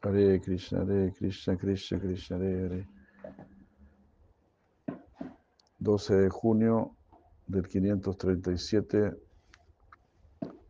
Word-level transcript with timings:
Hare 0.00 0.40
Krishna, 0.40 0.78
Hare 0.80 1.12
Krishna, 1.12 1.56
Krishna 1.56 1.98
Krishna, 1.98 2.36
Hare 2.36 2.60
Hare. 2.62 2.88
12 5.78 6.16
de 6.16 6.28
junio 6.30 6.96
del 7.44 7.66
537, 7.66 9.20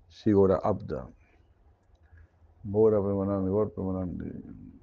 Shigora 0.09 0.61
Abda. 0.63 1.09
Bora 2.61 3.01
Premanandi, 3.01 3.49
Bora 3.51 3.69
Premanandi. 3.69 4.75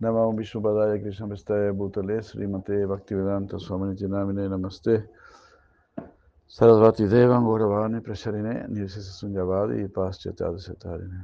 Nama 0.00 0.32
Vishnu 0.32 0.62
Padaya 0.62 0.98
Krishna 0.98 1.26
Vestaya 1.26 1.72
Bhutale 1.74 2.22
Srimate 2.22 2.86
Bhaktivedanta 2.86 3.58
Swami 3.58 3.94
Namine 4.08 4.48
Namaste 4.48 5.10
Saraswati 6.56 7.06
देवं 7.14 7.42
गौरवाणी 7.46 7.98
प्रसरिणे 8.06 8.54
निर्शिशुञ्जवादि 8.74 9.86
पाश्चात्यादशतारिणे 9.96 11.20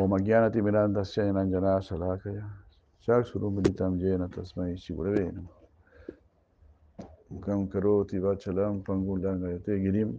ओम 0.00 0.10
अज्ञानतिमिरान्धस्य 0.16 1.22
नञ्जनाशलाकया 1.38 2.46
चाक्षुरुमिलितं 3.08 3.92
येन 4.02 4.22
तस्मै 4.34 4.74
श्रीगुरवे 4.82 5.24
नमः 5.36 5.56
मुखं 7.32 7.60
करोति 7.72 8.18
वचलं 8.24 8.80
पङ्गुलङ्गयते 8.88 9.74
गिरिं 9.84 10.10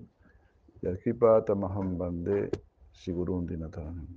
यत्कृपातमहं 0.86 1.88
वंदे 2.00 2.40
श्रीगुरुं 3.00 3.42
दिनतानम् 3.50 4.14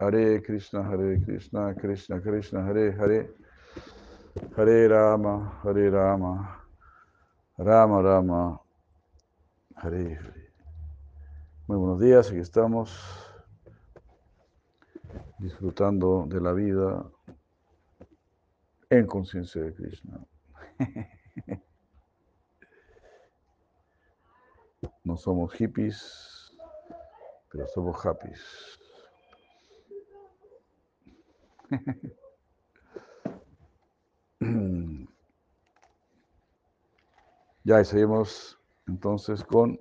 हरे 0.00 0.26
कृष्ण 0.46 0.82
हरे 0.90 1.10
कृष्ण 1.24 1.72
कृष्ण 1.82 2.20
कृष्ण 2.24 2.58
हरे 2.68 2.88
Hare 3.00 3.20
Hare 4.36 4.88
Rama, 4.88 5.60
Hare 5.64 5.90
Rama, 5.90 6.62
Rama 7.56 8.02
Rama, 8.02 8.60
Hare 9.76 10.16
Hare. 10.16 10.52
Muy 11.66 11.78
buenos 11.78 12.00
días, 12.00 12.28
aquí 12.28 12.40
estamos 12.40 12.90
disfrutando 15.38 16.26
de 16.28 16.40
la 16.42 16.52
vida 16.52 17.10
en 18.90 19.06
conciencia 19.06 19.62
de 19.62 19.72
Krishna. 19.74 20.20
No 25.02 25.16
somos 25.16 25.54
hippies, 25.54 26.54
pero 27.50 27.66
somos 27.68 28.04
happies. 28.04 28.78
Ya, 37.64 37.80
y 37.80 37.84
seguimos 37.84 38.60
entonces 38.86 39.42
con 39.42 39.80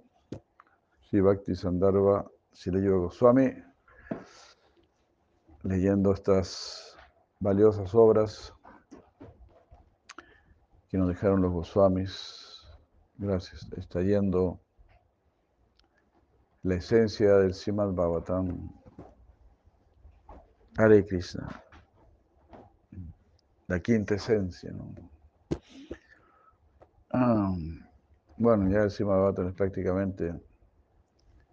Shivakti 1.02 1.56
Sandarbha 1.56 2.25
Silayo 2.52 3.02
Goswami, 3.02 3.53
leyendo 5.61 6.11
estas 6.11 6.98
valiosas 7.39 7.94
obras 7.94 8.56
que 10.89 10.98
nos 10.98 11.09
dejaron 11.09 11.44
los 11.44 11.52
Goswamis. 11.52 12.64
Gracias. 13.17 13.72
Está 13.73 14.02
yendo 14.02 14.59
la 16.64 16.73
esencia 16.73 17.36
del 17.36 17.53
Simad 17.53 17.92
Bhagavatam. 17.92 18.67
Hare 20.78 21.06
Krishna 21.06 21.64
la 23.67 23.80
quinta 23.80 24.16
esencia. 24.16 24.71
¿no? 24.71 24.94
Ah, 27.11 27.55
bueno, 28.38 28.69
ya 28.69 28.83
el 28.83 28.91
Simabhatan 28.91 29.49
es 29.49 29.53
prácticamente 29.53 30.33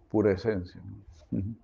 pura 0.09 0.31
esencia. 0.31 0.81
¿no? 1.31 1.55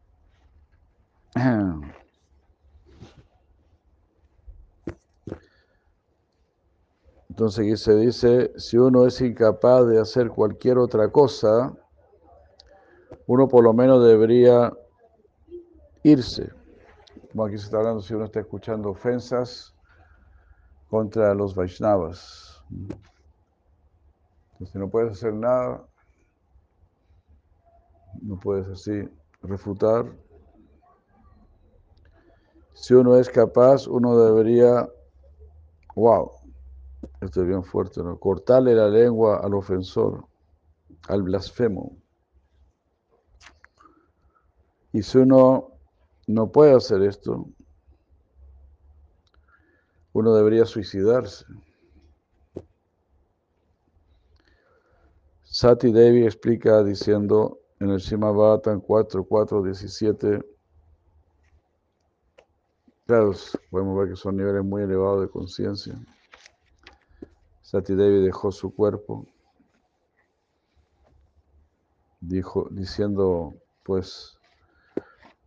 Entonces 7.29 7.59
aquí 7.59 7.77
se 7.77 7.95
dice, 7.95 8.51
si 8.57 8.77
uno 8.77 9.05
es 9.05 9.21
incapaz 9.21 9.87
de 9.87 9.97
hacer 10.01 10.27
cualquier 10.27 10.77
otra 10.77 11.09
cosa, 11.09 11.73
uno 13.27 13.47
por 13.47 13.63
lo 13.63 13.73
menos 13.73 14.03
debería 14.05 14.73
irse. 16.03 16.51
Como 17.31 17.45
aquí 17.45 17.57
se 17.57 17.65
está 17.65 17.77
hablando, 17.77 18.01
si 18.01 18.13
uno 18.13 18.25
está 18.25 18.41
escuchando 18.41 18.89
ofensas, 18.89 19.73
contra 20.89 21.33
los 21.33 21.55
Vaishnavas. 21.55 22.63
Entonces 24.53 24.75
no 24.75 24.89
puedes 24.89 25.13
hacer 25.13 25.33
nada, 25.33 25.87
no 28.21 28.37
puedes 28.39 28.67
así 28.67 29.07
refutar. 29.41 30.05
Si 32.73 32.93
uno 32.93 33.17
es 33.17 33.29
capaz, 33.29 33.87
uno 33.87 34.17
debería, 34.17 34.89
wow, 35.95 36.31
esto 37.21 37.41
es 37.41 37.47
bien 37.47 37.63
fuerte, 37.63 38.01
¿no? 38.01 38.17
Cortarle 38.19 38.73
la 38.73 38.87
lengua 38.87 39.39
al 39.39 39.53
ofensor, 39.53 40.25
al 41.07 41.23
blasfemo. 41.23 41.97
Y 44.91 45.03
si 45.03 45.19
uno 45.19 45.71
no 46.27 46.51
puede 46.51 46.75
hacer 46.75 47.01
esto, 47.03 47.47
uno 50.13 50.33
debería 50.33 50.65
suicidarse. 50.65 51.45
Sati 55.43 55.91
Devi 55.91 56.25
explica 56.25 56.83
diciendo 56.83 57.59
en 57.79 57.89
el 57.89 57.99
Shimabhatan 57.99 58.81
4, 58.81 59.23
4, 59.23 59.63
17, 59.63 60.45
claro, 63.05 63.33
podemos 63.69 63.97
ver 63.97 64.09
que 64.09 64.15
son 64.15 64.37
niveles 64.37 64.63
muy 64.63 64.83
elevados 64.83 65.21
de 65.21 65.29
conciencia. 65.29 65.95
Sati 67.61 67.95
Devi 67.95 68.23
dejó 68.23 68.51
su 68.51 68.73
cuerpo, 68.73 69.25
dijo, 72.19 72.67
diciendo, 72.71 73.55
pues, 73.83 74.37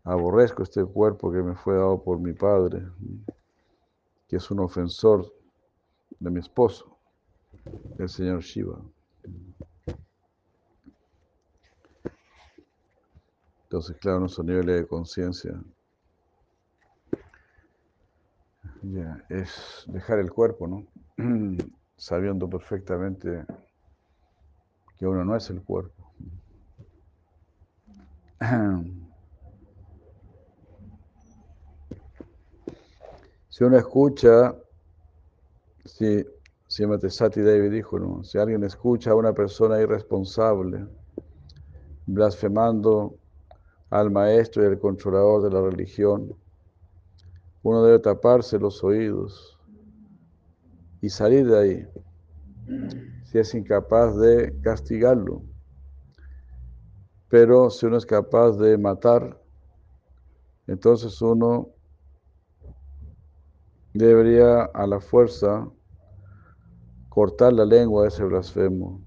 aborrezco 0.05 0.63
este 0.63 0.85
cuerpo 0.85 1.31
que 1.31 1.43
me 1.43 1.55
fue 1.55 1.75
dado 1.75 2.03
por 2.03 2.19
mi 2.19 2.33
padre 2.33 2.83
que 4.33 4.39
es 4.39 4.51
un 4.51 4.61
ofensor 4.61 5.31
de 6.19 6.31
mi 6.31 6.41
esposo, 6.41 6.99
el 7.99 8.09
señor 8.09 8.41
Shiva. 8.41 8.83
Entonces, 13.65 13.95
claro, 14.01 14.21
nuestro 14.21 14.43
nivel 14.43 14.65
de 14.65 14.87
conciencia 14.87 15.63
es 19.29 19.85
dejar 19.89 20.19
el 20.21 20.33
cuerpo, 20.33 20.67
¿no? 20.67 20.87
Sabiendo 21.99 22.49
perfectamente 22.49 23.45
que 24.97 25.07
uno 25.07 25.27
no 25.27 25.37
es 25.37 25.51
el 25.51 25.63
cuerpo. 25.63 26.11
Si 33.53 33.65
uno 33.65 33.77
escucha, 33.77 34.57
si, 35.85 36.25
si 36.67 36.87
Matesati 36.87 37.43
Devi 37.43 37.69
dijo, 37.69 38.25
si 38.25 38.39
alguien 38.39 38.65
escucha 38.65 39.11
a 39.11 39.15
una 39.15 39.35
persona 39.35 39.79
irresponsable, 39.79 40.87
blasfemando 42.07 43.15
al 43.91 44.11
maestro 44.11 44.63
y 44.63 44.69
al 44.69 44.79
controlador 44.79 45.43
de 45.43 45.51
la 45.51 45.61
religión, 45.61 46.35
uno 47.63 47.85
debe 47.85 47.99
taparse 47.99 48.59
los 48.59 48.83
oídos 48.83 49.59
y 51.03 51.11
salir 51.11 51.47
de 51.47 51.59
ahí, 51.59 51.89
si 53.25 53.39
es 53.39 53.55
incapaz 53.55 54.17
de 54.17 54.59
castigarlo. 54.63 55.43
Pero 57.29 57.69
si 57.69 57.85
uno 57.85 57.99
es 57.99 58.07
capaz 58.07 58.53
de 58.53 58.79
matar, 58.79 59.39
entonces 60.67 61.21
uno 61.21 61.69
debería 63.93 64.63
a 64.65 64.87
la 64.87 65.01
fuerza 65.01 65.69
cortar 67.09 67.53
la 67.53 67.65
lengua 67.65 68.03
de 68.03 68.09
ese 68.09 68.25
blasfemo 68.25 69.01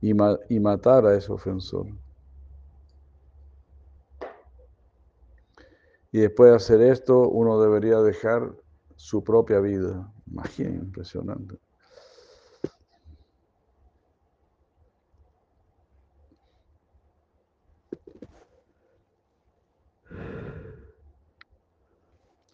y, 0.00 0.14
matar 0.60 1.04
a 1.04 1.14
ese 1.14 1.30
ofensor. 1.30 1.86
Y 6.12 6.20
después 6.20 6.50
de 6.50 6.56
hacer 6.56 6.80
esto, 6.80 7.28
uno 7.28 7.60
debería 7.60 7.98
dejar 8.00 8.54
su 8.96 9.22
propia 9.22 9.60
vida. 9.60 10.12
Imagínate, 10.26 10.76
impresionante. 10.76 11.58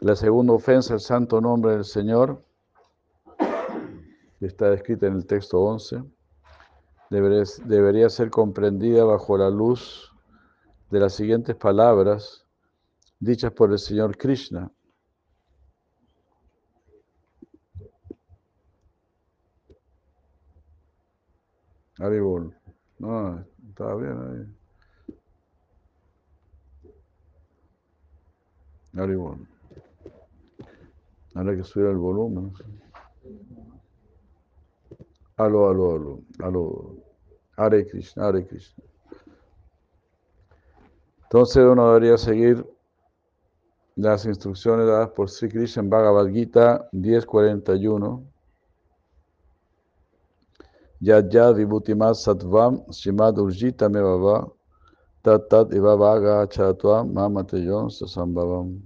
La 0.07 0.15
segunda 0.15 0.53
ofensa 0.53 0.95
al 0.95 1.01
santo 1.01 1.41
nombre 1.41 1.73
del 1.73 1.85
Señor, 1.85 2.41
que 4.39 4.47
está 4.47 4.71
descrita 4.71 5.09
en 5.09 5.15
el 5.15 5.27
texto 5.27 5.61
11, 5.61 6.05
debería 7.11 8.09
ser 8.09 8.31
comprendida 8.31 9.03
bajo 9.03 9.37
la 9.37 9.51
luz 9.51 10.15
de 10.93 11.01
las 11.01 11.13
siguientes 11.13 11.57
palabras 11.57 12.47
dichas 13.19 13.51
por 13.51 13.73
el 13.73 13.81
Señor 13.81 14.17
Krishna. 14.17 14.71
Haribol. 21.99 22.57
No, 23.01 23.45
está 23.71 23.93
bien 23.97 24.57
ahí. 28.95 29.07
Ahora 31.37 31.55
que 31.55 31.65
subir 31.65 31.87
el 31.87 31.99
volumen. 31.99 32.51
Aló, 35.37 35.69
aló, 35.69 35.95
aló, 35.95 36.21
aló. 36.39 36.97
Hare 37.59 37.87
Krishna, 37.87 38.27
Hare 38.27 38.47
Krishna. 38.47 38.83
Entonces 41.25 41.63
uno 41.63 41.89
debería 41.89 42.17
seguir 42.17 42.67
las 43.97 44.25
instrucciones 44.25 44.87
dadas 44.87 45.11
por 45.11 45.29
Sri 45.29 45.51
Krishna 45.51 45.83
en 45.83 45.91
Bhagavad 45.91 46.29
Gita 46.29 46.89
10.41. 46.93 48.25
Yad 51.01 51.31
yad 51.31 51.55
vibhutimat 51.55 52.15
sattvam 52.15 52.83
shimad 52.91 53.37
urjita 53.37 53.91
me 53.91 54.01
baba 54.01 54.49
tat 55.23 55.49
tat 55.51 55.75
iva 55.75 55.95
vaga 55.97 56.49
chatvam 56.49 57.13
mamateyon 57.13 57.91
sasambhavam. 57.91 58.81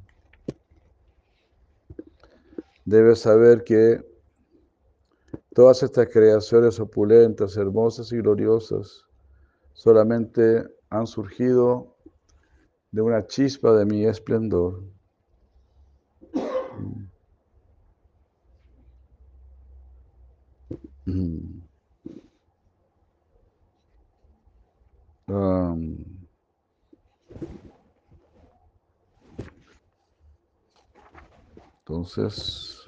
Debes 2.90 3.20
saber 3.20 3.62
que 3.62 4.04
todas 5.54 5.80
estas 5.84 6.08
creaciones 6.08 6.80
opulentas, 6.80 7.56
hermosas 7.56 8.10
y 8.10 8.16
gloriosas 8.16 9.04
solamente 9.74 10.64
han 10.88 11.06
surgido 11.06 11.94
de 12.90 13.00
una 13.00 13.24
chispa 13.24 13.76
de 13.76 13.86
mi 13.86 14.06
esplendor. 14.06 14.82
Mm. 21.06 21.30
Entonces, 31.90 32.84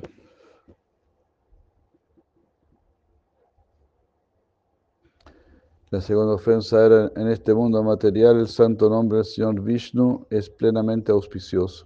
la 5.90 6.00
segunda 6.00 6.34
ofensa 6.34 6.87
era, 6.87 7.12
en 7.16 7.26
este 7.26 7.52
mundo 7.52 7.82
material, 7.82 8.38
el 8.38 8.46
santo 8.46 8.88
nombre 8.88 9.19
del 9.19 9.25
Señor 9.25 9.60
Vishnu 9.60 10.25
es 10.31 10.49
plenamente 10.49 11.10
auspicioso. 11.10 11.84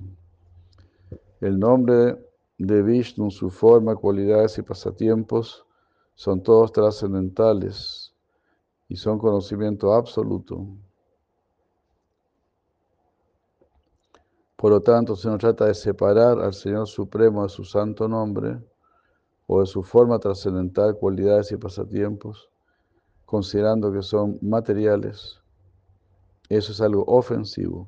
El 1.41 1.59
nombre 1.59 2.23
de 2.59 2.83
Vishnu, 2.83 3.31
su 3.31 3.49
forma, 3.49 3.97
cualidades 3.97 4.59
y 4.59 4.63
pasatiempos 4.63 5.65
son 6.15 6.43
todos 6.43 6.71
trascendentales 6.71 8.13
y 8.91 8.97
son 8.97 9.19
conocimiento 9.19 9.95
absoluto. 9.95 10.67
Por 14.57 14.71
lo 14.71 14.81
tanto, 14.81 15.17
se 15.17 15.29
nos 15.29 15.39
trata 15.39 15.67
de 15.67 15.75
separar 15.75 16.41
al 16.41 16.55
Señor 16.55 16.87
Supremo 16.89 17.43
de 17.43 17.51
su 17.51 17.65
santo 17.65 18.09
nombre 18.09 18.59
o 19.47 19.61
de 19.61 19.67
su 19.67 19.83
forma 19.83 20.19
trascendental, 20.19 20.97
cualidades 20.97 21.53
y 21.53 21.57
pasatiempos, 21.59 22.51
considerando 23.27 23.93
que 23.93 24.03
son 24.03 24.39
materiales. 24.41 25.41
Eso 26.49 26.73
es 26.73 26.81
algo 26.81 27.05
ofensivo. 27.07 27.87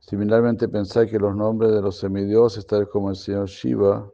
Similarmente, 0.00 0.68
pensar 0.68 1.08
que 1.08 1.18
los 1.18 1.34
nombres 1.36 1.72
de 1.72 1.80
los 1.80 1.96
semidioses, 1.98 2.66
tales 2.66 2.88
como 2.88 3.08
el 3.08 3.16
Señor 3.16 3.48
Shiva, 3.48 4.10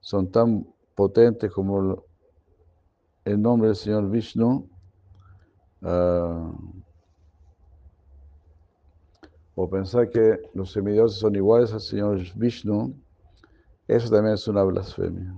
son 0.00 0.30
tan 0.30 0.66
potentes 0.96 1.52
como 1.52 2.04
el 3.24 3.40
nombre 3.40 3.68
del 3.68 3.76
Señor 3.76 4.10
Vishnu, 4.10 4.68
ah, 5.82 6.52
o 9.62 9.68
pensar 9.68 10.08
que 10.08 10.40
los 10.54 10.72
semidioses 10.72 11.18
son 11.18 11.36
iguales 11.36 11.72
al 11.72 11.80
Señor 11.80 12.20
Vishnu, 12.34 12.94
eso 13.86 14.08
también 14.08 14.34
es 14.34 14.48
una 14.48 14.62
blasfemia. 14.62 15.36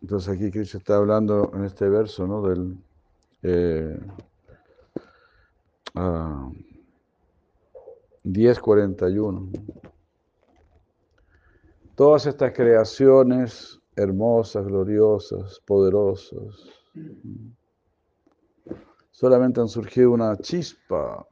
Entonces 0.00 0.34
aquí 0.34 0.52
Cristo 0.52 0.78
está 0.78 0.96
hablando 0.96 1.50
en 1.54 1.64
este 1.64 1.88
verso, 1.88 2.28
¿no? 2.28 2.42
Del 2.42 2.76
10.41. 3.42 3.52
Eh, 3.52 3.98
ah, 5.96 6.48
Todas 11.96 12.26
estas 12.26 12.52
creaciones 12.52 13.80
hermosas, 13.96 14.66
gloriosas, 14.66 15.60
poderosas, 15.66 16.54
solamente 19.16 19.60
han 19.62 19.68
surgido 19.68 20.10
una 20.10 20.36
chispa 20.36 21.26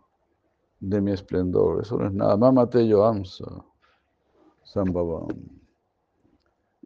de 0.80 1.02
mi 1.02 1.12
esplendor. 1.12 1.82
Eso 1.82 1.98
no 1.98 2.06
es 2.06 2.14
nada. 2.14 2.34
Mama 2.34 2.66
Teyo 2.68 3.04
Amsa, 3.04 3.44
Sambhavam. 4.62 5.28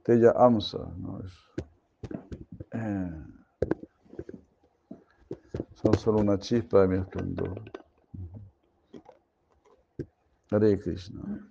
Teya 0.02 0.32
Amsa, 0.32 0.92
¿no? 0.96 1.22
Eh, 2.72 3.24
son 5.74 5.94
solo 5.98 6.18
una 6.18 6.36
chispa 6.36 6.82
de 6.82 6.88
mi 6.88 6.98
esplendor. 6.98 7.62
Hare 10.50 10.80
Krishna. 10.80 11.48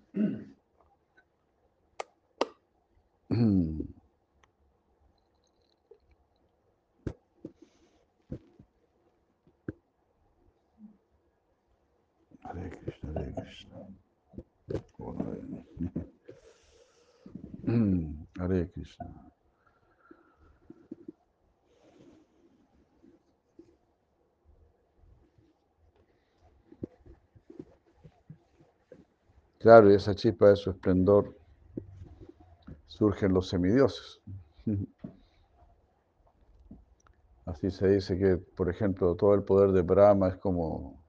Claro, 29.60 29.91
y 29.91 29.96
esa 29.96 30.15
chispa 30.15 30.50
de 30.50 30.55
su 30.55 30.70
esplendor 30.72 31.36
surgen 32.88 33.34
los 33.34 33.50
semidioses. 33.50 34.20
Así 37.46 37.72
se 37.72 37.88
dice 37.88 38.17
que, 38.17 38.38
por 38.38 38.70
ejemplo, 38.70 39.15
todo 39.15 39.34
el 39.34 39.41
poder 39.43 39.72
de 39.72 39.82
Brahma 39.82 40.27
es 40.27 40.36
como 40.36 41.01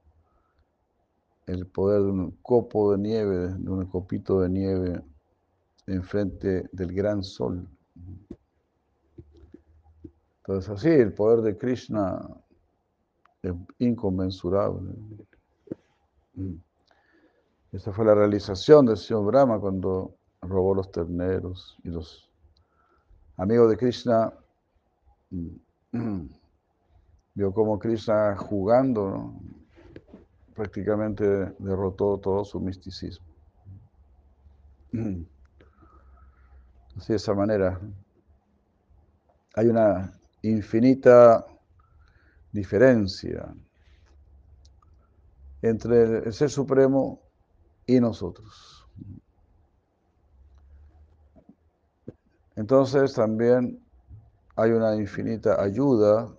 el 1.49 1.65
poder 1.65 2.03
de 2.03 2.11
un 2.11 2.31
copo 2.43 2.91
de 2.91 2.99
nieve, 2.99 3.53
de 3.57 3.69
un 3.69 3.85
copito 3.87 4.41
de 4.41 4.49
nieve 4.49 5.01
enfrente 5.87 6.69
del 6.71 6.93
gran 6.93 7.23
sol. 7.23 7.67
Entonces 10.37 10.69
así, 10.69 10.89
el 10.89 11.13
poder 11.13 11.41
de 11.41 11.57
Krishna 11.57 12.21
es 13.41 13.53
inconmensurable. 13.79 14.93
Esa 17.71 17.91
fue 17.91 18.05
la 18.05 18.13
realización 18.13 18.85
del 18.85 18.97
señor 18.97 19.25
Brahma 19.25 19.59
cuando 19.59 20.15
robó 20.41 20.75
los 20.75 20.91
terneros 20.91 21.77
y 21.83 21.89
los 21.89 22.29
amigos 23.37 23.71
de 23.71 23.77
Krishna 23.77 24.33
vio 27.33 27.53
como 27.53 27.79
Krishna 27.79 28.35
jugando 28.37 29.33
prácticamente 30.59 31.23
derrotó 31.57 32.17
todo 32.17 32.43
su 32.43 32.59
misticismo. 32.59 33.25
Así 36.97 37.13
de 37.13 37.15
esa 37.15 37.33
manera 37.33 37.79
hay 39.55 39.67
una 39.67 40.19
infinita 40.41 41.45
diferencia 42.51 43.55
entre 45.61 46.25
el 46.25 46.33
Ser 46.33 46.49
Supremo 46.49 47.21
y 47.85 48.01
nosotros. 48.01 48.85
Entonces 52.57 53.13
también 53.13 53.81
hay 54.57 54.71
una 54.71 54.93
infinita 54.97 55.63
ayuda, 55.63 56.29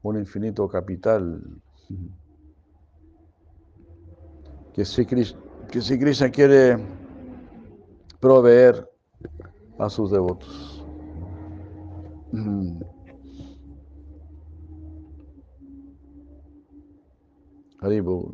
un 0.00 0.18
infinito 0.18 0.66
capital 0.70 1.60
que 4.80 5.82
si, 5.82 5.98
Krishna 5.98 6.30
quiere 6.30 6.78
proveer 8.18 8.88
a 9.78 9.90
sus 9.90 10.10
devotos. 10.10 10.82
Mm. 12.32 12.80
Haribo. 17.82 18.32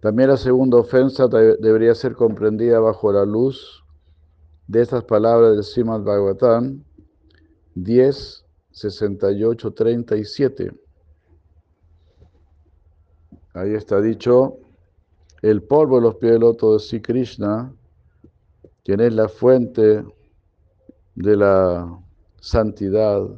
También 0.00 0.30
la 0.30 0.36
segunda 0.36 0.78
ofensa 0.78 1.26
debería 1.26 1.94
ser 1.94 2.14
comprendida 2.14 2.78
bajo 2.78 3.12
la 3.12 3.24
luz 3.24 3.84
de 4.68 4.82
estas 4.82 5.04
palabras 5.04 5.52
del 5.52 5.64
Srimad 5.64 6.02
Bhagavatam 6.02 6.84
10, 7.74 8.44
68, 8.70 9.72
37. 9.72 10.72
Ahí 13.54 13.74
está 13.74 14.00
dicho, 14.00 14.58
el 15.42 15.62
polvo 15.62 15.96
de 15.96 16.02
los 16.02 16.14
pies 16.16 16.32
del 16.32 16.40
loto 16.40 16.72
de 16.72 16.78
Sri 16.78 17.00
Krishna, 17.00 17.74
quien 18.84 19.00
es 19.00 19.12
la 19.12 19.28
fuente 19.28 20.04
de 21.14 21.36
la 21.36 22.00
santidad, 22.40 23.28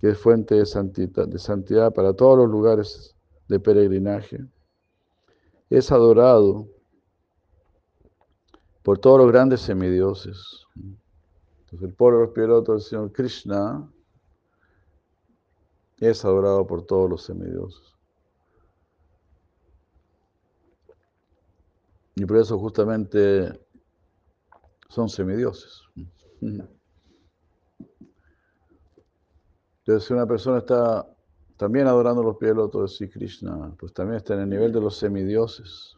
que 0.00 0.10
es 0.10 0.18
fuente 0.18 0.56
de 0.56 0.66
santidad, 0.66 1.26
de 1.26 1.38
santidad 1.38 1.92
para 1.94 2.12
todos 2.12 2.38
los 2.38 2.50
lugares 2.50 3.14
de 3.48 3.58
peregrinaje 3.58 4.46
es 5.70 5.90
adorado 5.90 6.68
por 8.82 8.98
todos 8.98 9.18
los 9.18 9.32
grandes 9.32 9.60
semidioses. 9.60 10.64
Entonces 11.66 11.88
el 11.88 11.94
los 12.20 12.30
pilotos 12.30 12.74
del 12.74 12.88
Señor 12.88 13.12
Krishna 13.12 13.90
es 15.98 16.24
adorado 16.24 16.64
por 16.66 16.86
todos 16.86 17.10
los 17.10 17.24
semidioses. 17.24 17.94
Y 22.14 22.24
por 22.24 22.36
eso 22.38 22.58
justamente 22.58 23.60
son 24.88 25.08
semidioses. 25.08 25.82
Entonces 26.40 26.78
si 30.06 30.12
una 30.12 30.26
persona 30.26 30.58
está 30.58 31.06
también 31.56 31.88
adorando 31.88 32.22
los 32.22 32.36
pies 32.36 32.54
de 32.54 32.56
Krishna, 33.10 33.74
pues 33.78 33.92
también 33.92 34.18
está 34.18 34.34
en 34.34 34.40
el 34.40 34.50
nivel 34.50 34.72
de 34.72 34.80
los 34.80 34.96
semidioses. 34.96 35.96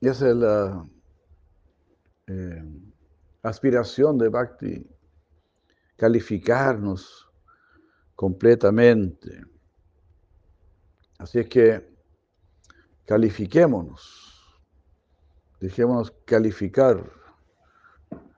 Es 0.00 0.20
la 0.20 0.84
eh, 2.26 2.62
aspiración 3.42 4.18
de 4.18 4.28
Bhakti, 4.28 4.86
calificarnos 5.96 7.28
completamente. 8.14 9.44
Así 11.18 11.38
es 11.38 11.48
que 11.48 11.96
califiquémonos, 13.06 14.60
dejémonos 15.60 16.12
calificar 16.24 17.02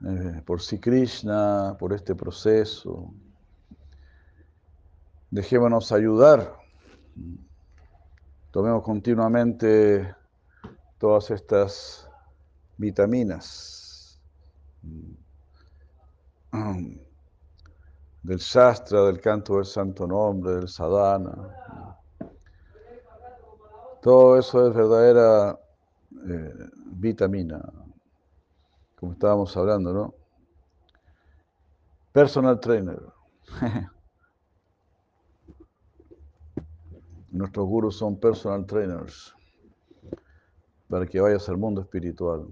eh, 0.06 0.42
por 0.46 0.62
si 0.62 0.78
Krishna, 0.78 1.76
por 1.78 1.92
este 1.92 2.14
proceso. 2.14 3.12
Dejémonos 5.30 5.90
ayudar. 5.90 6.56
Tomemos 8.52 8.82
continuamente 8.84 10.14
todas 10.98 11.30
estas 11.30 12.08
vitaminas 12.76 14.20
del 18.22 18.38
Shastra, 18.38 19.04
del 19.04 19.20
canto 19.20 19.56
del 19.56 19.64
santo 19.64 20.06
nombre, 20.06 20.54
del 20.54 20.68
sadhana. 20.68 21.56
Todo 24.02 24.38
eso 24.38 24.68
es 24.68 24.74
verdadera 24.74 25.58
eh, 26.28 26.54
vitamina 26.86 27.60
como 28.98 29.12
estábamos 29.12 29.56
hablando, 29.56 29.92
¿no? 29.92 30.14
Personal 32.12 32.58
trainer. 32.58 33.00
Nuestros 37.30 37.66
gurus 37.66 37.96
son 37.96 38.18
personal 38.18 38.66
trainers 38.66 39.37
para 40.88 41.06
que 41.06 41.20
vayas 41.20 41.48
al 41.48 41.58
mundo 41.58 41.80
espiritual, 41.80 42.46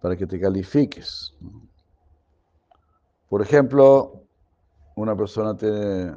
para 0.00 0.16
que 0.16 0.26
te 0.26 0.40
califiques. 0.40 1.34
Por 3.28 3.42
ejemplo, 3.42 4.22
una 4.96 5.14
persona 5.16 5.56
tiene 5.56 6.16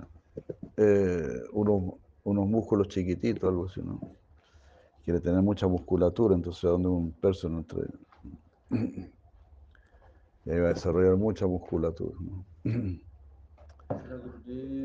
eh, 0.78 1.42
unos, 1.52 1.96
unos, 2.24 2.48
músculos 2.48 2.88
chiquititos, 2.88 3.50
algo 3.50 3.66
así, 3.66 3.82
¿no? 3.82 4.00
Quiere 5.04 5.20
tener 5.20 5.42
mucha 5.42 5.68
musculatura, 5.68 6.36
entonces, 6.36 6.64
¿a 6.64 6.70
dónde 6.70 6.88
un 6.88 7.12
personal 7.12 7.66
trainer? 7.66 8.00
Y 10.44 10.50
ahí 10.50 10.60
va 10.60 10.70
a 10.70 10.74
desarrollar 10.74 11.18
mucha 11.18 11.46
musculatura. 11.46 12.18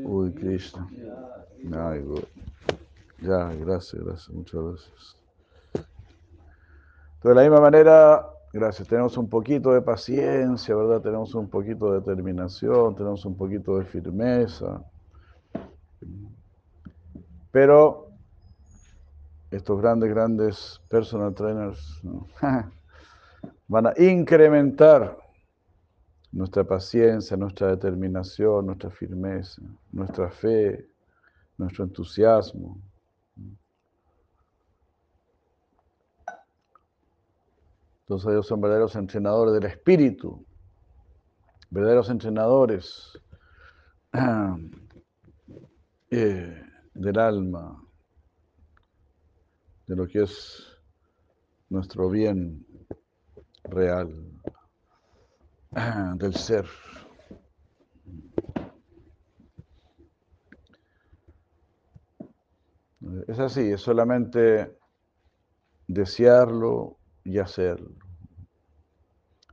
Uy, 0.05 0.31
Krishna. 0.33 0.87
ya, 3.21 3.53
gracias, 3.55 4.03
gracias, 4.03 4.29
muchas 4.29 4.61
gracias. 4.61 5.16
De 7.23 7.35
la 7.35 7.41
misma 7.41 7.59
manera, 7.59 8.25
gracias, 8.53 8.87
tenemos 8.87 9.17
un 9.17 9.29
poquito 9.29 9.73
de 9.73 9.81
paciencia, 9.81 10.75
¿verdad? 10.75 11.01
Tenemos 11.01 11.33
un 11.35 11.49
poquito 11.49 11.91
de 11.91 11.99
determinación, 11.99 12.95
tenemos 12.95 13.25
un 13.25 13.35
poquito 13.35 13.77
de 13.77 13.85
firmeza. 13.85 14.83
Pero 17.51 18.07
estos 19.51 19.81
grandes, 19.81 20.09
grandes 20.09 20.81
personal 20.89 21.33
trainers, 21.33 22.01
van 23.67 23.87
a 23.87 23.93
incrementar 23.97 25.17
nuestra 26.31 26.63
paciencia, 26.63 27.35
nuestra 27.37 27.69
determinación, 27.69 28.67
nuestra 28.67 28.91
firmeza, 28.91 29.61
nuestra 29.91 30.29
fe, 30.29 30.87
nuestro 31.57 31.85
entusiasmo. 31.85 32.77
Entonces 38.07 38.29
ellos 38.29 38.47
son 38.47 38.61
verdaderos 38.61 38.95
entrenadores 38.95 39.53
del 39.53 39.65
espíritu, 39.65 40.45
verdaderos 41.69 42.09
entrenadores 42.09 43.19
eh, 46.11 46.63
del 46.93 47.19
alma, 47.19 47.83
de 49.87 49.95
lo 49.97 50.07
que 50.07 50.23
es 50.23 50.79
nuestro 51.67 52.09
bien 52.09 52.65
real 53.65 54.09
del 56.15 56.33
ser. 56.33 56.65
Es 63.27 63.37
así, 63.37 63.69
es 63.69 63.81
solamente 63.81 64.77
desearlo 65.87 66.96
y 67.27 67.39
hacerlo. 67.39 67.91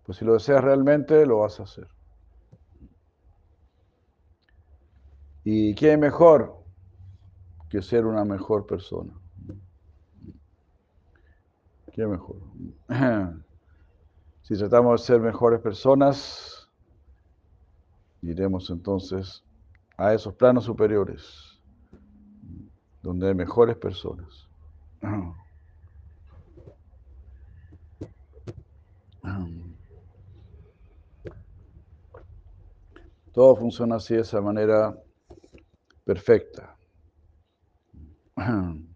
Pues 0.04 0.18
si 0.18 0.24
lo 0.24 0.34
deseas 0.34 0.62
realmente, 0.62 1.26
lo 1.26 1.40
vas 1.40 1.58
a 1.58 1.64
hacer. 1.64 1.88
¿Y 5.42 5.74
qué 5.74 5.96
mejor 5.96 6.62
que 7.68 7.82
ser 7.82 8.06
una 8.06 8.24
mejor 8.24 8.64
persona? 8.66 9.12
¿Qué 11.92 12.06
mejor? 12.06 12.36
Si 14.42 14.58
tratamos 14.58 15.00
de 15.00 15.06
ser 15.06 15.20
mejores 15.20 15.58
personas, 15.58 16.68
iremos 18.20 18.68
entonces 18.68 19.42
a 19.96 20.12
esos 20.12 20.34
planos 20.34 20.64
superiores, 20.64 21.58
donde 23.02 23.28
hay 23.28 23.34
mejores 23.34 23.74
personas. 23.78 24.46
Todo 33.32 33.56
funciona 33.56 33.96
así 33.96 34.14
de 34.14 34.20
esa 34.20 34.40
manera 34.40 34.96
perfecta. 36.04 36.76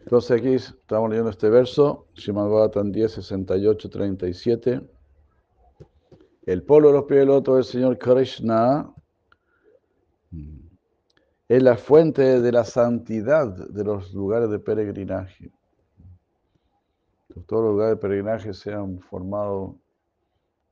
Entonces 0.00 0.30
aquí 0.38 0.54
estamos 0.54 1.10
leyendo 1.10 1.30
este 1.30 1.48
verso, 1.48 2.06
Shimad 2.14 2.48
Bhattan 2.48 2.92
10, 2.92 3.12
68, 3.12 3.90
37. 3.90 4.80
El 6.44 6.62
polo 6.62 6.88
de 6.88 6.94
los 6.94 7.04
pies 7.06 7.20
del 7.20 7.30
otro 7.30 7.56
del 7.56 7.64
Señor 7.64 7.98
Krishna 7.98 8.94
es 11.48 11.62
la 11.62 11.76
fuente 11.76 12.40
de 12.40 12.52
la 12.52 12.64
santidad 12.64 13.48
de 13.48 13.84
los 13.84 14.12
lugares 14.12 14.48
de 14.50 14.60
peregrinaje. 14.60 15.50
Todos 17.42 17.64
los 17.64 17.72
lugares 17.72 17.96
de 17.96 18.00
peregrinaje 18.00 18.54
se 18.54 18.72
han 18.72 19.00
formado 19.00 19.76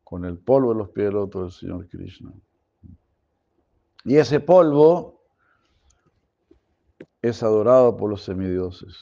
con 0.02 0.24
el 0.24 0.38
polvo 0.38 0.72
de 0.72 0.78
los 0.78 0.90
pies 0.90 1.06
del 1.06 1.16
otro 1.16 1.42
del 1.42 1.50
Señor 1.50 1.88
Krishna. 1.88 2.32
Y 4.04 4.16
ese 4.16 4.40
polvo 4.40 5.20
es 7.22 7.42
adorado 7.42 7.96
por 7.96 8.10
los 8.10 8.22
semidioses. 8.22 8.96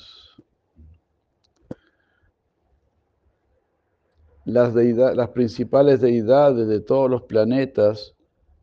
Las, 4.45 4.75
las 4.75 5.28
principales 5.31 6.00
deidades 6.00 6.66
de 6.66 6.81
todos 6.81 7.11
los 7.11 7.23
planetas 7.23 8.14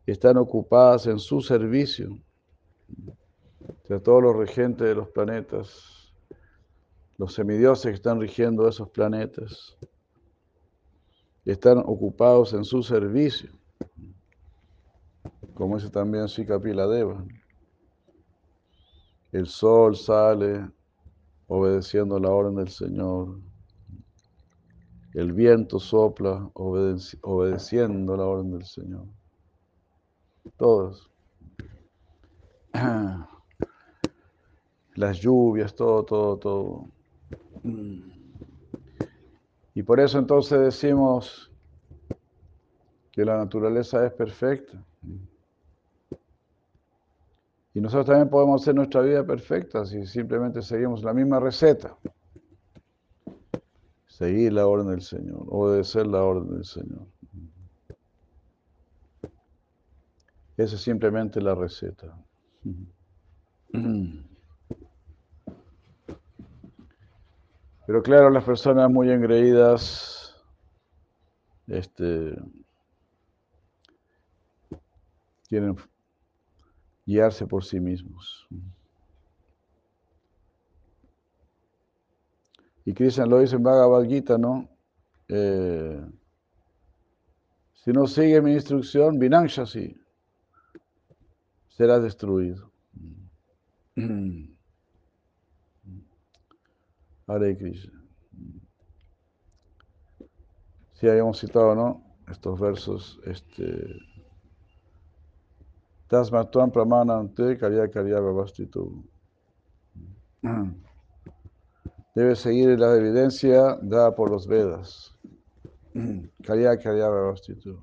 están 0.06 0.36
ocupadas 0.36 1.06
en 1.06 1.18
su 1.18 1.40
servicio. 1.40 2.18
O 3.88 4.00
todos 4.00 4.22
los 4.22 4.36
regentes 4.36 4.86
de 4.86 4.94
los 4.94 5.08
planetas, 5.08 5.99
los 7.20 7.34
semidioses 7.34 7.84
que 7.84 7.96
están 7.96 8.18
rigiendo 8.18 8.66
esos 8.66 8.88
planetas, 8.88 9.76
están 11.44 11.76
ocupados 11.76 12.54
en 12.54 12.64
su 12.64 12.82
servicio. 12.82 13.50
Como 15.52 15.76
dice 15.76 15.90
también 15.90 16.28
Deva. 16.28 17.22
El 19.32 19.46
sol 19.46 19.96
sale 19.96 20.66
obedeciendo 21.46 22.18
la 22.18 22.30
orden 22.30 22.54
del 22.54 22.70
Señor. 22.70 23.38
El 25.12 25.34
viento 25.34 25.78
sopla 25.78 26.50
obedeciendo 26.54 28.16
la 28.16 28.24
orden 28.24 28.52
del 28.52 28.64
Señor. 28.64 29.04
Todos. 30.56 31.10
Las 34.94 35.20
lluvias, 35.20 35.74
todo, 35.74 36.02
todo, 36.02 36.38
todo. 36.38 36.99
Y 39.74 39.82
por 39.82 40.00
eso 40.00 40.18
entonces 40.18 40.60
decimos 40.60 41.50
que 43.12 43.24
la 43.24 43.36
naturaleza 43.36 44.06
es 44.06 44.12
perfecta. 44.12 44.82
Y 47.72 47.80
nosotros 47.80 48.06
también 48.06 48.28
podemos 48.28 48.62
hacer 48.62 48.74
nuestra 48.74 49.00
vida 49.02 49.24
perfecta 49.24 49.86
si 49.86 50.04
simplemente 50.06 50.60
seguimos 50.60 51.02
la 51.02 51.14
misma 51.14 51.38
receta. 51.38 51.96
Seguir 54.08 54.52
la 54.52 54.66
orden 54.66 54.88
del 54.88 55.02
Señor, 55.02 55.44
obedecer 55.48 56.06
la 56.06 56.22
orden 56.22 56.52
del 56.52 56.64
Señor. 56.64 57.06
Esa 60.56 60.74
es 60.74 60.82
simplemente 60.82 61.40
la 61.40 61.54
receta. 61.54 62.18
Pero 67.90 68.04
claro, 68.04 68.30
las 68.30 68.44
personas 68.44 68.88
muy 68.88 69.10
engreídas 69.10 70.40
este, 71.66 72.36
quieren 75.48 75.74
guiarse 77.04 77.48
por 77.48 77.64
sí 77.64 77.80
mismos. 77.80 78.46
Y 82.84 82.94
Krishna 82.94 83.26
lo 83.26 83.40
dice 83.40 83.56
en 83.56 83.64
Bhagavad 83.64 84.04
Gita, 84.04 84.38
¿no? 84.38 84.68
Eh, 85.26 86.00
si 87.74 87.90
no 87.90 88.06
sigue 88.06 88.40
mi 88.40 88.52
instrucción, 88.52 89.18
Vinanshasi, 89.18 90.00
será 91.66 91.98
destruido. 91.98 92.70
Hare 97.30 97.56
Krishna. 97.56 97.92
Si 100.94 101.08
habíamos 101.08 101.38
citado, 101.38 101.74
¿no? 101.74 102.02
Estos 102.28 102.58
versos, 102.58 103.20
este, 103.24 103.96
Tasmatuan 106.08 106.72
pramanante 106.72 107.56
karya 107.56 107.88
karya 107.88 108.20
babastitu. 108.20 109.04
Debe 112.16 112.34
seguir 112.34 112.80
la 112.80 112.96
evidencia 112.96 113.78
dada 113.80 114.12
por 114.16 114.28
los 114.28 114.48
Vedas. 114.48 115.16
Karya 116.42 116.76
karya 116.76 117.08
babastitu. 117.08 117.80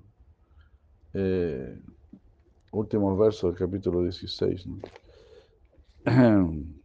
Eh, 1.14 1.82
último 2.74 3.16
verso 3.16 3.48
del 3.48 3.58
capítulo 3.58 4.04
16. 4.04 4.68
¿no? 4.68 4.82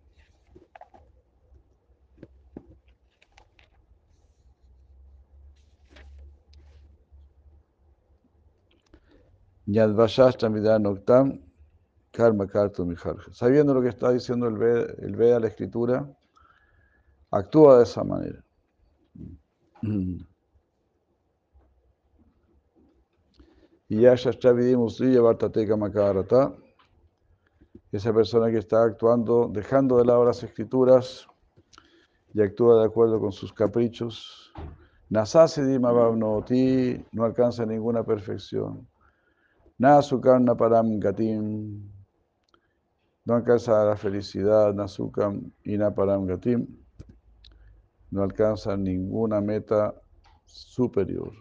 karma 12.10 12.46
Sabiendo 13.32 13.74
lo 13.74 13.82
que 13.82 13.88
está 13.88 14.10
diciendo 14.10 14.46
el 14.46 14.56
Veda, 14.56 14.92
el 14.98 15.16
Veda, 15.16 15.40
la 15.40 15.48
escritura, 15.48 16.08
actúa 17.30 17.78
de 17.78 17.84
esa 17.84 18.04
manera. 18.04 18.44
Y 27.92 27.96
esa 27.96 28.12
persona 28.12 28.50
que 28.50 28.58
está 28.58 28.84
actuando, 28.84 29.50
dejando 29.52 29.98
de 29.98 30.06
lado 30.06 30.24
las 30.24 30.42
escrituras 30.42 31.26
y 32.32 32.40
actúa 32.40 32.80
de 32.80 32.86
acuerdo 32.86 33.20
con 33.20 33.32
sus 33.32 33.52
caprichos, 33.52 34.52
Nasasidima 35.10 35.92
Bhavnoti 35.92 37.04
no 37.12 37.24
alcanza 37.24 37.66
ninguna 37.66 38.02
perfección. 38.02 38.88
Nasukam 39.82 40.46
param 40.56 41.00
gatim. 41.00 41.82
No 43.26 43.34
alcanza 43.34 43.84
la 43.84 43.96
felicidad, 43.96 44.72
Nasukam 44.74 45.50
y 45.64 45.76
Naparam 45.76 46.24
gatim. 46.24 46.68
No 48.12 48.22
alcanza 48.22 48.76
ninguna 48.76 49.40
meta 49.40 49.92
superior. 50.46 51.32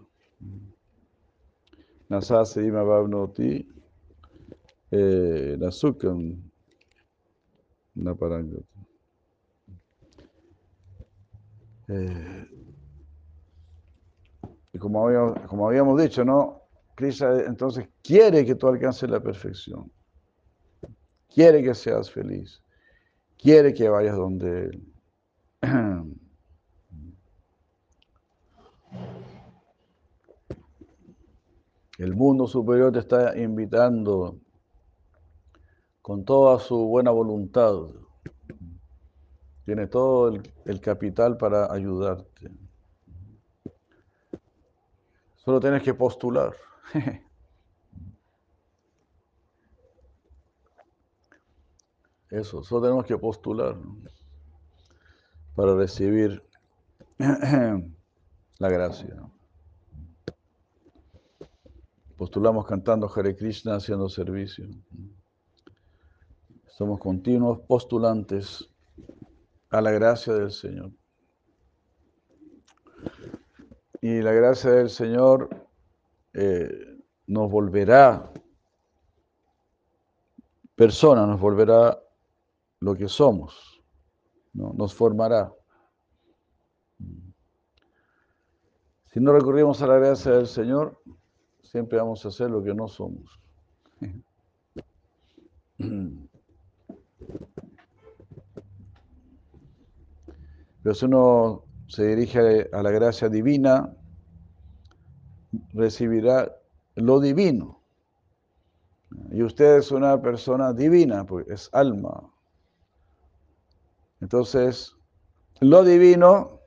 Nasase 2.10 2.66
ima 2.66 2.84
bhavnoti. 2.84 3.64
Eh, 4.90 5.56
Nasukam 5.60 6.42
Naparam 7.96 8.50
gatim. 8.50 8.86
Eh, 11.90 12.48
y 14.74 14.80
como 14.80 15.36
como 15.48 15.68
habíamos 15.68 16.02
dicho, 16.02 16.26
¿no? 16.26 16.61
Krishna 16.96 17.42
entonces 17.42 17.88
quiere 18.04 18.46
que 18.46 18.56
tú 18.56 18.68
alcances 18.68 19.10
la 19.10 19.20
perfección. 19.20 19.92
Quiere 21.34 21.64
que 21.64 21.74
seas 21.74 22.12
feliz. 22.12 22.62
Quiere 23.38 23.74
que 23.74 23.90
vayas 23.90 24.16
donde 24.16 24.66
Él. 24.66 24.88
El 31.98 32.16
mundo 32.16 32.48
superior 32.48 32.92
te 32.92 33.00
está 33.00 33.38
invitando 33.38 34.40
con 36.02 36.26
toda 36.26 36.58
su 36.60 36.88
buena 36.88 37.12
voluntad. 37.12 37.76
Tiene 39.66 39.86
todo 39.88 40.34
el 40.66 40.82
capital 40.82 41.38
para 41.38 41.72
ayudarte. 41.72 42.50
Solo 45.44 45.60
tienes 45.60 45.84
que 45.84 45.94
postular. 45.94 46.56
Eso, 52.30 52.64
solo 52.64 52.82
tenemos 52.82 53.06
que 53.06 53.18
postular 53.18 53.78
para 55.56 55.76
recibir 55.76 56.44
la 57.18 58.70
gracia. 58.70 59.16
Postulamos 62.16 62.66
cantando 62.66 63.12
Hare 63.14 63.36
Krishna 63.36 63.76
haciendo 63.76 64.08
servicio. 64.08 64.66
Somos 66.68 67.00
continuos 67.00 67.60
postulantes 67.68 68.70
a 69.70 69.82
la 69.82 69.92
gracia 69.92 70.34
del 70.34 70.52
Señor. 70.52 70.92
Y 74.02 74.22
la 74.22 74.32
gracia 74.32 74.72
del 74.72 74.90
Señor 74.90 75.61
eh, 76.34 76.98
nos 77.28 77.52
volverá 77.52 78.32
persona, 80.76 81.26
nos 81.26 81.40
volverá 81.40 81.98
lo 82.80 82.96
que 82.96 83.08
somos, 83.08 83.82
¿no? 84.54 84.74
nos 84.74 84.94
formará. 84.94 85.54
Si 89.08 89.20
no 89.20 89.34
recurrimos 89.34 89.82
a 89.82 89.88
la 89.88 89.98
gracia 89.98 90.32
del 90.32 90.48
Señor, 90.48 91.02
siempre 91.62 91.98
vamos 91.98 92.24
a 92.26 92.30
hacer 92.30 92.50
lo 92.50 92.64
que 92.64 92.74
no 92.74 92.88
somos. 92.88 93.40
Pero 100.84 100.96
si 100.96 101.06
uno 101.06 101.66
se 101.88 102.08
dirige 102.08 102.70
a 102.72 102.82
la 102.82 102.92
gracia 102.92 103.30
divina, 103.30 103.94
recibirá 105.74 106.56
lo 106.96 107.20
divino. 107.20 107.82
Y 109.32 109.44
usted 109.44 109.78
es 109.78 109.92
una 109.92 110.22
persona 110.22 110.74
divina, 110.74 111.26
pues 111.26 111.48
es 111.48 111.70
alma. 111.74 112.30
Entonces, 114.22 114.96
lo 115.60 115.84
divino 115.84 116.60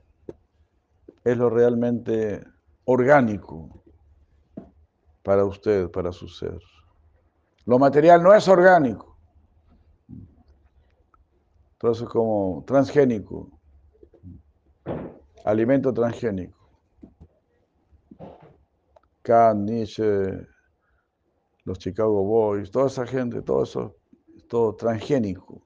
es 1.23 1.37
lo 1.37 1.49
realmente 1.49 2.45
orgánico 2.85 3.83
para 5.23 5.43
usted, 5.43 5.89
para 5.89 6.11
su 6.11 6.27
ser. 6.27 6.59
Lo 7.65 7.79
material 7.79 8.21
no 8.21 8.33
es 8.33 8.47
orgánico. 8.47 9.17
Entonces, 11.73 12.07
como 12.07 12.63
transgénico, 12.67 13.49
alimento 15.43 15.93
transgénico. 15.93 16.64
Kant, 19.25 19.67
Nietzsche, 19.67 20.47
los 21.63 21.79
Chicago 21.79 22.23
Boys, 22.23 22.69
toda 22.69 22.85
esa 22.85 23.07
gente, 23.07 23.41
todo 23.41 23.63
eso, 23.63 23.95
todo 24.47 24.75
transgénico. 24.75 25.65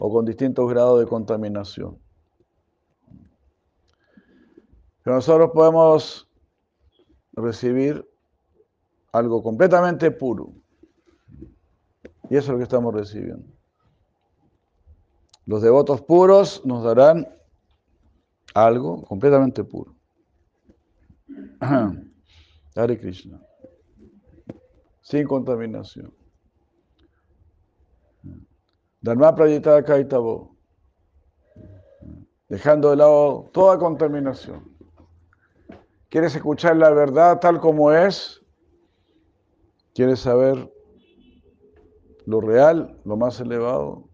O 0.00 0.12
con 0.12 0.24
distintos 0.24 0.68
grados 0.68 1.00
de 1.00 1.06
contaminación. 1.06 1.98
Pero 5.04 5.16
nosotros 5.16 5.50
podemos 5.54 6.28
recibir 7.32 8.04
algo 9.12 9.40
completamente 9.42 10.10
puro. 10.10 10.52
Y 12.28 12.36
eso 12.36 12.38
es 12.38 12.48
lo 12.48 12.56
que 12.58 12.64
estamos 12.64 12.92
recibiendo. 12.92 13.46
Los 15.46 15.62
devotos 15.62 16.02
puros 16.02 16.60
nos 16.66 16.82
darán 16.84 17.26
algo 18.52 19.02
completamente 19.02 19.62
puro. 19.64 19.97
Hare 21.60 22.98
Krishna. 22.98 23.40
Sin 25.02 25.26
contaminación. 25.26 26.12
Dharma 29.00 29.34
Prayita 29.34 29.82
Kaitabo. 29.84 30.56
Dejando 32.48 32.90
de 32.90 32.96
lado 32.96 33.50
toda 33.52 33.78
contaminación. 33.78 34.64
¿Quieres 36.08 36.34
escuchar 36.34 36.76
la 36.76 36.90
verdad 36.90 37.38
tal 37.40 37.60
como 37.60 37.92
es? 37.92 38.40
¿Quieres 39.94 40.20
saber 40.20 40.72
lo 42.24 42.40
real, 42.40 42.98
lo 43.04 43.16
más 43.16 43.40
elevado? 43.40 44.08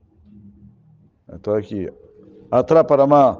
Está 1.28 1.56
aquí. 1.56 1.86
Atrás 2.50 2.84
para 2.84 3.06
más. 3.06 3.38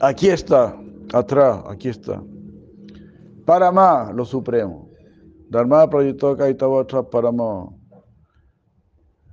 Aquí 0.00 0.28
está. 0.28 0.76
Atrás, 1.12 1.62
aquí 1.66 1.88
está. 1.88 2.22
Para 3.44 3.70
más, 3.72 4.14
lo 4.14 4.24
supremo. 4.24 4.90
Dharma 5.48 5.88
proyectó 5.88 6.36
Kaitava 6.36 6.82
atrás 6.82 7.06
para 7.10 7.32
más. 7.32 7.68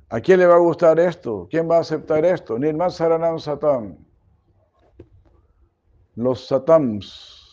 ¿A 0.09 0.19
quién 0.21 0.39
le 0.39 0.47
va 0.47 0.55
a 0.55 0.59
gustar 0.59 0.99
esto? 0.99 1.47
¿Quién 1.49 1.69
va 1.69 1.77
a 1.77 1.81
aceptar 1.81 2.23
esto? 2.25 2.57
Nirma 2.57 2.89
Saranam 2.89 3.39
Satam. 3.39 3.97
Los 6.15 6.47
Satams 6.47 7.47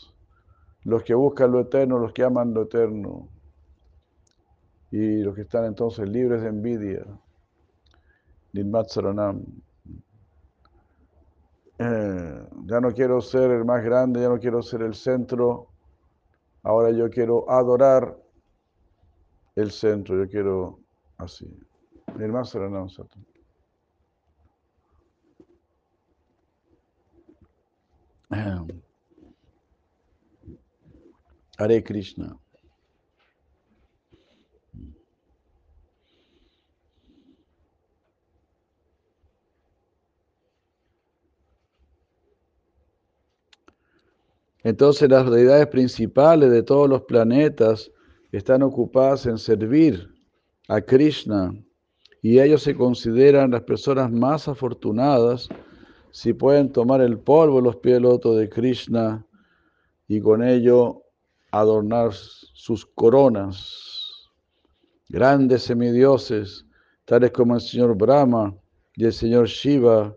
los 0.84 1.02
que 1.02 1.14
buscan 1.14 1.50
lo 1.50 1.60
eterno, 1.60 1.98
los 1.98 2.12
que 2.12 2.22
aman 2.22 2.54
lo 2.54 2.62
eterno, 2.62 3.28
y 4.90 5.22
los 5.22 5.34
que 5.34 5.42
están 5.42 5.64
entonces 5.64 6.08
libres 6.08 6.42
de 6.42 6.48
envidia. 6.48 7.04
Eh, 11.76 12.46
ya 12.66 12.80
no 12.80 12.92
quiero 12.92 13.20
ser 13.20 13.50
el 13.50 13.64
más 13.64 13.82
grande, 13.82 14.20
ya 14.20 14.28
no 14.28 14.38
quiero 14.38 14.62
ser 14.62 14.82
el 14.82 14.94
centro, 14.94 15.73
ahora 16.64 16.90
yo 16.90 17.08
quiero 17.10 17.48
adorar 17.48 18.18
el 19.54 19.70
centro, 19.70 20.16
yo 20.16 20.28
quiero 20.28 20.80
así. 21.18 21.46
Nirmat 22.16 22.46
Saranam 22.46 22.88
Satam. 22.88 23.24
Hare 31.56 31.84
Krishna. 31.84 32.36
Entonces 44.64 45.10
las 45.10 45.30
deidades 45.30 45.66
principales 45.66 46.50
de 46.50 46.62
todos 46.62 46.88
los 46.88 47.02
planetas 47.02 47.92
están 48.32 48.62
ocupadas 48.62 49.26
en 49.26 49.36
servir 49.36 50.10
a 50.68 50.80
Krishna 50.80 51.54
y 52.22 52.40
ellos 52.40 52.62
se 52.62 52.74
consideran 52.74 53.50
las 53.50 53.62
personas 53.62 54.10
más 54.10 54.48
afortunadas 54.48 55.50
si 56.10 56.32
pueden 56.32 56.72
tomar 56.72 57.02
el 57.02 57.18
polvo 57.18 57.60
los 57.60 57.76
pies 57.76 58.00
loto 58.00 58.34
de 58.34 58.48
Krishna 58.48 59.26
y 60.08 60.20
con 60.20 60.42
ello 60.42 61.02
adornar 61.50 62.12
sus 62.14 62.86
coronas. 62.86 64.30
Grandes 65.10 65.64
semidioses, 65.64 66.64
tales 67.04 67.32
como 67.32 67.54
el 67.54 67.60
señor 67.60 67.94
Brahma 67.96 68.54
y 68.96 69.04
el 69.04 69.12
señor 69.12 69.46
Shiva, 69.46 70.16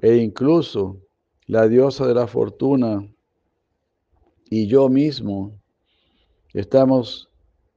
e 0.00 0.16
incluso 0.16 1.00
la 1.46 1.66
diosa 1.66 2.06
de 2.06 2.14
la 2.14 2.26
fortuna 2.26 3.04
y 4.54 4.66
yo 4.66 4.90
mismo, 4.90 5.58
estamos, 6.52 7.26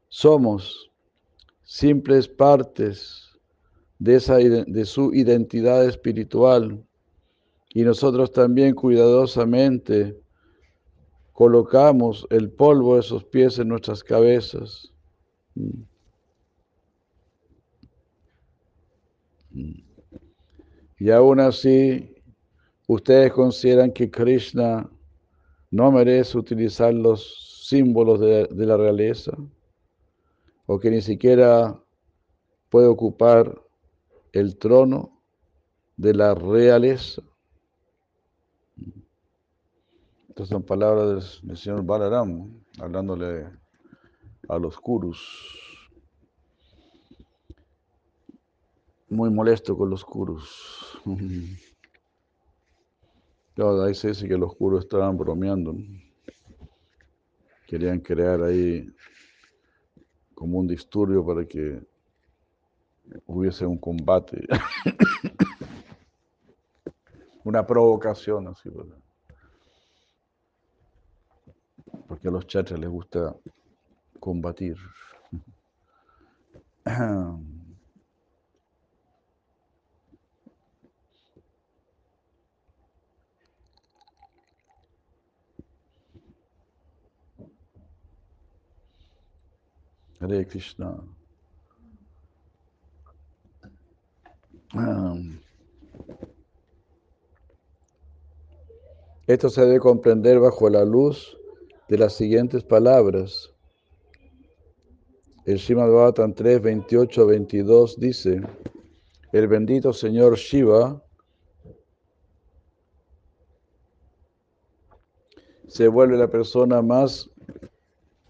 somos 0.09 0.91
simples 1.63 2.27
partes 2.27 3.31
de, 3.97 4.15
esa, 4.15 4.35
de 4.35 4.83
su 4.83 5.13
identidad 5.13 5.85
espiritual 5.85 6.85
y 7.69 7.83
nosotros 7.83 8.29
también 8.29 8.75
cuidadosamente 8.75 10.19
colocamos 11.31 12.27
el 12.29 12.51
polvo 12.51 12.97
de 12.97 13.03
sus 13.03 13.23
pies 13.23 13.57
en 13.57 13.69
nuestras 13.69 14.03
cabezas. 14.03 14.91
Mm. 15.53 15.81
Mm. 19.51 19.83
Y 20.99 21.09
aún 21.09 21.39
así, 21.39 22.13
ustedes 22.85 23.31
consideran 23.31 23.93
que 23.93 24.11
Krishna 24.11 24.89
no 25.75 25.91
merece 25.91 26.37
utilizar 26.37 26.93
los 26.93 27.65
símbolos 27.67 28.21
de, 28.21 28.65
la 28.65 28.77
realeza, 28.77 29.33
o 30.67 30.79
que 30.79 30.89
ni 30.89 31.01
siquiera 31.01 31.77
puede 32.69 32.87
ocupar 32.87 33.61
el 34.31 34.57
trono 34.57 35.21
de 35.97 36.13
la 36.13 36.33
realeza. 36.33 37.21
Estas 40.29 40.47
son 40.47 40.63
palabras 40.63 41.41
del, 41.43 41.57
señor 41.57 41.83
Balaram, 41.83 42.57
hablándole 42.79 43.49
a 44.47 44.57
los 44.57 44.79
Kurus. 44.79 45.19
Muy 49.09 49.29
molesto 49.29 49.75
con 49.75 49.89
los 49.89 50.05
Kurus. 50.05 51.01
ahí 53.57 53.95
se 53.95 54.09
dice 54.09 54.27
que 54.27 54.37
los 54.37 54.55
Kurus 54.55 54.83
estaban 54.83 55.17
bromeando. 55.17 55.75
Querían 57.67 57.99
crear 57.99 58.43
ahí 58.43 58.87
como 60.33 60.59
un 60.59 60.67
disturbio 60.67 61.25
para 61.25 61.45
que 61.45 61.81
hubiese 63.25 63.65
un 63.65 63.77
combate. 63.77 64.45
Una 67.43 67.65
provocación 67.65 68.47
así, 68.47 68.69
¿verdad? 68.69 68.97
porque 72.07 72.27
a 72.27 72.31
los 72.31 72.47
chachas 72.47 72.79
les 72.79 72.89
gusta 72.89 73.35
combatir. 74.19 74.77
Hare 90.19 90.45
Krishna. 90.45 90.97
Um, 94.73 95.39
esto 99.27 99.49
se 99.49 99.61
debe 99.61 99.79
comprender 99.79 100.39
bajo 100.39 100.69
la 100.69 100.83
luz 100.83 101.37
de 101.87 101.97
las 101.97 102.13
siguientes 102.13 102.63
palabras. 102.63 103.51
El 105.45 105.59
Srimad 105.59 105.89
Bhavatan 105.89 106.33
3, 106.33 106.61
28, 106.61 107.27
22 107.27 107.99
dice, 107.99 108.41
el 109.31 109.47
bendito 109.47 109.93
Señor 109.93 110.37
Shiva 110.37 111.01
se 115.67 115.87
vuelve 115.87 116.17
la 116.17 116.29
persona 116.29 116.81
más 116.81 117.29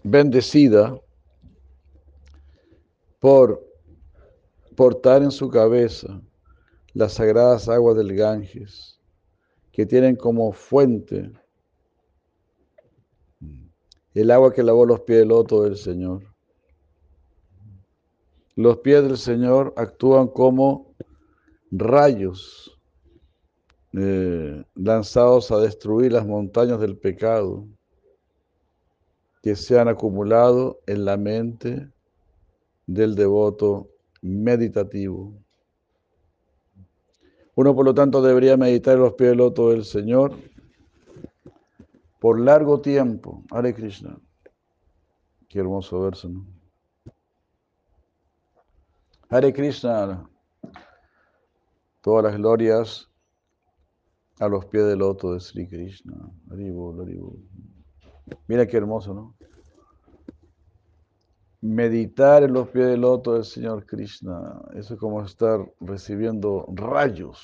bendecida 0.02 1.00
por 3.20 3.64
portar 4.76 5.22
en 5.22 5.30
su 5.30 5.48
cabeza 5.48 6.20
las 6.92 7.14
sagradas 7.14 7.68
aguas 7.68 7.96
del 7.96 8.14
Ganges, 8.14 9.00
que 9.72 9.86
tienen 9.86 10.16
como 10.16 10.52
fuente 10.52 11.30
el 14.14 14.30
agua 14.30 14.52
que 14.52 14.62
lavó 14.62 14.86
los 14.86 15.00
pies 15.00 15.18
del 15.20 15.28
loto 15.28 15.62
del 15.62 15.76
Señor. 15.76 16.22
Los 18.54 18.78
pies 18.78 19.02
del 19.02 19.18
Señor 19.18 19.74
actúan 19.76 20.28
como 20.28 20.94
rayos 21.70 22.78
eh, 23.92 24.64
lanzados 24.74 25.50
a 25.50 25.58
destruir 25.58 26.12
las 26.12 26.26
montañas 26.26 26.80
del 26.80 26.96
pecado 26.96 27.66
que 29.42 29.54
se 29.54 29.78
han 29.78 29.88
acumulado 29.88 30.80
en 30.86 31.04
la 31.04 31.18
mente 31.18 31.90
del 32.86 33.14
devoto 33.14 33.90
meditativo. 34.22 35.34
Uno, 37.54 37.74
por 37.74 37.84
lo 37.84 37.94
tanto, 37.94 38.22
debería 38.22 38.56
meditar 38.56 38.94
en 38.94 39.00
los 39.00 39.14
pies 39.14 39.30
del 39.30 39.38
loto 39.38 39.70
del 39.70 39.84
Señor 39.84 40.36
por 42.20 42.40
largo 42.40 42.80
tiempo. 42.80 43.44
Hare 43.50 43.74
Krishna. 43.74 44.18
Qué 45.48 45.60
hermoso 45.60 46.00
verso, 46.00 46.28
¿no? 46.28 46.46
Hare 49.28 49.52
Krishna. 49.52 50.28
Todas 52.00 52.24
las 52.24 52.36
glorias 52.36 53.10
a 54.38 54.48
los 54.48 54.66
pies 54.66 54.86
del 54.86 54.98
loto 54.98 55.32
de 55.32 55.40
Sri 55.40 55.66
Krishna. 55.66 56.14
Mira 58.46 58.66
qué 58.66 58.76
hermoso, 58.76 59.14
¿no? 59.14 59.36
Meditar 61.60 62.42
en 62.42 62.52
los 62.52 62.68
pies 62.68 62.86
del 62.86 63.00
loto 63.00 63.34
del 63.34 63.44
Señor 63.44 63.86
Krishna. 63.86 64.60
Eso 64.74 64.94
es 64.94 65.00
como 65.00 65.22
estar 65.22 65.60
recibiendo 65.80 66.66
rayos 66.72 67.40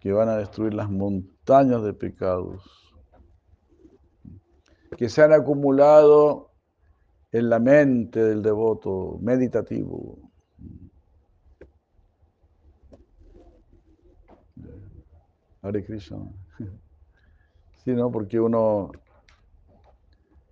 que 0.00 0.12
van 0.12 0.28
a 0.28 0.36
destruir 0.36 0.74
las 0.74 0.90
montañas 0.90 1.82
de 1.82 1.94
pecados 1.94 2.86
que 4.96 5.08
se 5.08 5.22
han 5.22 5.32
acumulado 5.32 6.50
en 7.32 7.50
la 7.50 7.58
mente 7.58 8.22
del 8.22 8.42
devoto 8.42 9.18
meditativo. 9.20 10.18
Hare 15.62 15.84
Krishna. 15.84 16.18
Sí, 17.84 17.92
¿no? 17.92 18.10
Porque 18.10 18.40
uno, 18.40 18.90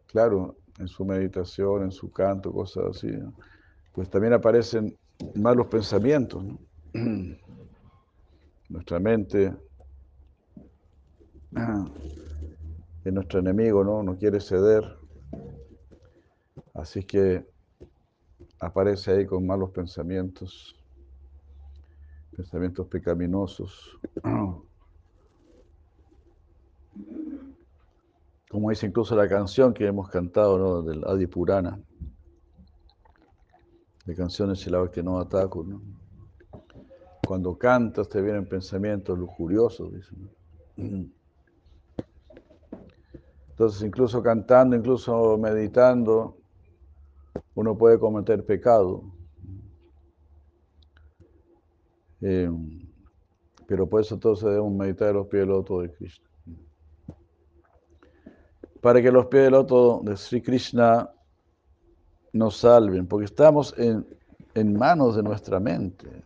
claro, 0.07 0.55
en 0.79 0.89
su 0.89 1.05
meditación, 1.05 1.85
en 1.85 1.93
su 1.93 2.11
canto, 2.11 2.53
cosas 2.53 2.97
así, 2.97 3.09
pues 3.93 4.11
también 4.11 4.33
aparecen 4.33 4.97
malos 5.35 5.67
pensamientos, 5.69 6.45
¿no? 6.45 6.59
Nuestra 8.69 8.99
mente 8.99 9.55
es 13.05 13.13
nuestro 13.13 13.41
enemigo, 13.41 13.85
¿no? 13.85 14.03
No 14.03 14.17
quiere 14.17 14.41
ceder. 14.41 14.83
Así 16.75 17.05
que 17.05 17.47
aparece 18.59 19.13
ahí 19.13 19.27
con 19.27 19.47
malos 19.47 19.71
pensamientos, 19.71 20.75
pensamientos 22.37 22.89
pecaminosos. 22.89 23.99
Como 28.55 28.71
dice 28.71 28.87
incluso 28.87 29.17
la 29.17 29.29
canción 29.29 29.75
que 29.75 29.85
hemos 29.85 30.09
cantado, 30.09 30.57
¿no? 30.57 30.83
Del 30.83 31.03
Adi 31.09 31.27
Purana, 31.27 31.77
de 34.07 34.15
canciones 34.15 34.65
la 34.69 34.89
que 34.93 35.03
no 35.03 35.19
ataco, 35.19 35.65
¿no? 35.65 35.83
Cuando 37.27 37.59
cantas 37.59 38.09
te 38.09 38.23
vienen 38.23 38.49
pensamientos 38.49 39.19
lujuriosos, 39.19 39.93
dicen. 39.93 40.31
Entonces, 43.49 43.83
incluso 43.83 44.23
cantando, 44.23 44.77
incluso 44.77 45.37
meditando, 45.37 46.39
uno 47.57 47.77
puede 47.77 47.99
cometer 47.99 48.47
pecado. 48.47 49.03
Eh, 52.21 52.49
pero 53.67 53.89
por 53.89 54.01
eso 54.01 54.17
todos 54.17 54.45
debemos 54.45 54.73
meditar 54.73 55.13
los 55.13 55.27
pies 55.27 55.41
del 55.41 55.49
loto 55.49 55.81
de 55.81 55.91
Krishna. 55.91 56.34
Para 58.85 59.01
que 59.01 59.11
los 59.11 59.25
pies 59.29 59.45
del 59.45 59.53
loto 59.53 60.03
de 60.05 60.15
Sri 60.15 60.43
Krishna 60.43 61.11
nos 62.35 62.59
salven, 62.59 63.07
porque 63.07 63.25
estamos 63.25 63.75
en, 63.79 64.77
manos 64.77 65.17
de 65.17 65.23
nuestra 65.23 65.59
mente. 65.59 66.23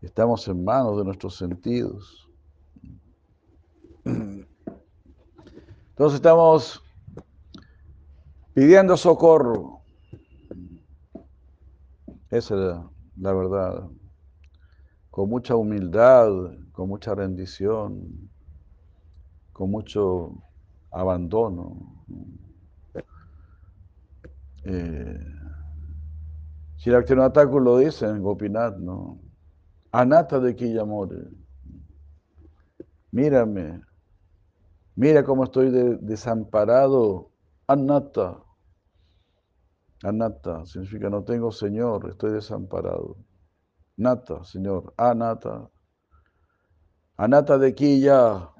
Estamos 0.00 0.48
en 0.48 0.64
manos 0.64 0.96
de 0.96 1.04
nuestros 1.04 1.36
sentidos. 1.36 2.30
Entonces 4.06 6.14
estamos 6.14 6.82
pidiendo 8.54 8.96
socorro. 8.96 9.82
Esa 12.30 12.54
es 12.54 12.76
la, 13.18 13.32
verdad. 13.34 13.86
Con 15.10 15.28
mucha 15.28 15.56
humildad, 15.56 16.30
con 16.72 16.88
mucha 16.88 17.14
rendición, 17.14 18.30
con 19.52 19.70
mucho 19.70 20.32
abandono. 20.94 21.76
Eh, 24.64 25.20
el 26.86 27.04
lo 27.64 27.78
dice 27.78 28.06
en 28.06 28.22
Gopinath, 28.22 28.76
¿no? 28.76 29.20
Anata 29.92 30.38
de 30.38 30.54
Quillamore. 30.54 31.28
Mírame, 33.10 33.80
Mira 34.96 35.24
cómo 35.24 35.44
estoy 35.44 35.70
desamparado. 36.00 37.30
Anatta. 37.66 38.40
Anatta 40.02 40.64
significa 40.66 41.08
no 41.10 41.24
tengo 41.24 41.50
Señor, 41.50 42.08
estoy 42.10 42.32
desamparado. 42.32 43.16
Nata, 43.96 44.44
Señor. 44.44 44.92
Anata. 44.96 45.68
Anata 47.16 47.58
de 47.58 47.74
Quilla. 47.74 48.50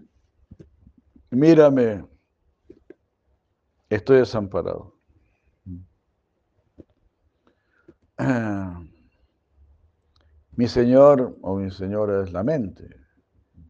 Mírame. 1.31 2.14
Estoy 3.95 4.19
desamparado. 4.19 4.99
Mi 10.57 10.67
Señor 10.67 11.39
o 11.43 11.57
mi 11.57 11.71
Señora 11.71 12.25
es 12.25 12.33
la 12.33 12.43
mente. 12.43 12.89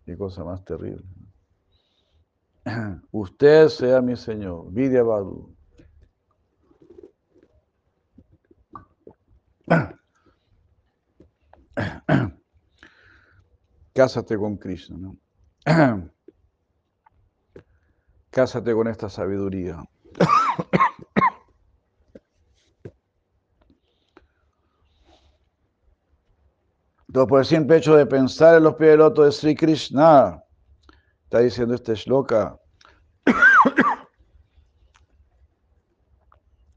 Qué 0.07 0.17
cosa 0.17 0.43
más 0.43 0.65
terrible. 0.65 1.05
Usted 3.11 3.69
sea 3.69 4.01
mi 4.01 4.17
Señor, 4.17 4.73
Vidya 4.73 5.03
Badu. 5.03 5.55
Cásate 13.93 14.39
con 14.39 14.57
Krishna, 14.57 14.97
¿no? 14.97 15.19
Cásate 18.31 18.73
con 18.73 18.89
esta 18.89 19.11
sabiduría. 19.11 19.85
Entonces, 27.15 27.29
por 27.29 27.39
el 27.39 27.47
simple 27.47 27.77
hecho 27.77 27.95
de 27.95 28.07
pensar 28.07 28.57
en 28.57 28.65
los 28.65 28.75
pies 28.75 28.91
del 28.91 28.99
loto 28.99 29.23
de 29.23 29.31
Sri 29.31 29.55
Krishna, 29.55 30.43
está 31.23 31.39
diciendo 31.39 31.77
este 31.77 31.95
shloka. 31.95 32.59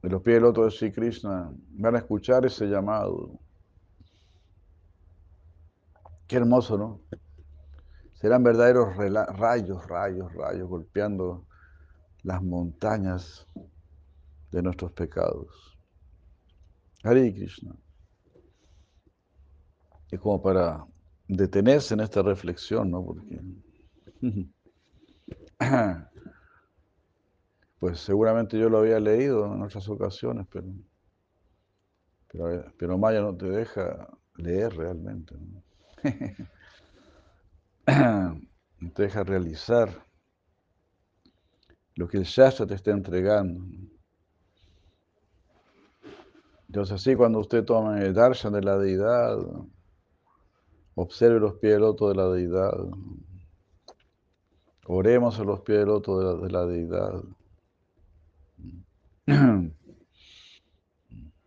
de 0.03 0.09
los 0.09 0.21
pies 0.21 0.35
del 0.35 0.45
otro 0.45 0.65
de 0.65 0.69
Sri 0.69 0.91
Krishna 0.91 1.51
van 1.69 1.95
a 1.95 1.97
escuchar 1.97 2.45
ese 2.45 2.67
llamado. 2.67 3.39
Qué 6.27 6.35
hermoso, 6.35 6.77
¿no? 6.77 7.01
Serán 8.13 8.43
verdaderos 8.43 8.95
rayos, 8.95 9.87
rayos, 9.87 10.31
rayos 10.35 10.69
golpeando 10.69 11.47
las 12.21 12.43
montañas 12.43 13.47
de 14.51 14.61
nuestros 14.61 14.91
pecados. 14.91 15.79
Hare 17.03 17.33
Krishna. 17.33 17.73
Es 20.11 20.19
como 20.19 20.41
para 20.41 20.85
detenerse 21.27 21.93
en 21.93 21.99
esta 22.01 22.21
reflexión, 22.21 22.91
¿no? 22.91 23.03
Porque 23.03 23.41
Pues 27.79 27.99
seguramente 27.99 28.57
yo 28.57 28.69
lo 28.69 28.79
había 28.79 28.99
leído 28.99 29.45
en 29.53 29.61
otras 29.61 29.87
ocasiones, 29.87 30.47
pero, 30.51 30.67
pero, 32.77 32.97
Maya 32.97 33.21
no 33.21 33.35
te 33.35 33.47
deja 33.47 34.07
leer 34.35 34.75
realmente. 34.75 35.35
¿no? 35.35 35.63
te 38.93 39.03
deja 39.03 39.23
realizar. 39.23 39.89
lo 41.95 42.07
que 42.07 42.17
el 42.17 42.23
Shastra 42.23 42.65
te 42.65 42.73
está 42.73 42.91
entregando. 42.91 43.63
Entonces 46.67 46.95
así 46.95 47.15
cuando 47.15 47.39
usted 47.39 47.63
toma 47.63 48.01
el 48.01 48.13
darshan 48.13 48.53
de 48.53 48.61
la 48.61 48.77
deidad, 48.77 49.37
observe 50.97 51.39
los 51.39 51.53
pies 51.55 51.73
del 51.73 51.81
loto 51.81 52.09
de 52.09 52.15
la 52.15 52.27
deidad, 52.27 52.73
oremos 54.87 55.39
a 55.39 55.43
los 55.43 55.61
pies 55.61 55.77
del 55.79 55.89
loto 55.89 56.37
de 56.41 56.51
la, 56.51 56.65
deidad. 56.65 57.23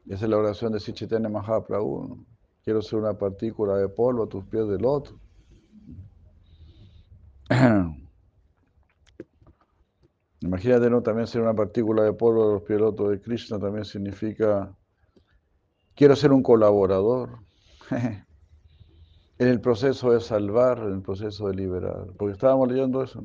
Esa 0.08 0.24
es 0.24 0.30
la 0.30 0.36
oración 0.36 0.72
de 0.72 0.78
Sichitene 0.80 1.28
Mahaprabhu. 1.28 2.24
Quiero 2.62 2.80
ser 2.80 3.00
una 3.00 3.14
partícula 3.14 3.76
de 3.76 3.88
polvo 3.88 4.22
a 4.24 4.28
tus 4.28 4.44
pies 4.44 4.68
del 4.68 4.82
loto. 4.82 5.18
Imagínate, 10.42 10.88
¿no? 10.88 11.02
También 11.02 11.26
ser 11.26 11.42
una 11.42 11.54
partícula 11.54 12.04
de 12.04 12.12
polvo 12.12 12.48
a 12.48 12.52
los 12.54 12.62
pies 12.62 12.78
del 12.78 12.86
loto 12.86 13.08
de 13.08 13.20
Krishna 13.20 13.58
también 13.58 13.84
significa 13.84 14.72
Quiero 15.96 16.14
ser 16.14 16.32
un 16.32 16.42
colaborador 16.42 17.40
en 19.40 19.48
el 19.48 19.58
proceso 19.58 20.12
de 20.12 20.20
salvar, 20.20 20.78
en 20.80 20.92
el 20.92 21.02
proceso 21.02 21.48
de 21.48 21.54
liberar. 21.54 22.08
Porque 22.18 22.34
estábamos 22.34 22.68
leyendo 22.68 23.02
eso, 23.02 23.24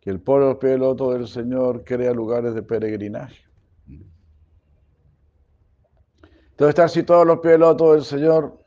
que 0.00 0.08
el 0.08 0.20
pueblo 0.22 0.58
piloto 0.58 1.12
del 1.12 1.28
Señor 1.28 1.84
crea 1.84 2.14
lugares 2.14 2.54
de 2.54 2.62
peregrinaje. 2.62 3.44
Entonces, 6.50 6.70
estar 6.70 6.88
situados 6.88 7.26
los 7.26 7.40
pilotos 7.40 7.94
del 7.94 8.04
Señor 8.04 8.64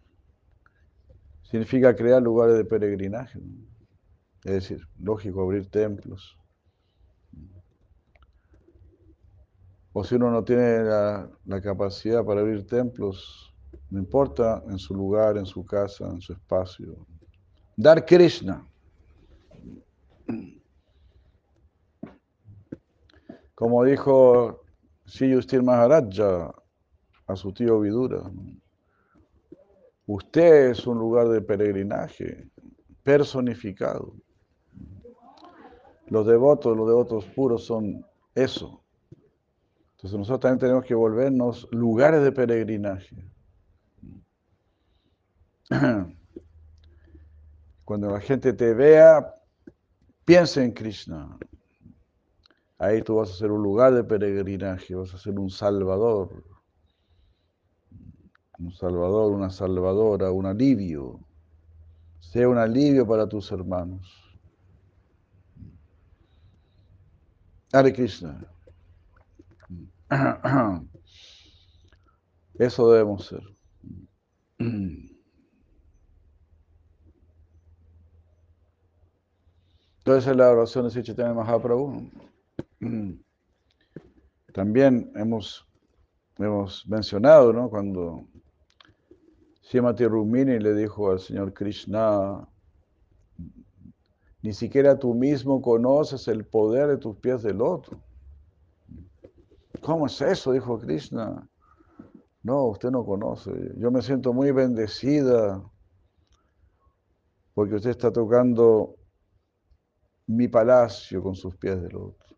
significa 1.41 1.95
crear 1.95 2.21
lugares 2.21 2.57
de 2.57 2.63
peregrinaje. 2.63 3.39
Es 4.43 4.53
decir, 4.53 4.87
lógico, 4.99 5.41
abrir 5.41 5.67
templos, 5.71 6.37
o 9.93 10.03
si 10.03 10.15
uno 10.15 10.29
no 10.29 10.43
tiene 10.43 10.83
la, 10.83 11.29
capacidad 11.61 12.23
para 12.23 12.41
abrir 12.41 12.65
templos, 12.65 13.50
no 13.91 13.99
importa, 13.99 14.63
en 14.67 14.79
su 14.79 14.95
lugar, 14.95 15.37
en 15.37 15.45
su 15.45 15.65
casa, 15.65 16.05
en 16.09 16.21
su 16.21 16.33
espacio. 16.33 17.05
Dar 17.75 18.05
Krishna. 18.05 18.65
Como 23.53 23.83
dijo 23.83 24.63
Sri 25.05 25.31
Yustir 25.31 25.61
Maharaja 25.61 26.53
a 27.27 27.35
su 27.35 27.53
tío 27.53 27.79
Vidura, 27.81 28.23
usted 30.07 30.71
es 30.71 30.87
un 30.87 30.97
lugar 30.97 31.27
de 31.27 31.41
peregrinaje 31.41 32.49
personificado. 33.03 34.15
Los 36.07 36.25
devotos, 36.25 36.75
los 36.75 36.87
devotos 36.87 37.25
puros 37.25 37.65
son 37.65 38.05
eso, 38.33 38.81
entonces 40.01 40.17
nosotros 40.17 40.39
también 40.39 40.59
tenemos 40.59 40.83
que 40.83 40.95
volvernos 40.95 41.67
lugares 41.71 42.23
de 42.23 42.31
peregrinaje. 42.31 43.30
Cuando 47.85 48.11
la 48.11 48.19
gente 48.19 48.51
te 48.53 48.73
vea, 48.73 49.35
piensa 50.25 50.63
en 50.63 50.71
Krishna. 50.71 51.37
Ahí 52.77 53.01
tú 53.01 53.15
vas 53.17 53.29
a 53.31 53.33
ser 53.35 53.51
un 53.51 53.61
lugar 53.63 53.93
de 53.93 54.03
peregrinaje, 54.03 54.95
vas 54.95 55.13
a 55.13 55.17
ser 55.17 55.39
un 55.39 55.49
salvador. 55.49 56.43
Un 58.57 58.71
salvador, 58.73 59.31
una 59.31 59.49
salvadora, 59.49 60.31
un 60.31 60.45
alivio. 60.45 61.19
Sea 62.19 62.49
un 62.49 62.57
alivio 62.57 63.07
para 63.07 63.27
tus 63.27 63.51
hermanos. 63.51 64.07
Hare 67.71 67.93
Krishna. 67.93 68.45
Eso 72.59 72.91
debemos 72.91 73.25
ser. 73.25 73.43
Entonces 80.11 80.35
la 80.35 80.51
oración 80.51 80.83
de 80.83 80.91
Sichitana 80.91 81.33
Mahaprabhu. 81.33 82.11
También 84.53 85.09
hemos, 85.15 85.65
hemos 86.37 86.85
mencionado, 86.85 87.53
¿no? 87.53 87.69
Cuando 87.69 88.25
Srimati 89.61 90.05
Rumini 90.05 90.59
le 90.59 90.75
dijo 90.75 91.11
al 91.11 91.21
Señor 91.21 91.53
Krishna, 91.53 92.45
ni 94.41 94.51
siquiera 94.51 94.99
tú 94.99 95.13
mismo 95.13 95.61
conoces 95.61 96.27
el 96.27 96.45
poder 96.45 96.89
de 96.89 96.97
tus 96.97 97.15
pies 97.15 97.41
del 97.41 97.61
otro. 97.61 97.97
¿Cómo 99.79 100.07
es 100.07 100.19
eso? 100.19 100.51
Dijo 100.51 100.77
Krishna. 100.77 101.47
No, 102.43 102.65
usted 102.65 102.91
no 102.91 103.05
conoce. 103.05 103.49
Yo 103.77 103.89
me 103.91 104.01
siento 104.01 104.33
muy 104.33 104.51
bendecida 104.51 105.63
porque 107.53 107.75
usted 107.75 107.91
está 107.91 108.11
tocando 108.11 108.97
mi 110.31 110.47
palacio 110.47 111.21
con 111.21 111.35
sus 111.35 111.55
pies 111.57 111.81
del 111.81 111.95
otro. 111.95 112.37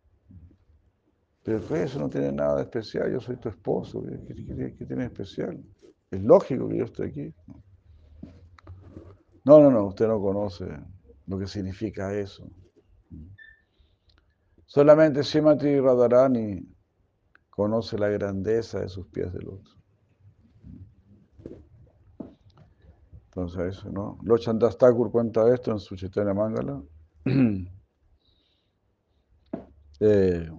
Pero 1.44 1.76
eso 1.76 2.00
no 2.00 2.10
tiene 2.10 2.32
nada 2.32 2.56
de 2.58 2.64
especial. 2.64 3.12
Yo 3.12 3.20
soy 3.20 3.36
tu 3.36 3.50
esposo. 3.50 4.02
¿Qué, 4.28 4.34
tiene 4.34 4.96
de 4.96 5.06
especial? 5.06 5.62
Es 6.10 6.24
lógico 6.24 6.70
que 6.70 6.78
yo 6.78 6.86
esté 6.86 7.06
aquí. 7.06 7.34
No, 9.44 9.60
no, 9.60 9.70
no. 9.70 9.88
Usted 9.88 10.08
no 10.08 10.22
conoce 10.22 10.66
lo 11.28 11.38
que 11.38 11.48
significa 11.48 12.14
eso. 12.14 12.50
Solamente 14.66 15.22
Shimati 15.22 15.80
Radharani 15.80 16.66
conoce 17.50 17.98
la 17.98 18.08
grandeza 18.08 18.80
de 18.80 18.90
sus 18.90 19.06
pies 19.08 19.32
del 19.34 19.50
otro. 19.50 19.74
Entonces, 23.26 23.78
eso, 23.78 23.90
¿no? 23.90 24.18
Lochandas 24.24 24.78
Thakur 24.78 25.12
cuenta 25.12 25.54
esto 25.54 25.72
en 25.72 25.80
su 25.80 25.96
Chaitanya 25.96 26.34
Mangala. 26.34 26.82
Eh, 30.06 30.50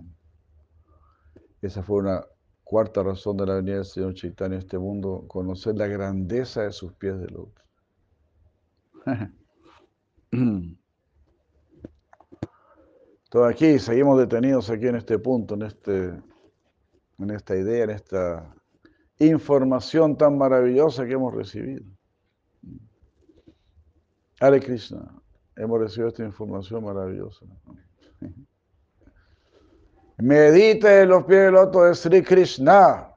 esa 1.61 1.83
fue 1.83 1.99
una 1.99 2.25
cuarta 2.63 3.03
razón 3.03 3.37
de 3.37 3.45
la 3.45 3.57
venida 3.57 3.75
del 3.75 3.85
Señor 3.85 4.15
Chaitanya 4.15 4.55
en 4.55 4.61
este 4.61 4.79
mundo, 4.79 5.27
conocer 5.29 5.77
la 5.77 5.87
grandeza 5.87 6.63
de 6.63 6.73
sus 6.73 6.95
pies 6.95 7.19
del 7.19 7.37
otro. 7.37 7.63
Entonces 13.25 13.55
aquí 13.55 13.79
seguimos 13.79 14.19
detenidos 14.19 14.71
aquí 14.71 14.87
en 14.87 14.97
este 14.97 15.19
punto, 15.19 15.57
en 15.57 15.63
este 15.63 16.23
en 17.19 17.31
esta 17.31 17.55
idea, 17.55 17.85
en 17.85 17.91
esta 17.91 18.55
información 19.19 20.17
tan 20.17 20.39
maravillosa 20.39 21.05
que 21.05 21.13
hemos 21.13 21.35
recibido. 21.35 21.85
Hare 24.41 24.61
Krishna, 24.61 25.21
hemos 25.55 25.81
recibido 25.81 26.09
esta 26.09 26.25
información 26.25 26.83
maravillosa. 26.83 27.45
Medite 30.19 31.07
los 31.07 31.25
pies 31.25 31.41
del 31.41 31.55
loto 31.55 31.85
de 31.85 31.95
Sri 31.95 32.23
Krishna. 32.23 33.11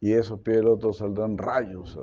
Y 0.00 0.12
esos 0.12 0.40
pies 0.40 0.58
del 0.58 0.66
loto 0.66 0.92
saldrán 0.92 1.36
rayos 1.36 1.98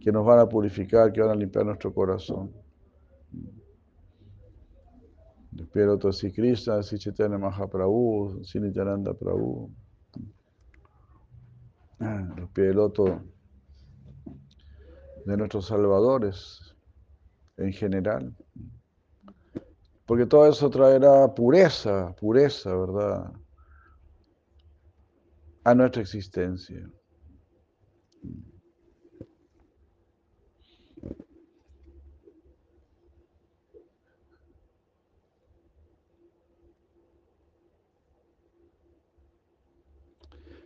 que 0.00 0.12
nos 0.12 0.24
van 0.24 0.38
a 0.38 0.48
purificar, 0.48 1.12
que 1.12 1.20
van 1.20 1.30
a 1.30 1.34
limpiar 1.34 1.66
nuestro 1.66 1.92
corazón. 1.92 2.50
Los 5.52 5.68
pilotos 5.68 6.18
Sri 6.18 6.32
Krishna, 6.32 6.82
Sri 6.82 6.98
Chaitanya 6.98 7.36
Mahaprabhu, 7.36 8.42
Sri 8.44 8.60
Nityananda 8.60 9.12
Prabhu. 9.12 9.70
Ah, 12.00 12.26
los 12.36 12.48
pilotos 12.50 13.20
de 15.26 15.36
nuestros 15.36 15.66
salvadores 15.66 16.74
en 17.56 17.72
general. 17.72 18.34
Porque 20.08 20.24
todo 20.24 20.46
eso 20.46 20.70
traerá 20.70 21.28
pureza, 21.34 22.16
pureza, 22.16 22.74
¿verdad? 22.74 23.30
A 25.64 25.74
nuestra 25.74 26.00
existencia. 26.00 26.90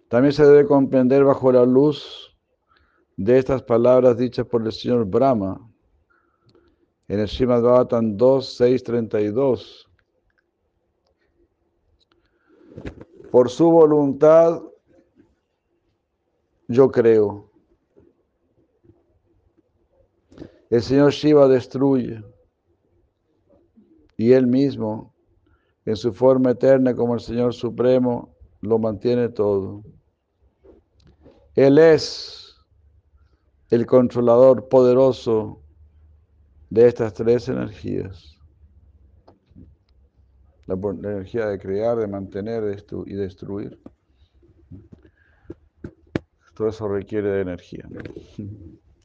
También 0.09 0.33
se 0.33 0.47
debe 0.47 0.67
comprender 0.67 1.25
bajo 1.25 1.51
la 1.51 1.65
luz 1.65 2.33
de 3.17 3.39
estas 3.39 3.65
palabras 3.65 4.17
dichas 4.17 4.47
por 4.47 4.65
el 4.65 4.71
señor 4.71 5.05
Brahma 5.05 5.72
en 7.13 7.21
el 7.21 7.29
Srimad 7.29 7.61
Bhavatan 7.61 8.17
2, 8.17 8.55
6, 8.57 8.85
32. 8.85 9.87
Por 13.31 13.51
su 13.51 13.71
voluntad 13.71 14.63
yo 16.69 16.91
creo. 16.91 17.51
El 20.71 20.83
Señor 20.83 21.13
Shiva 21.13 21.49
destruye. 21.49 22.25
y 24.17 24.33
Él 24.33 24.47
mismo, 24.47 25.13
en 25.85 25.97
su 25.97 26.15
forma 26.15 26.53
eterna 26.53 26.95
como 26.95 27.13
el 27.13 27.21
Señor 27.21 27.53
Supremo, 27.53 28.35
lo 28.63 28.79
mantiene 28.79 29.29
todo. 29.29 29.83
Él 31.57 31.77
es 31.77 32.57
el 33.69 33.85
controlador 33.85 34.71
poderoso 34.71 35.62
de 36.73 36.89
estas 36.89 37.13
tres 37.13 37.51
energías. 37.51 38.39
La, 40.65 40.75
energía 40.75 41.49
de 41.49 41.59
crear, 41.59 41.99
de 41.99 42.07
mantener 42.07 42.83
y 43.05 43.13
destruir. 43.13 43.79
Todo 46.55 46.69
eso 46.69 46.89
requiere 46.89 47.29
de 47.29 47.43
energía. 47.43 47.87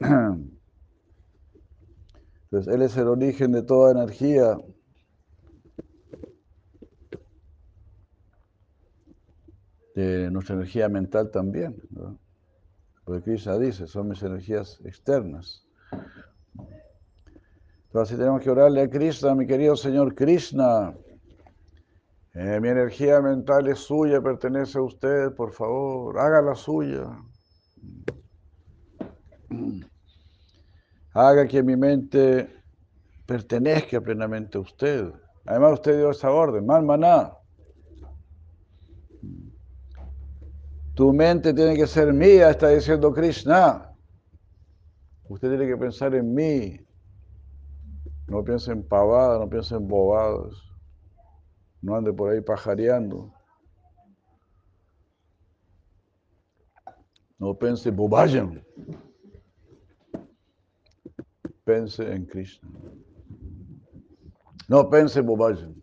Entonces, 2.44 2.74
Él 2.74 2.80
es 2.80 2.96
el 2.96 3.08
origen 3.08 3.52
de 3.52 3.62
toda 3.62 3.92
energía. 3.92 4.56
De 9.94 10.30
nuestra 10.30 10.54
energía 10.54 10.88
mental 10.88 11.30
también. 11.30 11.76
Porque 13.04 13.22
Krishna 13.24 13.58
dice, 13.58 13.86
son 13.86 14.08
mis 14.08 14.22
energías 14.22 14.80
externas. 14.86 15.68
Entonces, 17.88 18.18
tenemos 18.18 18.42
que 18.42 18.50
orarle 18.50 18.82
a 18.82 18.90
Krishna, 18.90 19.34
mi 19.34 19.46
querido 19.46 19.74
Señor 19.74 20.14
Krishna. 20.14 20.94
Eh, 22.34 22.60
mi 22.60 22.68
energía 22.68 23.20
mental 23.22 23.66
es 23.66 23.78
suya, 23.78 24.20
pertenece 24.20 24.76
a 24.76 24.82
usted, 24.82 25.34
por 25.34 25.52
favor, 25.52 26.18
haga 26.18 26.42
la 26.42 26.54
suya. 26.54 27.18
Haga 31.14 31.48
que 31.48 31.62
mi 31.62 31.76
mente 31.76 32.48
pertenezca 33.24 34.02
plenamente 34.02 34.58
a 34.58 34.60
usted. 34.60 35.10
Además, 35.46 35.72
usted 35.72 35.96
dio 35.96 36.10
esa 36.10 36.30
orden, 36.30 36.66
mal 36.66 36.84
maná. 36.84 37.32
Tu 40.94 41.12
mente 41.14 41.54
tiene 41.54 41.74
que 41.74 41.86
ser 41.86 42.12
mía, 42.12 42.50
está 42.50 42.68
diciendo 42.68 43.14
Krishna. 43.14 43.94
Usted 45.28 45.48
tiene 45.48 45.66
que 45.66 45.76
pensar 45.78 46.14
en 46.14 46.34
mí. 46.34 46.87
No 48.28 48.44
piense 48.44 48.72
en 48.72 48.82
pavadas, 48.82 49.40
no 49.40 49.48
piense 49.48 49.74
en 49.74 49.88
bobadas. 49.88 50.54
No 51.80 51.94
ande 51.94 52.12
por 52.12 52.30
ahí 52.30 52.42
pajareando. 52.42 53.32
No 57.38 57.54
pense 57.54 57.90
bobayan. 57.90 58.62
Pense 61.64 62.00
en 62.00 62.26
Krishna. 62.26 62.68
No 64.68 64.90
pense 64.90 65.20
bobayan. 65.22 65.82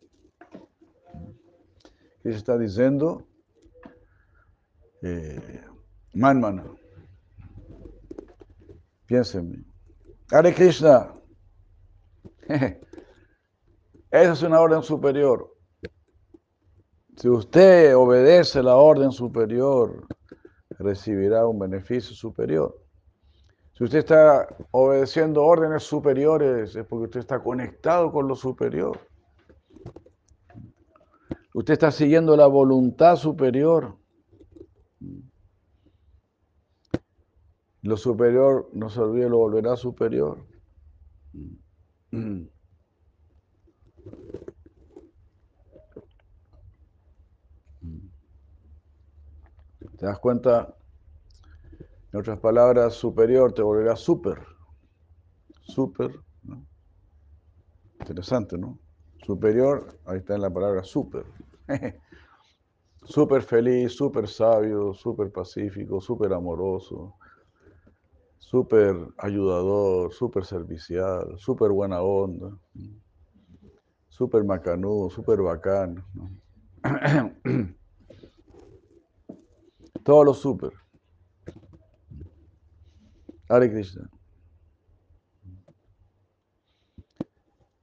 Krishna 2.23 2.29
está 2.29 2.57
diciendo, 2.57 3.25
eh, 5.01 5.63
man, 6.13 6.41
en 9.39 9.49
mí. 9.49 9.65
Hare 10.31 10.53
Krishna. 10.53 11.15
Esa 12.47 14.31
es 14.31 14.43
una 14.43 14.59
orden 14.59 14.83
superior. 14.83 15.51
Si 17.15 17.29
usted 17.29 17.95
obedece 17.95 18.61
la 18.61 18.75
orden 18.75 19.11
superior, 19.11 20.05
recibirá 20.79 21.47
un 21.47 21.59
beneficio 21.59 22.15
superior. 22.15 22.75
Si 23.73 23.83
usted 23.83 23.99
está 23.99 24.47
obedeciendo 24.71 25.43
órdenes 25.43 25.83
superiores, 25.83 26.75
es 26.75 26.85
porque 26.85 27.05
usted 27.05 27.19
está 27.21 27.41
conectado 27.41 28.11
con 28.11 28.27
lo 28.27 28.35
superior. 28.35 28.99
Usted 31.53 31.73
está 31.73 31.91
siguiendo 31.91 32.35
la 32.35 32.47
voluntad 32.47 33.15
superior. 33.15 33.97
Lo 37.81 37.97
superior, 37.97 38.69
no 38.73 38.89
se 38.89 38.99
olvide, 38.99 39.29
lo 39.29 39.37
volverá 39.37 39.75
superior. 39.75 40.45
¿Te 42.11 42.49
das 50.05 50.19
cuenta? 50.19 50.75
En 52.11 52.19
otras 52.19 52.39
palabras, 52.39 52.93
superior 52.93 53.53
te 53.53 53.61
volverá 53.61 53.95
súper. 53.95 54.39
Súper. 55.63 56.11
Interesante, 57.99 58.57
¿no? 58.57 58.79
Superior, 59.25 59.99
ahí 60.05 60.19
está 60.19 60.35
en 60.35 60.41
la 60.41 60.49
palabra 60.53 60.83
súper. 60.83 61.25
súper 63.03 63.41
feliz, 63.41 63.93
súper 63.93 64.27
sabio, 64.27 64.93
súper 64.93 65.31
pacífico, 65.31 65.99
súper 65.99 66.33
amoroso, 66.33 67.15
súper 68.55 68.95
ayudador, 69.17 70.13
súper 70.13 70.45
servicial, 70.45 71.37
súper 71.37 71.71
buena 71.71 72.01
onda, 72.01 72.57
súper 74.07 74.45
macanudo, 74.45 75.09
súper 75.09 75.41
bacán. 75.41 76.01
Todo 80.05 80.23
lo 80.23 80.33
súper. 80.33 80.71
Hare 83.49 83.69
Krishna. 83.69 84.09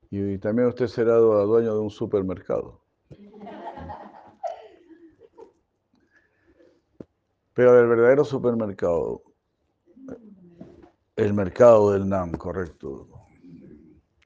Y 0.09 0.39
también 0.39 0.69
usted 0.69 0.87
será 0.87 1.17
dueño 1.17 1.75
de 1.75 1.81
un 1.81 1.91
supermercado. 1.91 2.81
Pero 7.53 7.79
el 7.79 7.89
verdadero 7.89 8.25
supermercado, 8.25 9.32
el 11.17 11.35
mercado 11.35 11.93
del 11.93 12.09
NAM, 12.09 12.33
correcto. 12.33 13.09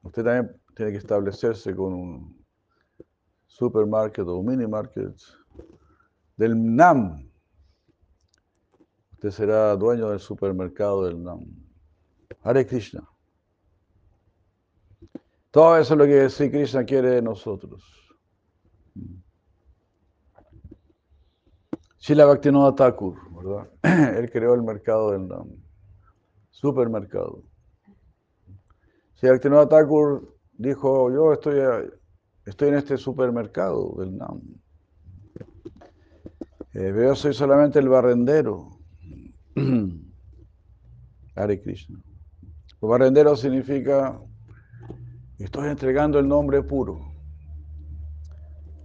Usted 0.02 0.24
también 0.24 0.60
tiene 0.74 0.92
que 0.92 0.98
establecerse 0.98 1.74
con 1.74 1.92
un 1.92 2.46
supermarket 3.46 4.26
o 4.26 4.42
mini 4.42 4.66
market 4.66 5.14
del 6.36 6.76
NAM, 6.76 7.26
Usted 9.16 9.30
será 9.30 9.74
dueño 9.76 10.10
del 10.10 10.20
supermercado 10.20 11.06
del 11.06 11.22
Nam. 11.22 11.40
Hare 12.42 12.66
Krishna. 12.66 13.02
Todo 15.50 15.78
eso 15.78 15.94
es 15.94 15.98
lo 15.98 16.04
que 16.04 16.28
Sri 16.28 16.50
Krishna 16.50 16.84
quiere 16.84 17.08
de 17.12 17.22
nosotros. 17.22 17.82
Shila 21.98 22.26
Bhaktivinoda 22.26 22.74
Thakur, 22.74 23.16
¿verdad? 23.32 23.70
Él 24.18 24.30
creó 24.30 24.52
el 24.52 24.62
mercado 24.62 25.12
del 25.12 25.26
Nam. 25.26 25.65
Supermercado. 26.56 27.42
Shila 29.16 29.32
Bhaktivinoda 29.32 29.68
Thakur 29.68 30.38
dijo, 30.56 31.12
yo 31.12 31.34
estoy, 31.34 31.60
estoy 32.46 32.68
en 32.68 32.74
este 32.76 32.96
supermercado 32.96 33.94
del 33.98 34.16
Nam. 34.16 34.40
Eh, 36.72 36.94
yo 36.96 37.14
soy 37.14 37.34
solamente 37.34 37.78
el 37.78 37.90
barrendero. 37.90 38.70
Hare 41.34 41.60
Krishna. 41.60 42.02
Barrendero 42.80 43.36
significa 43.36 44.18
estoy 45.38 45.68
entregando 45.68 46.18
el 46.18 46.26
nombre 46.26 46.62
puro. 46.62 47.00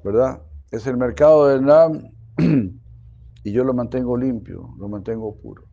¿Verdad? 0.04 0.42
Es 0.72 0.88
el 0.88 0.98
mercado 0.98 1.48
del 1.48 1.64
Nam 1.64 2.02
y 3.46 3.52
yo 3.54 3.64
lo 3.64 3.74
mantengo 3.74 4.18
limpio, 4.18 4.76
lo 4.78 4.90
mantengo 4.90 5.34
puro. 5.38 5.71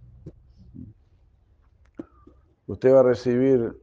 Usted 2.69 2.95
va 2.95 3.01
a 3.01 3.03
recibir 3.03 3.75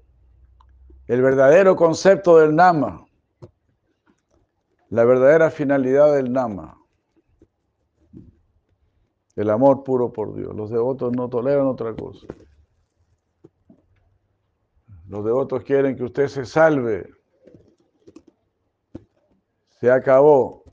el 1.07 1.21
verdadero 1.21 1.75
concepto 1.75 2.37
del 2.37 2.55
Nama, 2.55 3.03
la 4.89 5.03
verdadera 5.03 5.49
finalidad 5.49 6.13
del 6.13 6.31
Nama. 6.31 6.77
El 9.35 9.49
amor 9.49 9.83
puro 9.83 10.13
por 10.13 10.35
Dios. 10.35 10.55
Los 10.55 10.69
devotos 10.69 11.11
no 11.13 11.27
toleran 11.27 11.65
otra 11.65 11.95
cosa. 11.95 12.27
Los 15.09 15.25
devotos 15.25 15.63
quieren 15.63 15.95
que 15.95 16.03
usted 16.03 16.27
se 16.27 16.45
salve. 16.45 17.09
Se 19.79 19.91
acabó. 19.91 20.63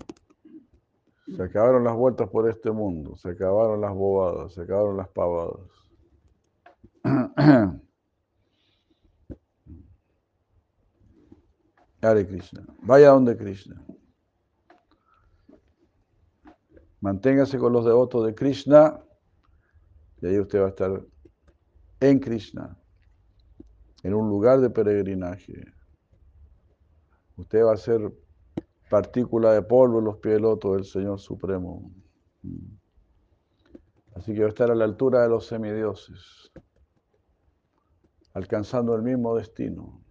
Se 1.35 1.43
acabaron 1.43 1.83
las 1.83 1.97
vueltas 1.97 2.29
por 2.29 2.49
este 2.49 2.71
mundo. 2.71 3.17
Se 3.17 3.31
acabaron 3.31 3.81
las 3.81 3.95
bobadas. 3.95 4.53
Se 4.53 4.63
acabaron 4.63 4.99
las 4.99 5.09
pavadas. 5.09 5.67
Hare 12.03 12.27
Krishna. 12.27 12.67
Vaya 12.83 13.11
donde 13.11 13.37
Krishna. 13.37 13.81
Manténgase 17.01 17.59
con 17.59 17.73
los 17.73 17.85
devotos 17.85 18.27
de 18.27 18.35
Krishna 18.35 19.01
y 20.21 20.27
ahí 20.27 20.39
usted 20.39 20.61
va 20.61 20.67
a 20.67 20.69
estar 20.69 21.05
en 22.01 22.19
Krishna, 22.21 22.77
en 24.03 24.15
un 24.15 24.29
lugar 24.29 24.61
de 24.61 24.71
peregrinaje. 24.71 25.65
Usted 27.37 27.65
va 27.65 27.73
a 27.73 27.77
ser 27.77 28.13
partícula 28.91 29.53
de 29.53 29.63
polvo 29.63 29.99
en 29.99 30.05
los 30.05 30.19
pies 30.19 30.35
del 30.35 30.43
loto 30.43 30.75
del 30.75 30.85
Señor 30.85 31.19
Supremo. 31.19 31.93
Así 34.15 34.35
que 34.35 34.41
va 34.41 34.47
a 34.47 34.51
estar 34.51 34.71
a 34.71 34.75
la 34.75 34.85
altura 34.85 35.23
de 35.23 35.29
los 35.29 35.47
semidioses, 35.47 36.53
alcanzando 38.35 38.95
el 38.95 39.03
mismo 39.03 39.37
destino. 39.37 40.02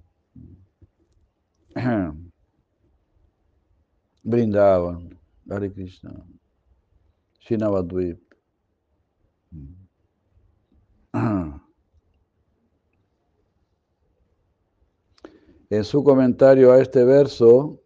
Brindavan, 4.25 5.17
Hare 5.49 5.69
Krishna, 5.69 6.23
Shinavadvip. 7.39 8.19
En 15.71 15.85
su 15.85 16.03
comentario 16.03 16.73
a 16.73 16.81
este 16.81 17.05
verso, 17.05 17.79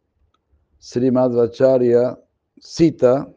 Sri 0.79 1.11
Madhvacharya 1.11 2.19
cita 2.59 3.31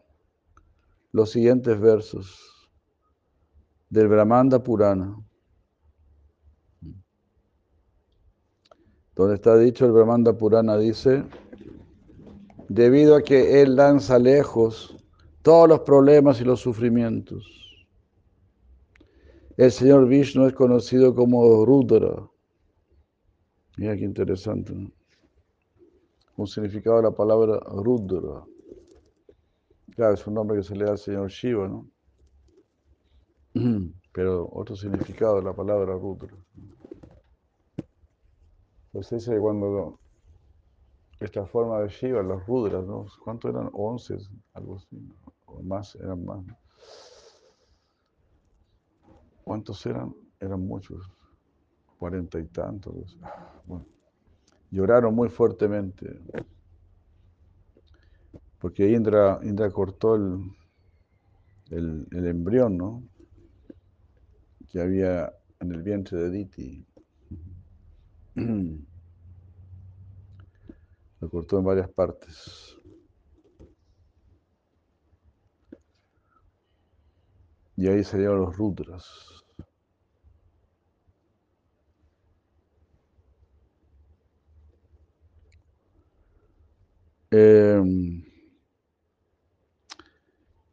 los 1.12 1.32
siguientes 1.32 1.78
versos 1.78 2.70
del 3.90 4.08
Brahmanda 4.08 4.62
Purana, 4.62 5.22
donde 9.18 9.34
está 9.34 9.58
dicho 9.58 9.84
el 9.84 9.90
Brahmanda 9.90 10.32
Purana 10.32 10.78
dice, 10.78 11.24
debido 12.68 13.16
a 13.16 13.22
que 13.22 13.60
él 13.60 13.74
lanza 13.74 14.16
lejos 14.16 14.96
todos 15.42 15.68
los 15.68 15.80
problemas 15.80 16.40
y 16.40 16.44
los 16.44 16.60
sufrimientos. 16.60 17.44
El 19.56 19.72
Señor 19.72 20.06
Vishnu 20.06 20.46
es 20.46 20.54
conocido 20.54 21.16
como 21.16 21.64
Rudra. 21.66 22.30
Mira 23.76 23.96
qué 23.96 24.04
interesante. 24.04 24.72
Un 26.36 26.46
significado 26.46 26.98
de 26.98 27.02
la 27.02 27.10
palabra 27.10 27.58
Rudra. 27.58 28.44
Claro, 29.96 30.14
es 30.14 30.24
un 30.28 30.34
nombre 30.34 30.58
que 30.58 30.62
se 30.62 30.76
le 30.76 30.84
da 30.84 30.92
al 30.92 30.98
Señor 30.98 31.28
Shiva, 31.28 31.66
¿no? 31.66 31.90
Pero 34.12 34.48
otro 34.52 34.76
significado 34.76 35.38
de 35.38 35.42
la 35.42 35.52
palabra 35.52 35.94
Rudra. 35.94 36.36
Pues 38.92 39.08
que 39.08 39.38
cuando 39.38 39.98
esta 41.20 41.44
forma 41.46 41.80
de 41.80 41.88
Shiva, 41.88 42.22
los 42.22 42.46
Rudras, 42.46 42.84
¿no? 42.86 43.06
¿Cuántos 43.22 43.50
eran? 43.52 43.70
Once, 43.72 44.16
algo 44.54 44.76
así, 44.76 45.14
o 45.46 45.62
más, 45.62 45.94
eran 45.96 46.24
más. 46.24 46.44
¿Cuántos 49.44 49.84
eran? 49.86 50.14
Eran 50.40 50.60
muchos, 50.66 51.10
cuarenta 51.98 52.38
y 52.38 52.44
tantos. 52.46 53.18
Bueno, 53.66 53.86
lloraron 54.70 55.14
muy 55.14 55.28
fuertemente, 55.28 56.20
porque 58.58 58.88
Indra, 58.90 59.40
Indra 59.42 59.70
cortó 59.70 60.14
el, 60.14 60.40
el, 61.70 62.06
el 62.12 62.26
embrión, 62.26 62.76
¿no? 62.76 63.02
que 64.68 64.80
había 64.80 65.32
en 65.60 65.72
el 65.72 65.82
vientre 65.82 66.18
de 66.18 66.30
Diti. 66.30 66.86
Lo 71.20 71.28
cortó 71.28 71.58
en 71.58 71.64
varias 71.64 71.88
partes. 71.90 72.76
Y 77.76 77.88
ahí 77.88 78.04
salieron 78.04 78.40
los 78.40 78.56
rudras. 78.56 79.04
Em, 87.30 88.24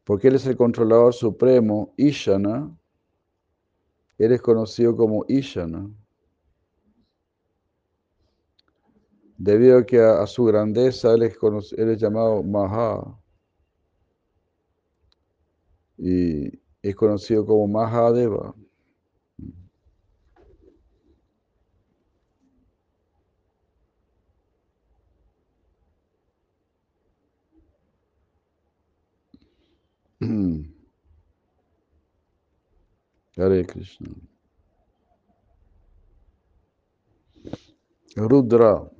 porque 0.04 0.28
él 0.28 0.36
es 0.36 0.46
el 0.46 0.56
controlador 0.56 1.12
supremo, 1.12 1.92
Ishana, 1.96 2.74
él 4.18 4.32
es 4.32 4.40
conocido 4.40 4.96
como 4.96 5.24
Ishana. 5.28 5.90
Debido 9.38 9.78
a 9.78 9.86
que 9.86 10.00
a, 10.00 10.26
su 10.26 10.44
grandeza 10.44 11.12
él 11.14 11.22
es, 11.24 11.36
llamado 11.98 12.42
Maha. 12.42 13.20
Y 15.98 16.50
es 16.82 16.94
conocido 16.94 17.44
como 17.44 17.66
Mahadeva. 17.68 18.54
Hare 33.36 33.66
Krishna. 33.66 34.08
Rudra. 38.16 38.95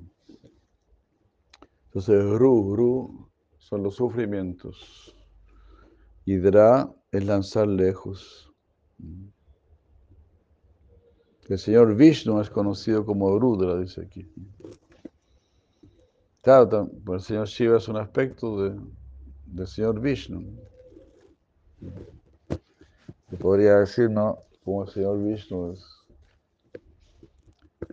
Entonces, 1.97 2.23
Ru, 2.37 2.75
Ru 2.75 3.27
son 3.57 3.81
los 3.81 3.95
sufrimientos. 3.95 5.15
Hidra 6.25 6.93
es 7.11 7.25
lanzar 7.25 7.67
lejos. 7.67 8.53
El 11.49 11.57
señor 11.57 11.95
Vishnu 11.95 12.39
es 12.39 12.51
conocido 12.51 13.03
como 13.03 13.39
Rudra, 13.39 13.79
dice 13.79 14.01
aquí. 14.01 14.31
Claro, 16.43 16.87
pues 17.03 17.23
el 17.23 17.27
señor 17.27 17.47
Shiva 17.47 17.77
es 17.77 17.87
un 17.87 17.97
aspecto 17.97 18.61
de, 18.61 18.79
del 19.47 19.67
señor 19.67 19.99
Vishnu. 19.99 20.45
Se 23.27 23.37
podría 23.37 23.79
decir, 23.79 24.11
¿no? 24.11 24.43
Como 24.63 24.83
el 24.83 24.89
señor 24.89 25.23
Vishnu 25.23 25.71
es 25.71 25.83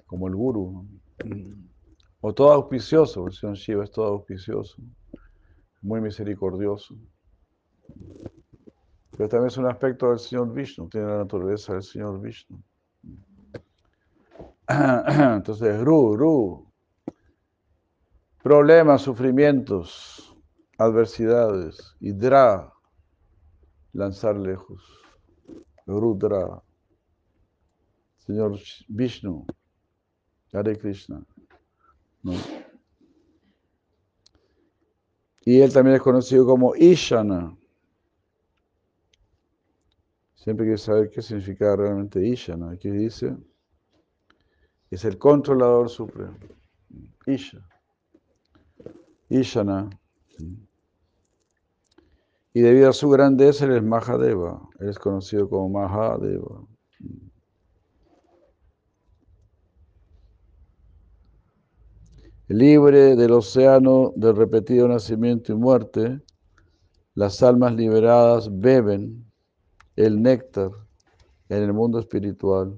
como 0.05 0.29
el 0.29 0.35
guru. 0.35 0.87
O 2.27 2.33
todo 2.33 2.53
auspicioso, 2.53 3.27
el 3.27 3.35
señor 3.35 3.55
Shiva 3.55 3.85
es 3.85 3.91
todo 3.91 4.07
auspicioso, 4.07 4.81
muy 5.83 6.01
misericordioso. 6.01 6.97
Pero 9.11 9.29
también 9.29 9.49
es 9.49 9.59
un 9.59 9.67
aspecto 9.67 10.09
del 10.09 10.19
señor 10.19 10.51
Vishnu, 10.55 10.89
tiene 10.89 11.07
la 11.07 11.19
naturaleza 11.19 11.75
del 11.75 11.83
señor 11.83 12.19
Vishnu. 12.23 12.63
Entonces, 15.37 15.79
Ru, 15.83 16.17
Ru, 16.17 16.73
problemas, 18.43 19.03
sufrimientos, 19.03 20.35
adversidades, 20.79 21.95
y 22.01 22.13
Dra, 22.13 22.73
lanzar 23.93 24.39
lejos. 24.39 24.83
Rudra, 25.87 26.63
Señor 28.17 28.59
Vishnu, 28.89 29.45
Hare 30.55 30.79
Krishna. 30.79 31.23
Y 35.45 35.61
él 35.61 35.73
también 35.73 35.97
es 35.97 36.03
conocido 36.03 36.47
como 36.47 36.75
Ishana. 36.75 37.57
Siempre 40.35 40.67
que 40.67 40.79
saber 40.79 41.11
qué 41.11 41.23
significa 41.23 41.77
realmente 41.77 42.27
Ishana. 42.27 42.73
Aquí 42.73 42.91
dice, 42.91 43.37
es 44.91 45.05
el 45.05 45.19
controlador 45.19 45.89
supremo. 45.91 46.37
Isha. 47.27 47.67
Ishana. 49.29 49.91
Y 52.53 52.61
debido 52.61 52.91
a 52.91 52.93
su 52.93 53.09
grandeza, 53.11 53.65
él 53.65 53.73
es 53.73 53.83
Mahadeva. 53.83 54.69
Él 54.79 54.89
es 54.89 54.99
conocido 54.99 55.49
como 55.49 55.69
Mahadeva. 55.69 56.67
Libre 62.49 63.17
del 63.17 63.33
océano 63.33 64.13
del 64.17 64.37
repetido 64.37 64.87
nacimiento 64.87 65.53
y 65.53 65.57
muerte, 65.57 66.21
las 67.15 67.43
almas 67.43 67.75
liberadas 67.75 68.51
beben 68.53 69.25
el 69.97 70.21
néctar 70.21 70.71
en 71.49 71.63
el 71.63 71.73
mundo 71.73 71.99
espiritual. 71.99 72.77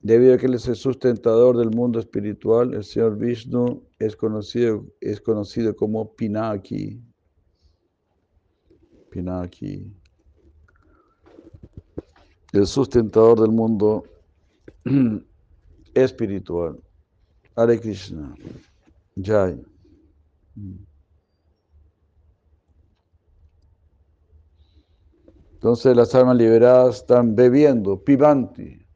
Debido 0.00 0.34
a 0.34 0.38
que 0.38 0.46
Él 0.46 0.54
es 0.54 0.66
el 0.66 0.74
sustentador 0.74 1.56
del 1.56 1.70
mundo 1.70 2.00
espiritual, 2.00 2.74
el 2.74 2.82
Señor 2.82 3.16
Vishnu 3.16 3.86
es 4.00 4.16
conocido, 4.16 4.84
es 5.00 5.20
conocido 5.20 5.76
como 5.76 6.12
Pinaki. 6.16 7.00
Pinaki. 9.08 10.03
El 12.54 12.68
sustentador 12.68 13.40
del 13.40 13.50
mundo 13.50 14.04
espiritual. 15.94 16.80
Hare 17.56 17.80
Krishna. 17.80 18.32
Jai. 19.20 19.60
Entonces 25.54 25.96
las 25.96 26.14
almas 26.14 26.36
liberadas 26.36 26.96
están 26.98 27.34
bebiendo, 27.34 28.04
pibanti, 28.04 28.86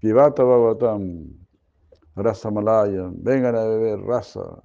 pibata 0.00 0.42
bhagavatam, 0.42 1.32
rasa 2.16 2.50
malaya, 2.50 3.10
vengan 3.14 3.56
a 3.56 3.64
beber 3.64 4.00
raza, 4.00 4.62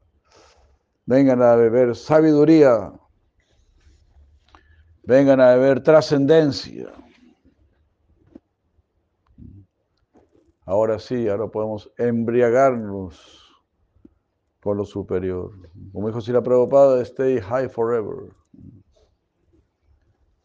vengan 1.06 1.42
a 1.42 1.56
beber 1.56 1.96
sabiduría, 1.96 2.92
vengan 5.04 5.40
a 5.40 5.56
beber 5.56 5.82
trascendencia. 5.82 6.92
Ahora 10.70 11.00
sí, 11.00 11.28
ahora 11.28 11.48
podemos 11.48 11.92
embriagarnos 11.98 13.20
con 14.60 14.78
lo 14.78 14.86
superior. 14.86 15.52
Como 15.92 16.06
dijo 16.06 16.22
Sila 16.22 16.44
Prabhupada, 16.44 17.02
stay 17.02 17.40
high 17.40 17.68
forever. 17.68 18.32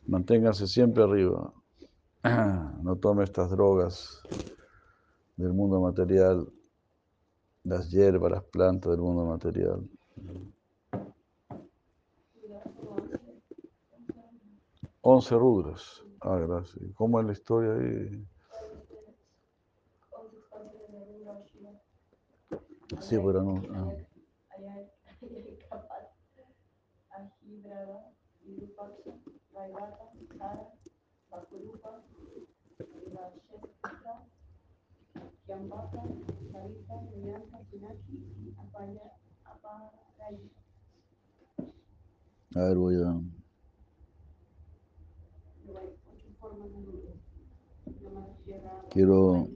Manténganse 0.07 0.67
siempre 0.67 1.03
arriba. 1.03 1.53
No 2.83 2.97
tome 2.97 3.25
estas 3.25 3.51
drogas 3.51 4.23
del 5.37 5.53
mundo 5.53 5.79
material, 5.83 6.51
las 7.63 7.91
hierbas, 7.91 8.33
las 8.33 8.45
plantas 8.45 8.93
del 8.93 9.03
mundo 9.03 9.27
material. 9.27 9.87
Once 15.03 15.35
rudras. 15.37 16.03
Ah, 16.23 16.39
gracias. 16.39 16.83
¿Cómo 16.95 17.21
es 17.21 17.27
la 17.27 17.33
historia 17.33 17.73
ahí? 17.75 18.27
Sí, 23.01 23.17
pero 23.25 23.43
no. 23.43 23.63
ah. 23.75 23.93
A 42.57 42.61
ver, 42.61 42.77
voy 42.77 42.95
a. 43.03 43.21
Quiero. 48.91 49.49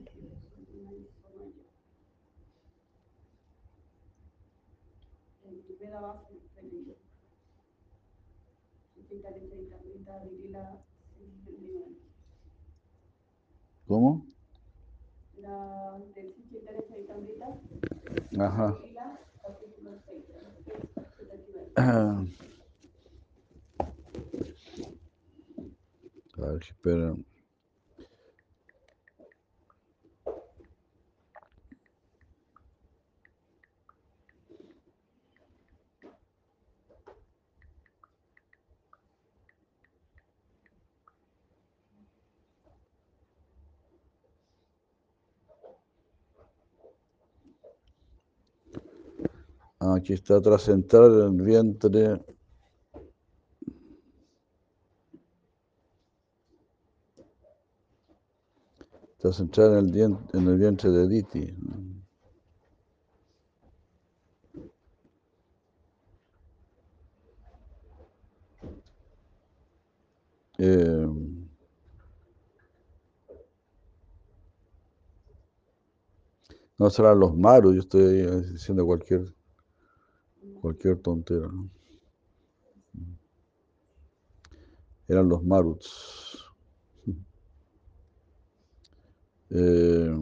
¿Cómo? 13.89 14.25
Ajá. 18.39 18.67
A 21.75 22.25
ver, 26.37 26.61
espera. 26.63 27.15
Ah, 49.59 49.68
Aquí 49.79 50.13
está 50.13 50.41
tras 50.41 50.67
en 50.67 50.85
el 51.39 51.41
vientre. 51.41 52.21
Tras 59.19 59.39
en 59.39 59.77
el, 59.77 59.91
dien- 59.91 60.19
en 60.33 60.47
el 60.47 60.57
vientre 60.57 60.89
de 60.91 61.07
Diti. 61.07 61.55
Eh, 70.57 71.07
no 76.77 76.89
serán 76.89 77.19
los 77.19 77.35
maros, 77.37 77.73
yo 77.75 77.81
estoy 77.81 78.25
diciendo 78.51 78.85
cualquier, 78.85 79.33
cualquier 80.61 80.97
tontera. 80.97 81.47
¿no? 81.47 81.69
Eran 85.07 85.27
los 85.27 85.43
maruts. 85.43 86.45
Eh, 89.51 90.13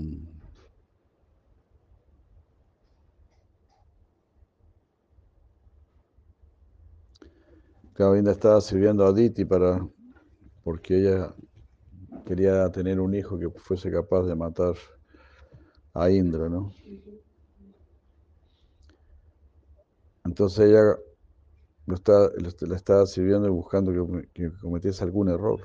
estaba 8.31 8.61
sirviendo 8.61 9.05
a 9.05 9.11
Diti 9.11 9.43
para, 9.43 9.85
porque 10.63 10.99
ella 10.99 11.35
quería 12.25 12.71
tener 12.71 13.01
un 13.01 13.13
hijo 13.15 13.37
que 13.37 13.49
fuese 13.49 13.91
capaz 13.91 14.23
de 14.23 14.35
matar 14.35 14.75
a 15.93 16.09
Indra, 16.09 16.47
¿no? 16.47 16.71
Entonces 20.37 20.69
ella 20.69 20.95
lo 21.87 21.95
está, 21.95 22.29
la 22.67 22.75
estaba 22.75 23.07
sirviendo 23.07 23.47
y 23.47 23.49
buscando 23.49 23.91
que, 23.91 24.29
que 24.33 24.51
cometiese 24.59 25.03
algún 25.03 25.29
error. 25.29 25.59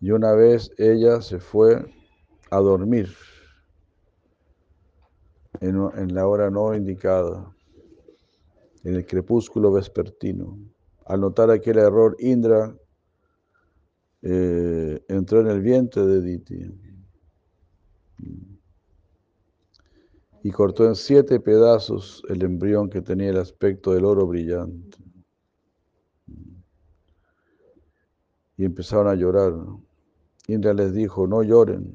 Y 0.00 0.10
una 0.12 0.32
vez 0.32 0.70
ella 0.78 1.20
se 1.20 1.40
fue 1.40 1.84
a 2.50 2.56
dormir 2.56 3.14
en 5.60 6.14
la 6.14 6.26
hora 6.26 6.48
no 6.48 6.74
indicada, 6.74 7.54
en 8.82 8.94
el 8.94 9.04
crepúsculo 9.04 9.70
vespertino. 9.72 10.58
Al 11.04 11.20
notar 11.20 11.50
aquel 11.50 11.76
error, 11.76 12.16
Indra 12.18 12.74
eh, 14.22 15.04
entró 15.06 15.42
en 15.42 15.48
el 15.48 15.60
vientre 15.60 16.06
de 16.06 16.22
Diti 16.22 16.80
y 20.42 20.50
cortó 20.50 20.86
en 20.86 20.94
siete 20.94 21.40
pedazos 21.40 22.22
el 22.28 22.42
embrión 22.42 22.88
que 22.88 23.02
tenía 23.02 23.30
el 23.30 23.38
aspecto 23.38 23.92
del 23.92 24.04
oro 24.04 24.26
brillante. 24.26 24.98
Y 28.56 28.64
empezaron 28.64 29.08
a 29.08 29.14
llorar. 29.14 29.52
Indra 30.46 30.74
les 30.74 30.92
dijo, 30.92 31.26
no 31.26 31.42
lloren. 31.42 31.94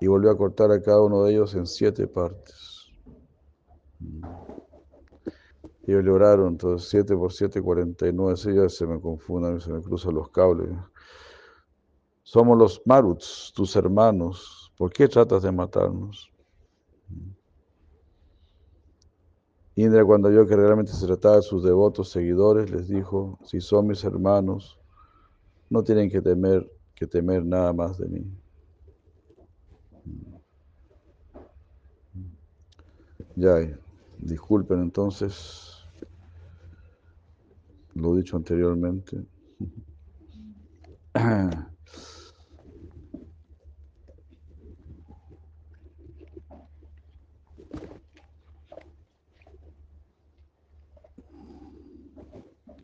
Y 0.00 0.06
volvió 0.06 0.30
a 0.30 0.36
cortar 0.36 0.70
a 0.70 0.82
cada 0.82 1.02
uno 1.02 1.24
de 1.24 1.32
ellos 1.32 1.54
en 1.54 1.66
siete 1.66 2.06
partes. 2.06 2.90
Ellos 5.86 6.02
lloraron, 6.02 6.48
entonces 6.48 6.88
7 6.88 7.14
por 7.14 7.32
7, 7.32 7.60
49. 7.60 8.36
Sí, 8.36 8.54
ya 8.54 8.68
se 8.68 8.86
me 8.86 9.00
confunden, 9.00 9.60
se 9.60 9.70
me 9.70 9.82
cruzan 9.82 10.14
los 10.14 10.30
cables. 10.30 10.70
Somos 12.22 12.56
los 12.56 12.80
Maruts, 12.86 13.52
tus 13.54 13.76
hermanos. 13.76 14.72
¿Por 14.78 14.90
qué 14.92 15.08
tratas 15.08 15.42
de 15.42 15.52
matarnos? 15.52 16.33
Indra, 19.76 20.04
cuando 20.04 20.30
vio 20.30 20.46
que 20.46 20.54
realmente 20.54 20.92
se 20.92 21.06
trataba 21.06 21.36
de 21.36 21.42
sus 21.42 21.64
devotos 21.64 22.10
seguidores, 22.10 22.70
les 22.70 22.86
dijo, 22.88 23.38
si 23.44 23.60
son 23.60 23.88
mis 23.88 24.04
hermanos, 24.04 24.78
no 25.68 25.82
tienen 25.82 26.08
que 26.08 26.22
temer, 26.22 26.70
que 26.94 27.06
temer 27.06 27.44
nada 27.44 27.72
más 27.72 27.98
de 27.98 28.08
mí. 28.08 28.24
Ya, 33.34 33.56
disculpen 34.18 34.80
entonces 34.80 35.84
lo 37.94 38.14
dicho 38.14 38.36
anteriormente. 38.36 39.24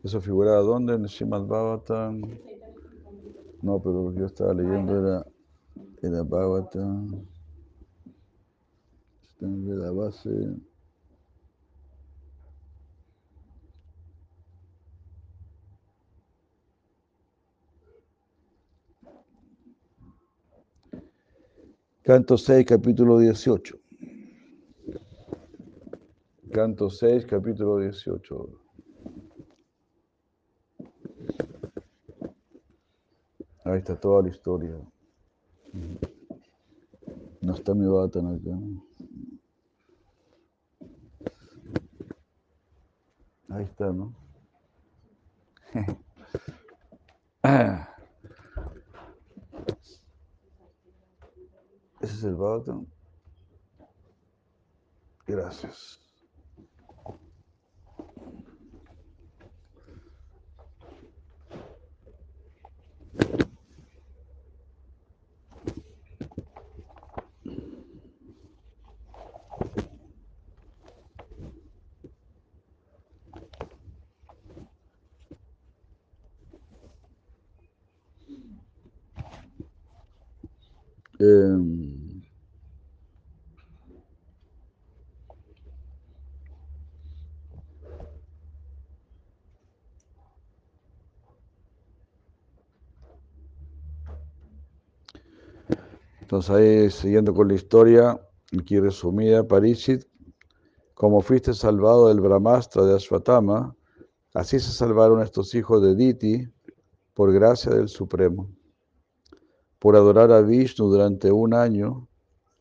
¿Eso 0.03 0.19
figuraba 0.19 0.61
dónde? 0.61 0.95
En 0.95 1.03
Shimad 1.03 1.45
Bhavatam. 1.45 2.21
No, 3.61 3.79
pero 3.79 4.05
lo 4.05 4.13
que 4.13 4.19
yo 4.19 4.25
estaba 4.25 4.53
leyendo 4.53 4.97
era, 4.97 5.25
era 6.01 6.23
Bhavatam. 6.23 7.23
Está 9.21 9.45
en 9.45 9.79
la 9.79 9.91
base. 9.91 10.29
Canto 22.01 22.35
6, 22.35 22.65
capítulo 22.65 23.19
18. 23.19 23.77
Canto 26.51 26.89
6, 26.89 27.27
capítulo 27.27 27.77
18. 27.77 28.70
Ahí 33.71 33.77
está 33.77 33.97
toda 33.97 34.21
la 34.21 34.27
historia. 34.27 34.75
No 37.41 37.53
está 37.53 37.73
mi 37.73 37.87
batan 37.87 38.35
acá. 38.35 38.51
Ahí 43.47 43.63
está, 43.63 43.93
¿no? 43.93 44.13
Ese 52.01 52.13
es 52.13 52.23
el 52.25 52.35
botón. 52.35 52.91
Gracias. 55.25 56.10
Ahí, 96.49 96.89
siguiendo 96.89 97.33
con 97.33 97.49
la 97.49 97.53
historia, 97.53 98.19
aquí 98.57 98.79
resumida, 98.79 99.47
Parishit, 99.47 100.05
como 100.95 101.21
fuiste 101.21 101.53
salvado 101.53 102.07
del 102.07 102.21
Brahmastra 102.21 102.83
de 102.83 102.95
Ashwatthama, 102.95 103.75
así 104.33 104.59
se 104.59 104.71
salvaron 104.71 105.21
estos 105.21 105.53
hijos 105.55 105.81
de 105.81 105.95
Diti 105.95 106.47
por 107.13 107.31
gracia 107.31 107.71
del 107.73 107.89
Supremo. 107.89 108.49
Por 109.77 109.95
adorar 109.95 110.31
a 110.31 110.41
Vishnu 110.41 110.89
durante 110.89 111.31
un 111.31 111.53
año, 111.53 112.07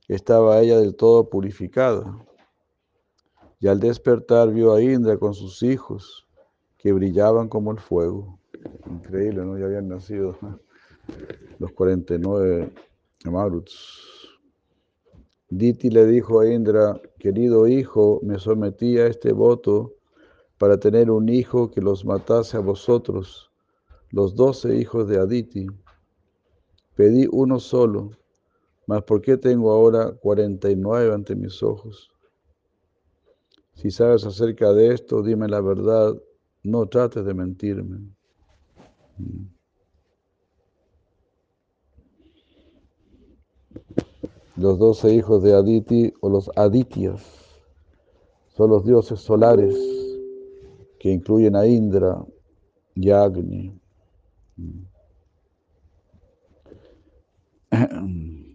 estaba 0.08 0.60
ella 0.60 0.78
del 0.78 0.96
todo 0.96 1.28
purificada. 1.28 2.24
Y 3.60 3.68
al 3.68 3.78
despertar 3.78 4.52
vio 4.52 4.74
a 4.74 4.82
Indra 4.82 5.18
con 5.18 5.34
sus 5.34 5.62
hijos, 5.62 6.26
que 6.76 6.92
brillaban 6.92 7.48
como 7.48 7.72
el 7.72 7.78
fuego. 7.78 8.38
Increíble, 8.90 9.44
¿no? 9.44 9.58
Ya 9.58 9.66
habían 9.66 9.88
nacido 9.88 10.36
los 11.58 11.72
49 11.72 12.72
Maruts. 13.24 14.28
Diti 15.50 15.90
le 15.90 16.06
dijo 16.06 16.40
a 16.40 16.50
Indra, 16.50 17.00
querido 17.18 17.66
hijo, 17.66 18.20
me 18.22 18.38
sometí 18.38 18.98
a 18.98 19.06
este 19.08 19.32
voto 19.32 19.94
para 20.58 20.78
tener 20.78 21.10
un 21.10 21.28
hijo 21.28 21.70
que 21.70 21.80
los 21.80 22.04
matase 22.04 22.56
a 22.56 22.60
vosotros, 22.60 23.50
los 24.10 24.34
doce 24.34 24.76
hijos 24.76 25.08
de 25.08 25.18
Aditi. 25.18 25.66
Pedí 26.94 27.26
uno 27.30 27.58
solo, 27.58 28.10
mas 28.86 29.02
¿por 29.02 29.20
qué 29.20 29.36
tengo 29.36 29.72
ahora 29.72 30.12
cuarenta 30.12 30.70
y 30.70 30.76
nueve 30.76 31.12
ante 31.12 31.34
mis 31.34 31.62
ojos? 31.62 32.10
Si 33.74 33.90
sabes 33.90 34.24
acerca 34.24 34.72
de 34.72 34.94
esto, 34.94 35.22
dime 35.22 35.48
la 35.48 35.60
verdad, 35.60 36.14
no 36.62 36.86
trates 36.86 37.24
de 37.24 37.34
mentirme. 37.34 37.98
Mm. 39.18 39.59
Los 44.60 44.78
doce 44.78 45.14
hijos 45.14 45.42
de 45.42 45.54
Aditi 45.54 46.12
o 46.20 46.28
los 46.28 46.50
Adityas 46.54 47.22
son 48.48 48.68
los 48.68 48.84
dioses 48.84 49.18
solares 49.18 49.74
que 50.98 51.10
incluyen 51.10 51.56
a 51.56 51.66
Indra 51.66 52.22
y 52.94 53.10
Agni. 53.10 53.80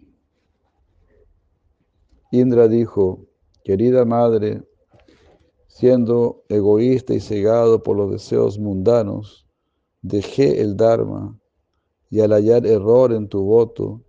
Indra 2.30 2.68
dijo, 2.68 3.26
querida 3.64 4.04
madre, 4.04 4.62
siendo 5.66 6.44
egoísta 6.48 7.14
y 7.14 7.20
cegado 7.20 7.82
por 7.82 7.96
los 7.96 8.12
deseos 8.12 8.60
mundanos, 8.60 9.44
dejé 10.02 10.60
el 10.60 10.76
Dharma 10.76 11.36
y 12.10 12.20
al 12.20 12.30
hallar 12.30 12.64
error 12.64 13.12
en 13.12 13.26
tu 13.26 13.42
voto, 13.42 14.05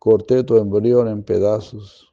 corté 0.00 0.42
tu 0.42 0.56
embrión 0.56 1.08
en 1.08 1.22
pedazos. 1.22 2.12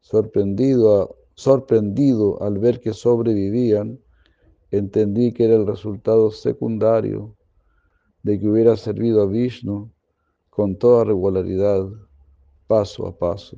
Sorprendido, 0.00 1.16
sorprendido 1.34 2.42
al 2.42 2.58
ver 2.58 2.80
que 2.80 2.92
sobrevivían, 2.92 4.00
entendí 4.72 5.32
que 5.32 5.44
era 5.44 5.54
el 5.54 5.66
resultado 5.66 6.30
secundario 6.32 7.36
de 8.24 8.40
que 8.40 8.48
hubiera 8.48 8.76
servido 8.76 9.22
a 9.22 9.26
Vishnu 9.26 9.90
con 10.50 10.76
toda 10.76 11.04
regularidad, 11.04 11.88
paso 12.66 13.06
a 13.06 13.16
paso. 13.16 13.56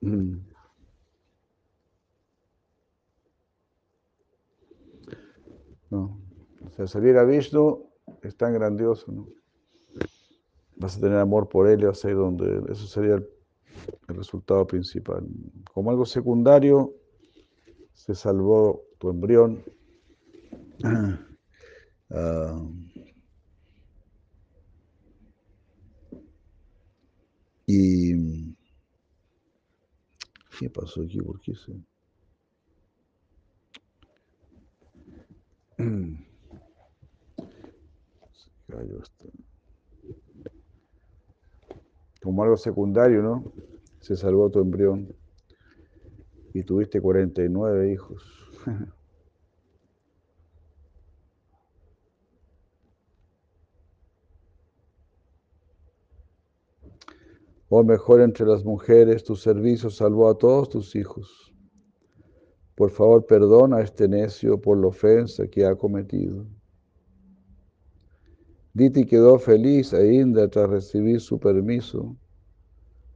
No. 5.90 6.20
O 6.64 6.70
sea, 6.70 6.86
servir 6.86 7.18
a 7.18 7.24
Vishnu 7.24 7.90
es 8.22 8.36
tan 8.36 8.54
grandioso, 8.54 9.10
¿no? 9.10 9.26
Vas 10.80 10.96
a 10.96 11.00
tener 11.00 11.18
amor 11.18 11.48
por 11.48 11.68
él 11.68 11.82
y 11.82 11.84
vas 11.84 12.02
a 12.04 12.10
ir 12.10 12.16
donde 12.16 12.72
eso 12.72 12.86
sería 12.86 13.16
el, 13.16 13.28
resultado 14.08 14.66
principal. 14.66 15.24
Como 15.72 15.90
algo 15.90 16.04
secundario, 16.04 16.92
se 17.94 18.14
salvó 18.14 18.82
tu 18.98 19.10
embrión. 19.10 19.62
Ah, 22.12 22.60
y 27.66 28.52
¿qué 30.58 30.68
pasó 30.74 31.02
aquí? 31.02 31.20
¿Por 31.20 31.40
qué 31.40 31.54
se? 31.54 31.70
se 38.34 38.50
cayó 38.66 39.00
esto 39.00 39.30
como 42.22 42.42
algo 42.42 42.56
secundario, 42.56 43.22
¿no? 43.22 43.52
Se 44.00 44.16
salvó 44.16 44.50
tu 44.50 44.60
embrión 44.60 45.14
y 46.52 46.62
tuviste 46.62 47.00
49 47.00 47.92
hijos. 47.92 48.24
O 57.72 57.84
mejor 57.84 58.20
entre 58.20 58.44
las 58.46 58.64
mujeres, 58.64 59.22
tu 59.22 59.36
servicio 59.36 59.90
salvó 59.90 60.28
a 60.28 60.36
todos 60.36 60.70
tus 60.70 60.96
hijos. 60.96 61.54
Por 62.74 62.90
favor, 62.90 63.24
perdona 63.26 63.76
a 63.76 63.82
este 63.82 64.08
necio 64.08 64.60
por 64.60 64.76
la 64.76 64.88
ofensa 64.88 65.46
que 65.46 65.64
ha 65.64 65.76
cometido. 65.76 66.46
Diti 68.72 69.04
quedó 69.04 69.38
feliz 69.38 69.92
e 69.92 70.14
Indra, 70.14 70.48
tras 70.48 70.70
recibir 70.70 71.20
su 71.20 71.40
permiso, 71.40 72.16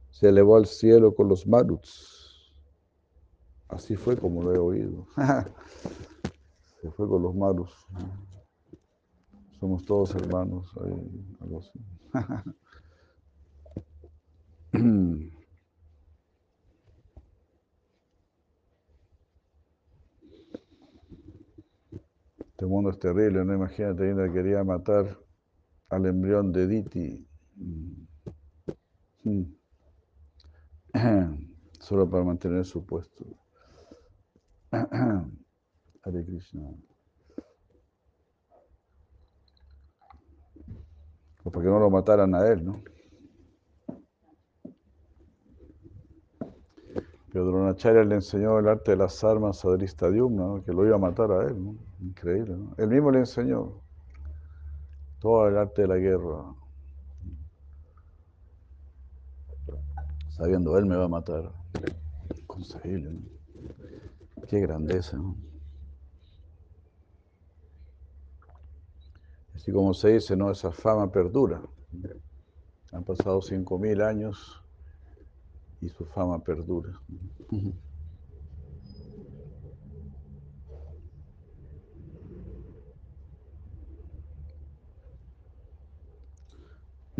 se 0.09 0.29
elevó 0.29 0.57
al 0.57 0.65
cielo 0.65 1.15
con 1.15 1.29
los 1.29 1.47
maruts. 1.47 2.53
Así 3.69 3.95
fue 3.95 4.17
como 4.17 4.43
lo 4.43 4.53
he 4.53 4.57
oído. 4.57 5.07
se 6.81 6.91
fue 6.91 7.07
con 7.07 7.21
los 7.21 7.33
maruts. 7.35 7.73
Somos 9.59 9.85
todos 9.85 10.13
hermanos. 10.15 10.69
algo 11.39 11.59
así. 11.59 11.79
Este 22.55 22.67
mundo 22.67 22.89
es 22.89 22.97
terrible, 22.99 23.43
¿no? 23.43 23.53
Imagínate, 23.53 24.09
Indra 24.09 24.31
quería 24.31 24.63
matar 24.63 25.24
al 25.89 26.05
embrión 26.05 26.51
de 26.51 26.67
Diti. 26.67 27.27
Solo 31.79 32.09
para 32.09 32.23
mantener 32.23 32.65
su 32.65 32.85
puesto. 32.85 33.25
Hare 34.71 36.25
Krishna. 36.25 36.69
Para 41.43 41.61
que 41.63 41.69
no 41.69 41.79
lo 41.79 41.89
mataran 41.91 42.33
a 42.33 42.47
él, 42.47 42.65
¿no? 42.65 42.81
Pero 47.31 47.45
Dronacharya 47.47 48.03
le 48.05 48.15
enseñó 48.15 48.57
el 48.59 48.67
arte 48.69 48.91
de 48.91 48.97
las 48.97 49.23
armas 49.23 49.63
a 49.65 49.69
Dristadiumna, 49.71 50.63
que 50.63 50.71
lo 50.71 50.85
iba 50.85 50.95
a 50.95 50.99
matar 50.99 51.31
a 51.33 51.43
él. 51.43 51.63
¿no? 51.63 51.75
Increíble. 51.99 52.55
¿no? 52.55 52.73
Él 52.77 52.87
mismo 52.87 53.11
le 53.11 53.19
enseñó 53.19 53.84
todo 55.25 55.47
el 55.47 55.57
arte 55.57 55.81
de 55.81 55.87
la 55.87 55.97
guerra. 55.97 56.53
Sabiendo 60.29 60.77
él 60.77 60.85
me 60.85 60.95
va 60.95 61.05
a 61.05 61.07
matar. 61.07 61.51
Conseguirle. 62.45 63.09
¿no? 63.09 64.43
Qué 64.47 64.59
grandeza. 64.59 65.19
Así 69.55 69.71
como 69.71 69.95
se 69.95 70.09
dice, 70.09 70.35
¿no? 70.35 70.51
esa 70.51 70.71
fama 70.71 71.11
perdura. 71.11 71.59
Han 72.91 73.03
pasado 73.03 73.41
5.000 73.41 74.07
años 74.07 74.61
y 75.81 75.89
su 75.89 76.05
fama 76.05 76.37
perdura. 76.37 77.01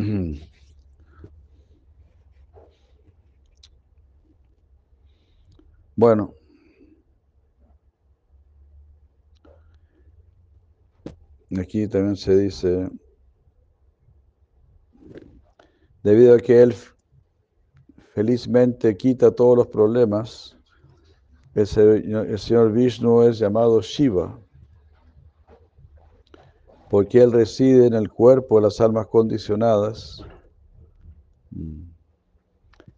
Bueno, 5.98 6.34
aquí 11.58 11.88
también 11.88 12.16
se 12.16 12.36
dice, 12.36 12.90
debido 16.02 16.34
a 16.34 16.38
que 16.38 16.62
él 16.62 16.74
felizmente 18.12 18.94
quita 18.94 19.30
todos 19.30 19.56
los 19.56 19.68
problemas, 19.68 20.58
el 21.54 21.66
señor, 21.66 22.72
Vishnu 22.72 23.22
es 23.22 23.38
llamado 23.38 23.80
Shiva, 23.80 24.38
porque 26.88 27.20
él 27.20 27.32
reside 27.32 27.86
en 27.86 27.94
el 27.94 28.10
cuerpo 28.10 28.56
de 28.56 28.62
las 28.62 28.80
almas 28.80 29.06
condicionadas, 29.08 30.24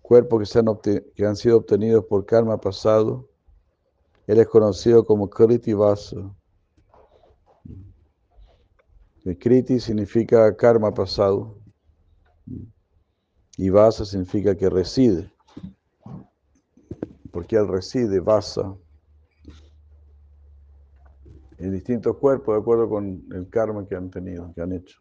cuerpos 0.02 0.52
que, 0.52 0.58
han, 0.58 0.66
que 1.14 1.26
han 1.26 1.36
sido 1.36 1.58
obtenidos 1.58 2.04
por 2.04 2.26
karma 2.26 2.60
pasado, 2.60 3.28
él 4.26 4.38
es 4.40 4.46
conocido 4.46 5.04
como 5.04 5.28
Kriti 5.30 5.72
Vasa. 5.72 6.16
Kriti 9.38 9.78
significa 9.80 10.54
karma 10.56 10.92
pasado 10.92 11.58
y 13.56 13.68
Vasa 13.70 14.04
significa 14.04 14.54
que 14.54 14.70
reside. 14.70 15.30
Porque 17.30 17.56
él 17.56 17.68
reside, 17.68 18.20
Vasa, 18.20 18.74
en 21.58 21.72
distintos 21.72 22.16
cuerpos 22.16 22.54
de 22.54 22.60
acuerdo 22.60 22.88
con 22.88 23.24
el 23.32 23.48
karma 23.48 23.86
que 23.86 23.96
han 23.96 24.10
tenido, 24.10 24.52
que 24.54 24.62
han 24.62 24.72
hecho. 24.72 25.00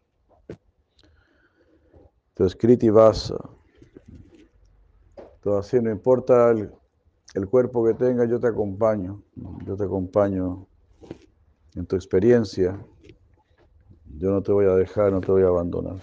Entonces, 2.30 2.58
Kriti 2.58 2.90
Vasa. 2.90 3.36
Todo 5.40 5.58
así, 5.58 5.80
no 5.80 5.90
importa 5.90 6.50
el, 6.50 7.48
cuerpo 7.48 7.84
que 7.84 7.94
tengas, 7.94 8.28
yo 8.28 8.40
te 8.40 8.48
acompaño. 8.48 9.22
Yo 9.64 9.76
te 9.76 9.84
acompaño 9.84 10.66
en 11.74 11.86
tu 11.86 11.96
experiencia. 11.96 12.84
Yo 14.18 14.30
no 14.30 14.42
te 14.42 14.52
voy 14.52 14.66
a 14.66 14.74
dejar, 14.74 15.12
no 15.12 15.20
te 15.20 15.30
voy 15.30 15.42
a 15.42 15.48
abandonar. 15.48 15.98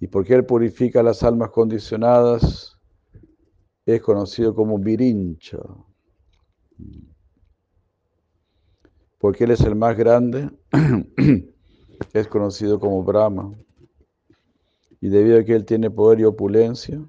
Y 0.00 0.06
porque 0.06 0.34
Él 0.34 0.46
purifica 0.46 1.02
las 1.02 1.24
almas 1.24 1.50
condicionadas, 1.50 2.76
es 3.84 4.00
conocido 4.00 4.54
como 4.54 4.78
Virincha. 4.78 5.58
Porque 9.18 9.44
Él 9.44 9.50
es 9.50 9.60
el 9.60 9.74
más 9.74 9.96
grande, 9.96 10.50
es 12.12 12.28
conocido 12.28 12.78
como 12.78 13.02
Brahma. 13.02 13.52
Y 15.00 15.08
debido 15.08 15.38
a 15.38 15.44
que 15.44 15.54
Él 15.54 15.64
tiene 15.64 15.90
poder 15.90 16.20
y 16.20 16.24
opulencia, 16.24 17.00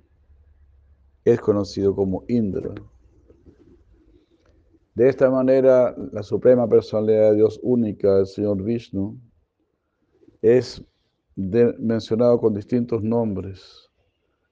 es 1.24 1.40
conocido 1.40 1.96
como 1.96 2.24
Indra. 2.28 2.74
De 4.96 5.08
esta 5.08 5.30
manera, 5.30 5.96
la 6.12 6.24
suprema 6.24 6.68
personalidad 6.68 7.30
de 7.32 7.38
Dios 7.38 7.60
única, 7.64 8.20
el 8.20 8.28
Señor 8.28 8.62
Vishnu, 8.62 9.18
es 10.42 10.84
mencionado 11.36 12.40
con 12.40 12.54
distintos 12.54 13.02
nombres, 13.02 13.90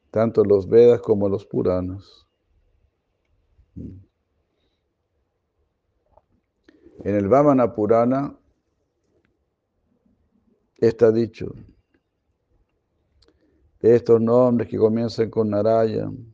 tanto 0.09 0.41
en 0.41 0.47
los 0.47 0.67
Vedas 0.67 1.01
como 1.01 1.25
en 1.25 1.33
los 1.33 1.45
Puranas. 1.45 2.25
En 7.03 7.15
el 7.15 7.27
Vamana 7.27 7.73
Purana 7.73 8.35
está 10.77 11.11
dicho, 11.11 11.53
estos 13.79 14.19
nombres 14.19 14.67
que 14.67 14.77
comienzan 14.77 15.29
con 15.29 15.49
Narayan 15.49 16.33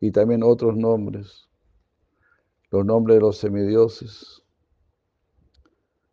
y 0.00 0.10
también 0.10 0.42
otros 0.42 0.76
nombres, 0.76 1.48
los 2.70 2.84
nombres 2.84 3.16
de 3.16 3.20
los 3.20 3.38
semidioses, 3.38 4.42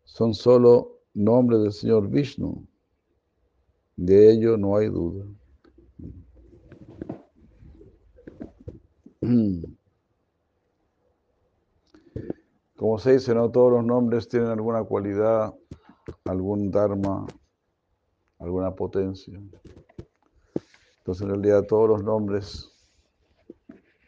son 0.04 0.34
solo 0.34 1.00
nombres 1.14 1.62
del 1.62 1.72
Señor 1.72 2.08
Vishnu. 2.08 2.66
De 3.96 4.30
ello 4.30 4.56
no 4.56 4.76
hay 4.76 4.88
duda. 4.88 5.26
Como 12.82 12.98
se 12.98 13.12
dice, 13.12 13.32
no 13.32 13.48
todos 13.48 13.70
los 13.70 13.84
nombres 13.84 14.28
tienen 14.28 14.48
alguna 14.48 14.82
cualidad, 14.82 15.54
algún 16.24 16.68
dharma, 16.72 17.24
alguna 18.40 18.74
potencia. 18.74 19.40
Entonces, 20.98 21.22
en 21.22 21.28
realidad, 21.28 21.62
todos 21.68 21.88
los 21.88 22.02
nombres 22.02 22.72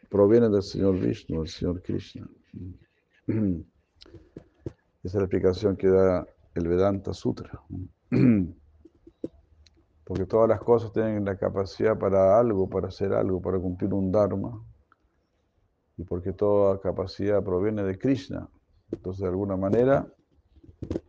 provienen 0.09 0.51
del 0.51 0.61
Señor 0.61 0.99
Vishnu, 0.99 1.39
del 1.39 1.47
Señor 1.47 1.81
Krishna. 1.83 2.27
Esa 3.27 3.63
es 5.03 5.13
la 5.13 5.21
explicación 5.21 5.77
que 5.77 5.87
da 5.87 6.27
el 6.53 6.67
Vedanta 6.67 7.13
Sutra. 7.13 7.61
Porque 10.03 10.25
todas 10.25 10.49
las 10.49 10.59
cosas 10.59 10.91
tienen 10.91 11.23
la 11.23 11.37
capacidad 11.37 11.97
para 11.97 12.37
algo, 12.37 12.67
para 12.69 12.89
hacer 12.89 13.13
algo, 13.13 13.41
para 13.41 13.57
cumplir 13.57 13.93
un 13.93 14.11
dharma. 14.11 14.61
Y 15.95 16.03
porque 16.03 16.33
toda 16.33 16.81
capacidad 16.81 17.41
proviene 17.41 17.81
de 17.81 17.97
Krishna. 17.97 18.49
Entonces, 18.95 19.21
de 19.21 19.27
alguna 19.27 19.57
manera, 19.57 20.07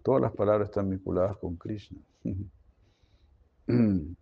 todas 0.03 0.21
las 0.21 0.33
palabras 0.33 0.69
están 0.69 0.91
vinculadas 0.91 1.37
con 1.39 1.57
Krishna. 1.57 1.99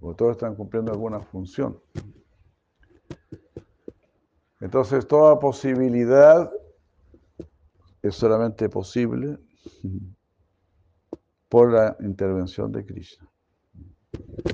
Porque 0.00 0.16
todos 0.16 0.32
están 0.32 0.54
cumpliendo 0.54 0.92
alguna 0.92 1.20
función. 1.20 1.78
Entonces, 4.60 5.06
toda 5.06 5.38
posibilidad 5.38 6.50
es 8.00 8.14
solamente 8.14 8.68
posible 8.68 9.38
por 11.48 11.72
la 11.72 11.96
intervención 12.00 12.72
de 12.72 12.84
Krishna. 12.84 13.28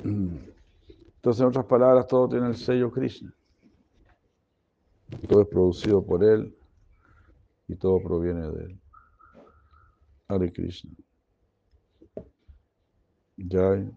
Entonces, 0.04 1.40
en 1.40 1.46
otras 1.46 1.66
palabras, 1.66 2.06
todo 2.06 2.28
tiene 2.28 2.48
el 2.48 2.56
sello 2.56 2.90
Krishna. 2.90 3.32
Todo 5.28 5.42
es 5.42 5.48
producido 5.48 6.04
por 6.04 6.22
Él 6.22 6.57
y 7.68 7.76
todo 7.76 8.02
proviene 8.02 8.50
de 8.50 8.64
Él. 8.64 8.80
Hare 10.28 10.52
Krishna. 10.52 10.90
Jai. 13.36 13.90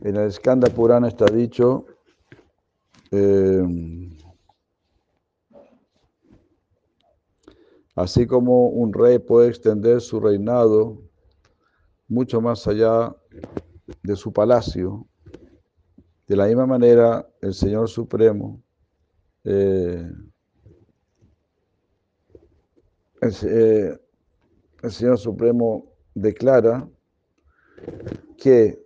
En 0.00 0.16
el 0.16 0.32
Skanda 0.32 0.68
Purana 0.70 1.08
está 1.08 1.26
dicho, 1.26 1.86
eh, 3.10 3.62
así 7.94 8.26
como 8.26 8.68
un 8.68 8.92
rey 8.92 9.18
puede 9.18 9.48
extender 9.48 10.00
su 10.00 10.20
reinado 10.20 11.02
mucho 12.08 12.40
más 12.40 12.66
allá 12.66 13.14
de 14.02 14.16
su 14.16 14.32
palacio. 14.32 15.06
De 16.26 16.36
la 16.36 16.46
misma 16.46 16.66
manera, 16.66 17.28
el 17.40 17.54
Señor 17.54 17.88
Supremo, 17.88 18.62
eh, 19.50 20.12
el, 23.22 23.34
eh, 23.44 23.98
el, 24.82 24.90
Señor 24.90 25.16
Supremo 25.16 25.90
declara 26.14 26.86
que 28.36 28.84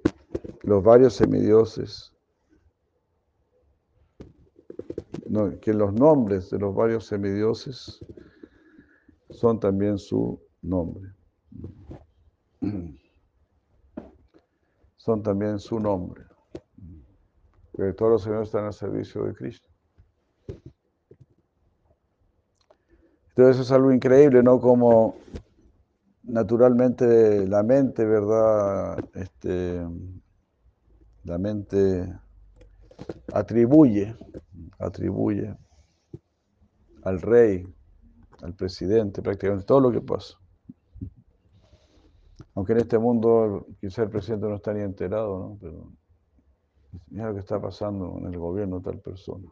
los 0.62 0.84
varios 0.84 1.14
semidioses, 1.14 2.12
que 5.60 5.74
los 5.74 5.92
nombres 5.92 6.48
de 6.50 6.60
los 6.60 6.72
varios 6.72 7.06
semidioses 7.06 7.98
son 9.30 9.58
también 9.58 9.98
su 9.98 10.40
nombre. 10.62 11.12
son 14.96 15.24
también 15.24 15.58
su 15.58 15.80
nombre. 15.80 16.22
Porque 17.72 17.94
todos 17.94 18.12
los 18.12 18.22
señores 18.22 18.46
están 18.46 18.66
al 18.66 18.72
servicio 18.72 19.24
de 19.24 19.34
Cristo. 19.34 19.71
Entonces 23.34 23.62
es 23.62 23.72
algo 23.72 23.93
increíble, 23.93 24.43
¿no? 24.43 24.61
Como 24.61 25.16
naturalmente 26.22 27.47
la 27.47 27.62
mente, 27.62 28.05
¿verdad? 28.05 28.99
Este, 29.14 29.86
la 31.24 31.38
mente 31.38 32.12
atribuye, 33.32 34.14
atribuye 34.78 35.57
al 37.05 37.20
rey, 37.20 37.66
al 38.43 38.55
presidente, 38.55 39.22
prácticamente 39.22 39.66
todo 39.66 39.80
lo 39.80 39.93
que 39.93 40.01
pasa. 40.01 40.38
Aunque 42.55 42.72
en 42.72 42.80
este 42.80 42.99
mundo 42.99 43.66
quizá 43.80 44.03
el 44.03 44.11
presidente 44.11 44.47
no 44.47 44.57
está 44.57 44.74
ni 44.74 44.82
enterado, 44.82 45.38
¿no? 45.38 45.59
Pero 45.61 45.93
mira 47.09 47.28
lo 47.28 47.34
que 47.34 47.40
está 47.40 47.61
pasando 47.61 48.18
en 48.18 48.26
el 48.26 48.38
gobierno 48.38 48.78
de 48.78 48.84
tal 48.84 49.01
persona. 49.01 49.49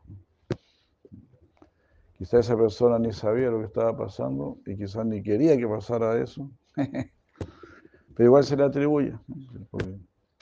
Quizá 2.21 2.39
esa 2.39 2.55
persona 2.55 2.99
ni 2.99 3.15
sabía 3.15 3.49
lo 3.49 3.61
que 3.61 3.65
estaba 3.65 3.97
pasando 3.97 4.59
y 4.67 4.77
quizás 4.77 5.07
ni 5.07 5.23
quería 5.23 5.57
que 5.57 5.67
pasara 5.67 6.23
eso. 6.23 6.51
Pero 6.77 8.29
igual 8.29 8.45
se 8.45 8.59
le 8.59 8.65
atribuye, 8.65 9.19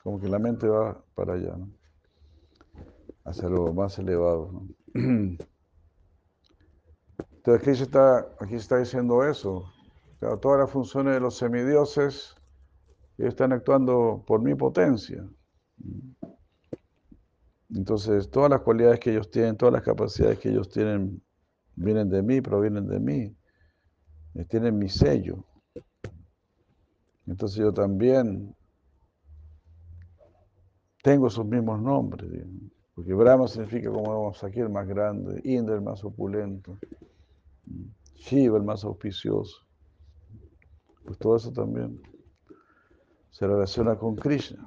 como 0.03 0.21
que 0.21 0.27
la 0.27 0.41
mente 0.41 0.67
va 0.67 1.01
para 1.15 1.35
allá, 1.35 1.57
¿no? 1.57 1.71
hacia 3.25 3.49
lo 3.49 3.73
más 3.73 3.97
elevado. 3.97 4.67
Entonces 4.95 5.39
aquí 7.47 7.77
se 7.77 7.85
está, 7.85 8.29
aquí 8.41 8.57
está 8.57 8.79
diciendo 8.79 9.25
eso. 9.25 9.73
todas 10.43 10.59
las 10.59 10.73
funciones 10.73 11.15
de 11.15 11.21
los 11.21 11.37
semidioses 11.37 12.35
están 13.19 13.53
actuando 13.53 14.25
por 14.27 14.43
mi 14.43 14.57
potencia. 14.57 15.25
Entonces, 17.71 18.29
todas 18.29 18.51
las 18.51 18.63
cualidades 18.63 18.99
que 18.99 19.13
ellos 19.13 19.31
tienen, 19.31 19.57
todas 19.57 19.75
las 19.75 19.83
capacidades 19.83 20.41
que 20.41 20.49
ellos 20.49 20.69
tienen, 20.69 21.23
vienen 21.79 22.09
de 22.11 22.23
mí, 22.23 22.41
provienen 22.41 22.87
de 22.87 23.01
mí, 23.01 23.37
eh, 24.35 24.45
tienen 24.45 24.79
mi 24.79 24.89
sello. 24.89 25.45
Entonces 27.27 27.59
yo 27.59 27.73
también 27.73 28.55
tengo 31.03 31.31
sus 31.31 31.45
mismos 31.45 31.81
nombres, 31.81 32.47
porque 32.95 33.15
Brahma 33.15 33.47
significa, 33.47 33.91
como 33.91 34.11
vemos 34.11 34.43
aquí, 34.43 34.61
el 34.61 34.71
más 34.71 34.87
grande, 34.89 35.41
Indra 35.45 35.77
el 35.77 35.83
más 35.83 36.03
opulento, 36.05 36.77
Shiva 38.15 38.57
el 38.57 38.65
más 38.65 38.83
auspicioso. 38.85 39.59
Pues 41.05 41.19
todo 41.19 41.37
eso 41.37 41.53
también 41.53 42.01
se 43.31 43.47
relaciona 43.47 43.97
con 43.97 44.17
Krishna. 44.17 44.67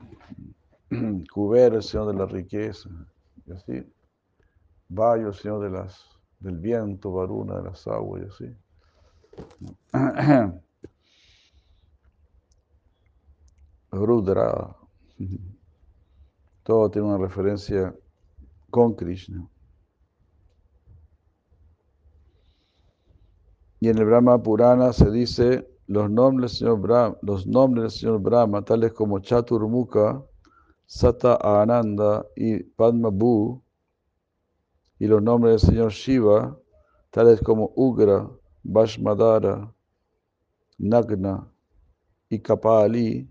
Kubera, 1.34 1.76
el 1.76 1.84
Señor 1.84 2.07
de 2.07 2.14
la 2.14 2.26
riqueza, 2.26 2.89
y 3.45 3.51
así. 3.51 3.84
Vayo, 4.88 5.28
el 5.28 5.34
Señor 5.34 5.62
de 5.64 5.70
las, 5.70 6.21
del 6.42 6.58
viento, 6.58 7.12
Varuna, 7.14 7.58
de 7.58 7.64
las 7.64 7.88
aguas, 7.88 8.24
y 8.24 8.26
así. 8.26 8.46
Rudra. 13.92 14.76
Todo 16.64 16.92
tiene 16.92 17.08
una 17.08 17.18
referencia 17.18 17.96
con 18.70 18.94
Krishna. 18.94 19.48
Y 23.80 23.89
en 23.89 23.98
el 23.98 24.06
Brahma 24.06 24.42
Purana 24.42 24.94
se 24.94 25.10
dice 25.10 25.68
los 25.88 26.10
nombres 26.10 26.52
del 26.52 26.60
Señor 26.60 26.80
Brahma, 26.80 27.18
los 27.24 27.48
nombres 27.48 27.82
del 27.82 27.92
Señor 27.92 28.22
Brahma, 28.22 28.64
tales 28.64 28.94
como 28.94 29.20
Chaturmukha, 29.20 30.24
Sata 30.86 31.38
Ananda 31.42 32.26
y 32.36 32.62
Padmabhu, 32.64 33.64
y 35.02 35.08
los 35.08 35.20
nombres 35.20 35.64
del 35.64 35.72
Señor 35.72 35.91
Shiva, 35.91 36.56
tales 37.10 37.41
como 37.41 37.74
Ugra, 37.76 38.30
Vashmadara, 38.62 39.74
Nagna 40.78 41.52
y 42.30 42.38
Kapali, 42.38 43.28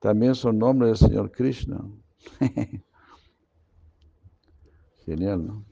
también 0.00 0.34
son 0.34 0.58
nombres 0.58 0.98
del 0.98 1.10
Señor 1.10 1.30
Krishna. 1.30 1.80
Genial, 5.06 5.46
¿no? 5.46 5.64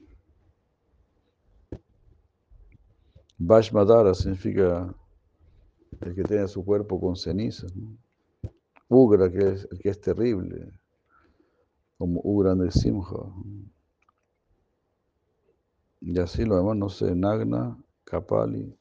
Vashmadara 3.37 4.13
significa 4.13 4.95
el 5.99 6.15
que 6.15 6.23
tiene 6.23 6.47
su 6.47 6.63
cuerpo 6.63 6.97
con 6.97 7.17
cenizas. 7.17 7.73
Ugra, 8.87 9.29
que 9.29 9.49
es 9.49 9.67
el 9.69 9.79
que 9.79 9.89
es 9.89 9.99
terrible, 9.99 10.71
como 11.97 12.21
Ugra 12.23 12.55
Simha. 12.71 13.03
Y 16.01 16.19
así 16.19 16.45
lo 16.45 16.57
demás, 16.57 16.77
no 16.77 16.89
sé, 16.89 17.15
Nagna, 17.15 17.77
Kapali. 18.03 18.75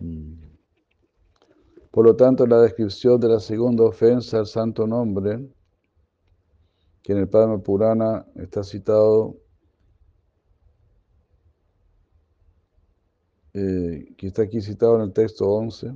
Mm. 0.00 0.42
Por 1.90 2.04
lo 2.06 2.16
tanto, 2.16 2.46
la 2.46 2.60
descripción 2.62 3.20
de 3.20 3.28
la 3.28 3.40
segunda 3.40 3.84
ofensa 3.84 4.38
al 4.38 4.46
santo 4.46 4.86
nombre, 4.86 5.46
que 7.02 7.12
en 7.12 7.18
el 7.18 7.28
Padma 7.28 7.58
Purana 7.58 8.26
está 8.36 8.62
citado 8.62 9.42
Eh, 13.54 14.14
que 14.16 14.28
está 14.28 14.42
aquí 14.42 14.62
citado 14.62 14.96
en 14.96 15.02
el 15.02 15.12
texto 15.12 15.46
11, 15.46 15.92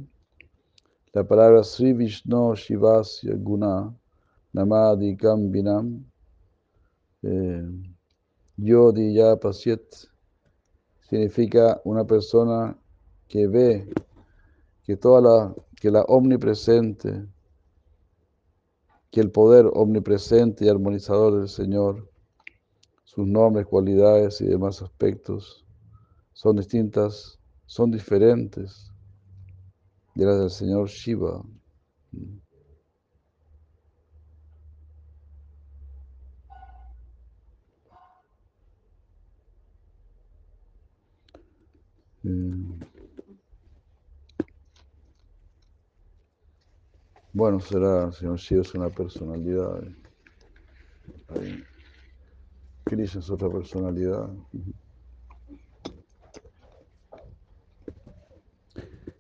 la 1.16 1.24
palabra 1.24 1.64
Sri 1.64 1.94
Vishnu 1.94 2.54
Shivasya 2.54 3.36
Guna 3.36 3.90
Namadi 4.52 5.16
Kambinam 5.16 6.04
eh, 7.22 7.62
Yodi 8.58 9.14
Ya 9.14 9.34
significa 11.08 11.80
una 11.84 12.04
persona 12.04 12.76
que 13.28 13.46
ve 13.46 13.88
que 14.84 14.98
toda 14.98 15.22
la, 15.22 15.54
que 15.80 15.90
la 15.90 16.02
omnipresente, 16.02 17.24
que 19.10 19.20
el 19.22 19.30
poder 19.30 19.70
omnipresente 19.72 20.66
y 20.66 20.68
armonizador 20.68 21.38
del 21.38 21.48
Señor, 21.48 22.10
sus 23.04 23.26
nombres, 23.26 23.64
cualidades 23.64 24.42
y 24.42 24.48
demás 24.48 24.82
aspectos 24.82 25.64
son 26.34 26.56
distintas 26.56 27.38
son 27.64 27.90
diferentes 27.90 28.86
de 30.16 30.24
del 30.38 30.50
señor 30.50 30.88
Shiva. 30.88 31.42
Mm. 42.22 42.80
Bueno, 47.32 47.60
será, 47.60 48.04
el 48.06 48.12
señor 48.14 48.38
Shiva 48.38 48.62
es 48.62 48.74
una 48.74 48.88
personalidad. 48.88 49.82
Krishna 52.84 53.20
es 53.20 53.30
otra 53.30 53.50
personalidad. 53.50 54.30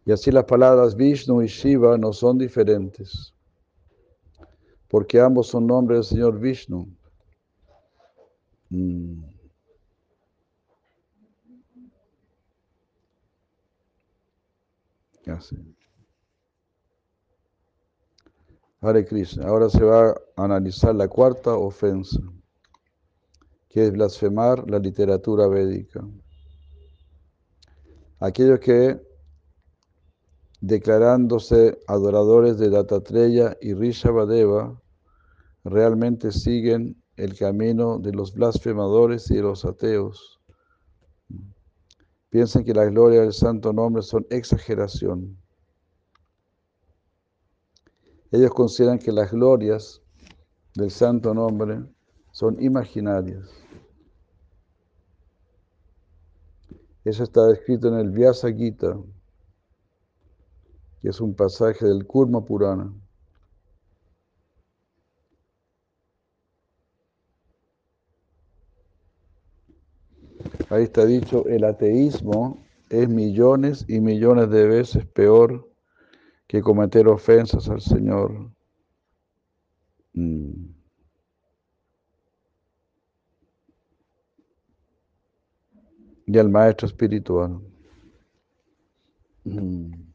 Y 0.06 0.12
así 0.12 0.30
las 0.30 0.44
palabras 0.44 0.94
Vishnu 0.94 1.42
y 1.42 1.48
Shiva 1.48 1.98
no 1.98 2.12
son 2.12 2.38
diferentes, 2.38 3.34
porque 4.86 5.20
ambos 5.20 5.48
son 5.48 5.66
nombres 5.66 5.98
del 5.98 6.04
Señor 6.04 6.38
Vishnu. 6.38 6.88
Mm. 8.70 9.24
Así. 15.26 15.56
Hare 18.80 19.04
Krishna. 19.04 19.48
Ahora 19.48 19.68
se 19.68 19.82
va 19.82 20.10
a 20.10 20.14
analizar 20.36 20.94
la 20.94 21.08
cuarta 21.08 21.56
ofensa, 21.56 22.20
que 23.68 23.86
es 23.86 23.92
blasfemar 23.92 24.70
la 24.70 24.78
literatura 24.78 25.48
védica. 25.48 26.06
Aquellos 28.20 28.60
que 28.60 29.05
declarándose 30.60 31.78
adoradores 31.86 32.58
de 32.58 32.70
Datatreya 32.70 33.56
y 33.60 33.74
Rishabhadeva, 33.74 34.80
realmente 35.64 36.32
siguen 36.32 37.02
el 37.16 37.36
camino 37.36 37.98
de 37.98 38.12
los 38.12 38.34
blasfemadores 38.34 39.30
y 39.30 39.36
de 39.36 39.42
los 39.42 39.64
ateos. 39.64 40.40
Piensan 42.30 42.64
que 42.64 42.74
la 42.74 42.84
gloria 42.84 43.22
del 43.22 43.32
santo 43.32 43.72
nombre 43.72 44.02
son 44.02 44.26
exageración. 44.30 45.36
Ellos 48.30 48.50
consideran 48.50 48.98
que 48.98 49.12
las 49.12 49.30
glorias 49.30 50.02
del 50.74 50.90
santo 50.90 51.32
nombre 51.32 51.82
son 52.32 52.62
imaginarias. 52.62 53.48
Eso 57.04 57.22
está 57.22 57.50
escrito 57.52 57.88
en 57.88 57.94
el 57.94 58.10
Vyasa 58.10 58.52
Gita 58.52 58.98
que 61.00 61.08
es 61.08 61.20
un 61.20 61.34
pasaje 61.34 61.86
del 61.86 62.06
Kurma 62.06 62.44
Purana. 62.44 62.92
Ahí 70.68 70.84
está 70.84 71.04
dicho, 71.04 71.46
el 71.46 71.64
ateísmo 71.64 72.64
es 72.90 73.08
millones 73.08 73.84
y 73.88 74.00
millones 74.00 74.50
de 74.50 74.66
veces 74.66 75.06
peor 75.06 75.68
que 76.46 76.62
cometer 76.62 77.08
ofensas 77.08 77.68
al 77.68 77.80
Señor. 77.80 78.50
Mm. 80.14 80.74
Y 86.26 86.38
al 86.38 86.50
maestro 86.50 86.88
espiritual. 86.88 87.60
Mm. 89.44 90.05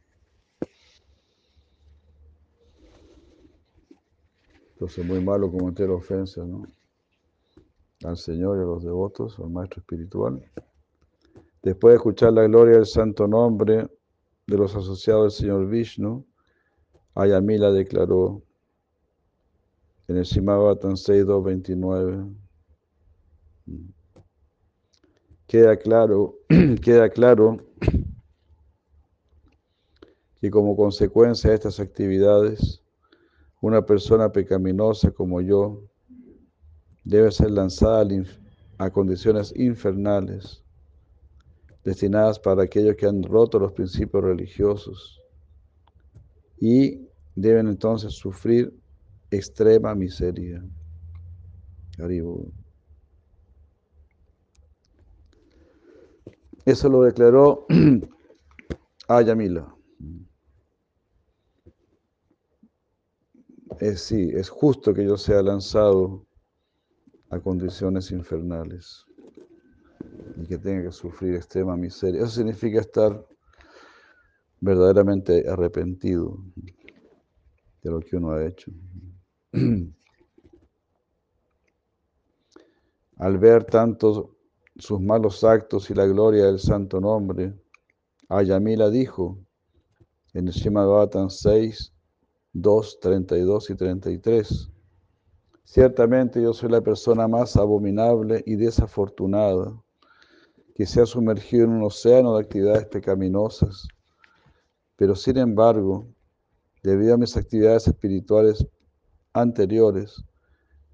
Entonces, 4.82 5.06
muy 5.06 5.24
malo 5.24 5.52
cometer 5.52 5.92
ofensas, 5.92 6.48
¿no? 6.48 6.66
Al 8.04 8.18
Señor 8.18 8.58
y 8.58 8.62
a 8.62 8.64
los 8.64 8.84
devotos, 8.84 9.38
al 9.38 9.52
maestro 9.52 9.82
espiritual. 9.82 10.44
Después 11.62 11.92
de 11.92 11.98
escuchar 11.98 12.34
la 12.34 12.48
gloria 12.48 12.78
del 12.78 12.88
santo 12.88 13.28
nombre 13.28 13.88
de 14.48 14.58
los 14.58 14.76
asociados 14.76 15.38
del 15.38 15.40
Señor 15.40 15.68
Vishnu, 15.68 16.26
Ayamila 17.14 17.72
declaró 17.72 18.42
en 20.08 20.18
el 20.18 20.24
Shimabatan 20.24 20.94
6.2.29 20.94 22.34
queda 25.46 25.78
claro, 25.78 26.40
queda 26.82 27.08
claro 27.12 27.58
que 30.40 30.50
como 30.50 30.76
consecuencia 30.76 31.52
de 31.52 31.58
estas 31.58 31.80
actividades, 31.80 32.81
una 33.62 33.86
persona 33.86 34.32
pecaminosa 34.32 35.12
como 35.12 35.40
yo 35.40 35.84
debe 37.04 37.32
ser 37.32 37.52
lanzada 37.52 38.06
a 38.80 38.90
condiciones 38.90 39.54
infernales, 39.56 40.64
destinadas 41.84 42.40
para 42.40 42.64
aquellos 42.64 42.96
que 42.96 43.06
han 43.06 43.24
roto 43.24 43.60
los 43.60 43.72
principios 43.74 44.24
religiosos 44.24 45.22
y 46.60 47.08
deben 47.36 47.68
entonces 47.68 48.14
sufrir 48.14 48.74
extrema 49.30 49.96
miseria. 49.96 50.64
Eso 56.66 56.90
lo 56.90 57.04
declaró 57.04 57.66
Ayamila. 59.08 59.81
Es, 63.80 64.02
sí, 64.02 64.32
es 64.34 64.50
justo 64.50 64.94
que 64.94 65.06
yo 65.06 65.18
sea 65.18 65.42
lanzado 65.42 66.26
a 67.30 67.40
condiciones 67.40 68.12
infernales 68.12 69.06
y 70.36 70.46
que 70.48 70.58
tenga 70.58 70.84
que 70.84 70.92
sufrir 70.92 71.36
extrema 71.36 71.76
miseria. 71.78 72.22
Eso 72.22 72.32
significa 72.32 72.82
estar 72.82 73.26
verdaderamente 74.60 75.48
arrepentido 75.50 76.38
de 77.82 77.90
lo 77.90 78.00
que 78.02 78.18
uno 78.18 78.32
ha 78.32 78.46
hecho. 78.46 78.72
Al 83.18 83.38
ver 83.38 83.64
tanto 83.66 84.36
sus 84.78 85.00
malos 85.00 85.44
actos 85.44 85.90
y 85.90 85.94
la 85.94 86.06
gloria 86.06 86.46
del 86.46 86.60
santo 86.60 87.00
nombre, 87.00 87.54
Ayamila 88.30 88.90
dijo 88.90 89.38
en 90.34 90.48
el 90.48 90.54
Shemad 90.54 91.10
6, 91.30 91.94
2, 92.54 93.00
32 93.00 93.70
y 93.70 93.76
33, 93.76 94.72
Ciertamente 95.72 96.42
yo 96.42 96.52
soy 96.52 96.70
la 96.70 96.82
persona 96.82 97.30
más 97.30 97.56
abominable 97.56 98.44
y 98.46 98.58
desafortunada 98.58 99.82
que 100.76 100.86
se 100.86 101.00
ha 101.00 101.06
sumergido 101.06 101.64
en 101.64 101.72
un 101.72 101.84
océano 101.84 102.36
de 102.36 102.42
actividades 102.42 102.88
pecaminosas, 102.88 103.88
pero 104.98 105.16
sin 105.16 105.38
embargo, 105.38 106.06
debido 106.84 107.14
a 107.14 107.18
mis 107.18 107.38
actividades 107.38 107.88
espirituales 107.88 108.68
anteriores, 109.32 110.22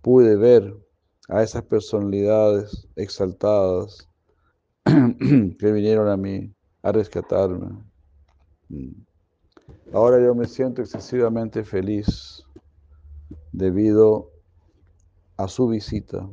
pude 0.03 0.35
ver 0.35 0.77
a 1.27 1.41
esas 1.41 1.63
personalidades 1.63 2.87
exaltadas 2.95 4.07
que 4.85 5.71
vinieron 5.71 6.07
a 6.07 6.17
mí 6.17 6.53
a 6.83 6.91
rescatarme. 6.91 7.83
Ahora 9.93 10.21
yo 10.21 10.35
me 10.35 10.45
siento 10.47 10.81
excesivamente 10.81 11.63
feliz 11.63 12.43
debido 13.53 14.29
a 15.37 15.47
su 15.47 15.69
visita. 15.69 16.29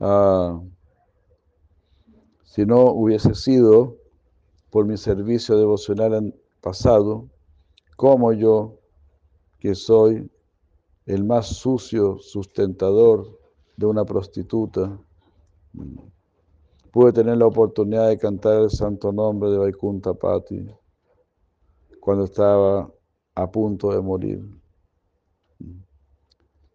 Ah, 0.00 0.60
si 2.44 2.66
no 2.66 2.92
hubiese 2.92 3.34
sido 3.34 3.96
por 4.70 4.84
mi 4.84 4.98
servicio 4.98 5.56
devocional 5.56 6.34
pasado, 6.60 7.30
como 7.96 8.34
yo, 8.34 8.80
que 9.58 9.74
soy 9.74 10.30
el 11.06 11.24
más 11.24 11.46
sucio 11.46 12.18
sustentador 12.18 13.40
de 13.78 13.86
una 13.86 14.04
prostituta, 14.04 14.98
pude 16.92 17.12
tener 17.14 17.38
la 17.38 17.46
oportunidad 17.46 18.08
de 18.08 18.18
cantar 18.18 18.60
el 18.60 18.70
santo 18.70 19.10
nombre 19.10 19.50
de 19.50 19.56
Vaikunta 19.56 20.12
Pati 20.12 20.66
cuando 22.06 22.22
estaba 22.26 22.88
a 23.34 23.50
punto 23.50 23.90
de 23.90 24.00
morir. 24.00 24.40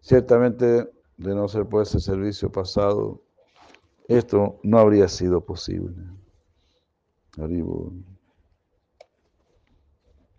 Ciertamente, 0.01 0.91
de 1.15 1.35
no 1.35 1.47
ser 1.47 1.65
por 1.69 1.83
ese 1.83 2.01
servicio 2.01 2.51
pasado, 2.51 3.21
esto 4.09 4.59
no 4.61 4.77
habría 4.77 5.07
sido 5.07 5.39
posible. 5.39 5.95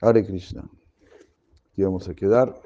Hare 0.02 0.27
Krishna. 0.27 0.69
Aquí 1.70 1.85
vamos 1.85 2.06
a 2.10 2.14
quedar. 2.14 2.60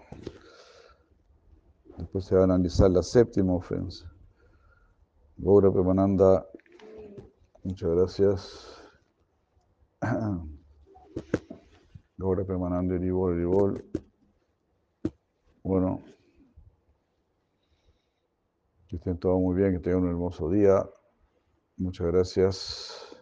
Después 1.96 2.24
se 2.24 2.34
va 2.34 2.40
a 2.40 2.44
analizar 2.44 2.90
la 2.90 3.04
séptima 3.04 3.54
ofensa. 3.54 4.12
Gaura 5.36 5.70
Premananda, 5.70 6.44
muchas 7.62 7.88
gracias. 7.88 8.82
Gaura 12.18 12.44
Premananda, 12.44 12.96
Ribol, 12.96 13.36
Ribol. 13.36 13.84
Bueno, 15.62 16.02
que 18.88 18.96
estén 18.96 19.18
todos 19.18 19.40
muy 19.40 19.56
bien, 19.56 19.72
que 19.72 19.80
tengan 19.80 20.02
un 20.02 20.08
hermoso 20.08 20.50
día. 20.50 20.88
Muchas 21.76 22.06
gracias. 22.06 23.16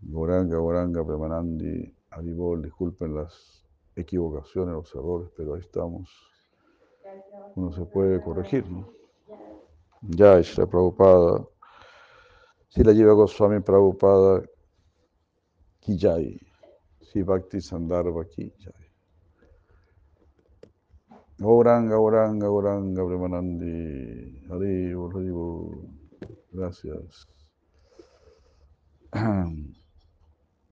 Goranga, 0.00 0.58
Goranga, 0.58 1.04
Premanandi, 1.04 1.94
Aribol, 2.10 2.62
disculpen 2.62 3.14
las 3.14 3.64
equivocaciones, 3.96 4.74
los 4.74 4.94
errores, 4.94 5.30
pero 5.36 5.54
ahí 5.54 5.60
estamos 5.60 6.30
uno 7.56 7.72
se 7.72 7.84
puede 7.84 8.22
corregir, 8.22 8.68
¿no? 8.70 8.88
Ya, 10.02 10.40
la 10.56 10.66
Prabhupada. 10.66 11.46
Si 12.68 12.82
la 12.82 12.92
lleva 12.92 13.12
Goswami 13.12 13.60
Prabhupada, 13.60 14.42
Kijai. 15.80 16.40
Si 17.10 17.24
Bhakti 17.24 17.58
Sandarbha 17.58 18.22
Kijai. 18.24 18.86
Oranga, 21.42 21.98
oranga, 21.98 22.46
oranga, 22.46 23.02
Premanandi. 23.02 24.46
Hari, 24.48 24.94
Hari, 24.94 25.90
Gracias. 26.52 27.26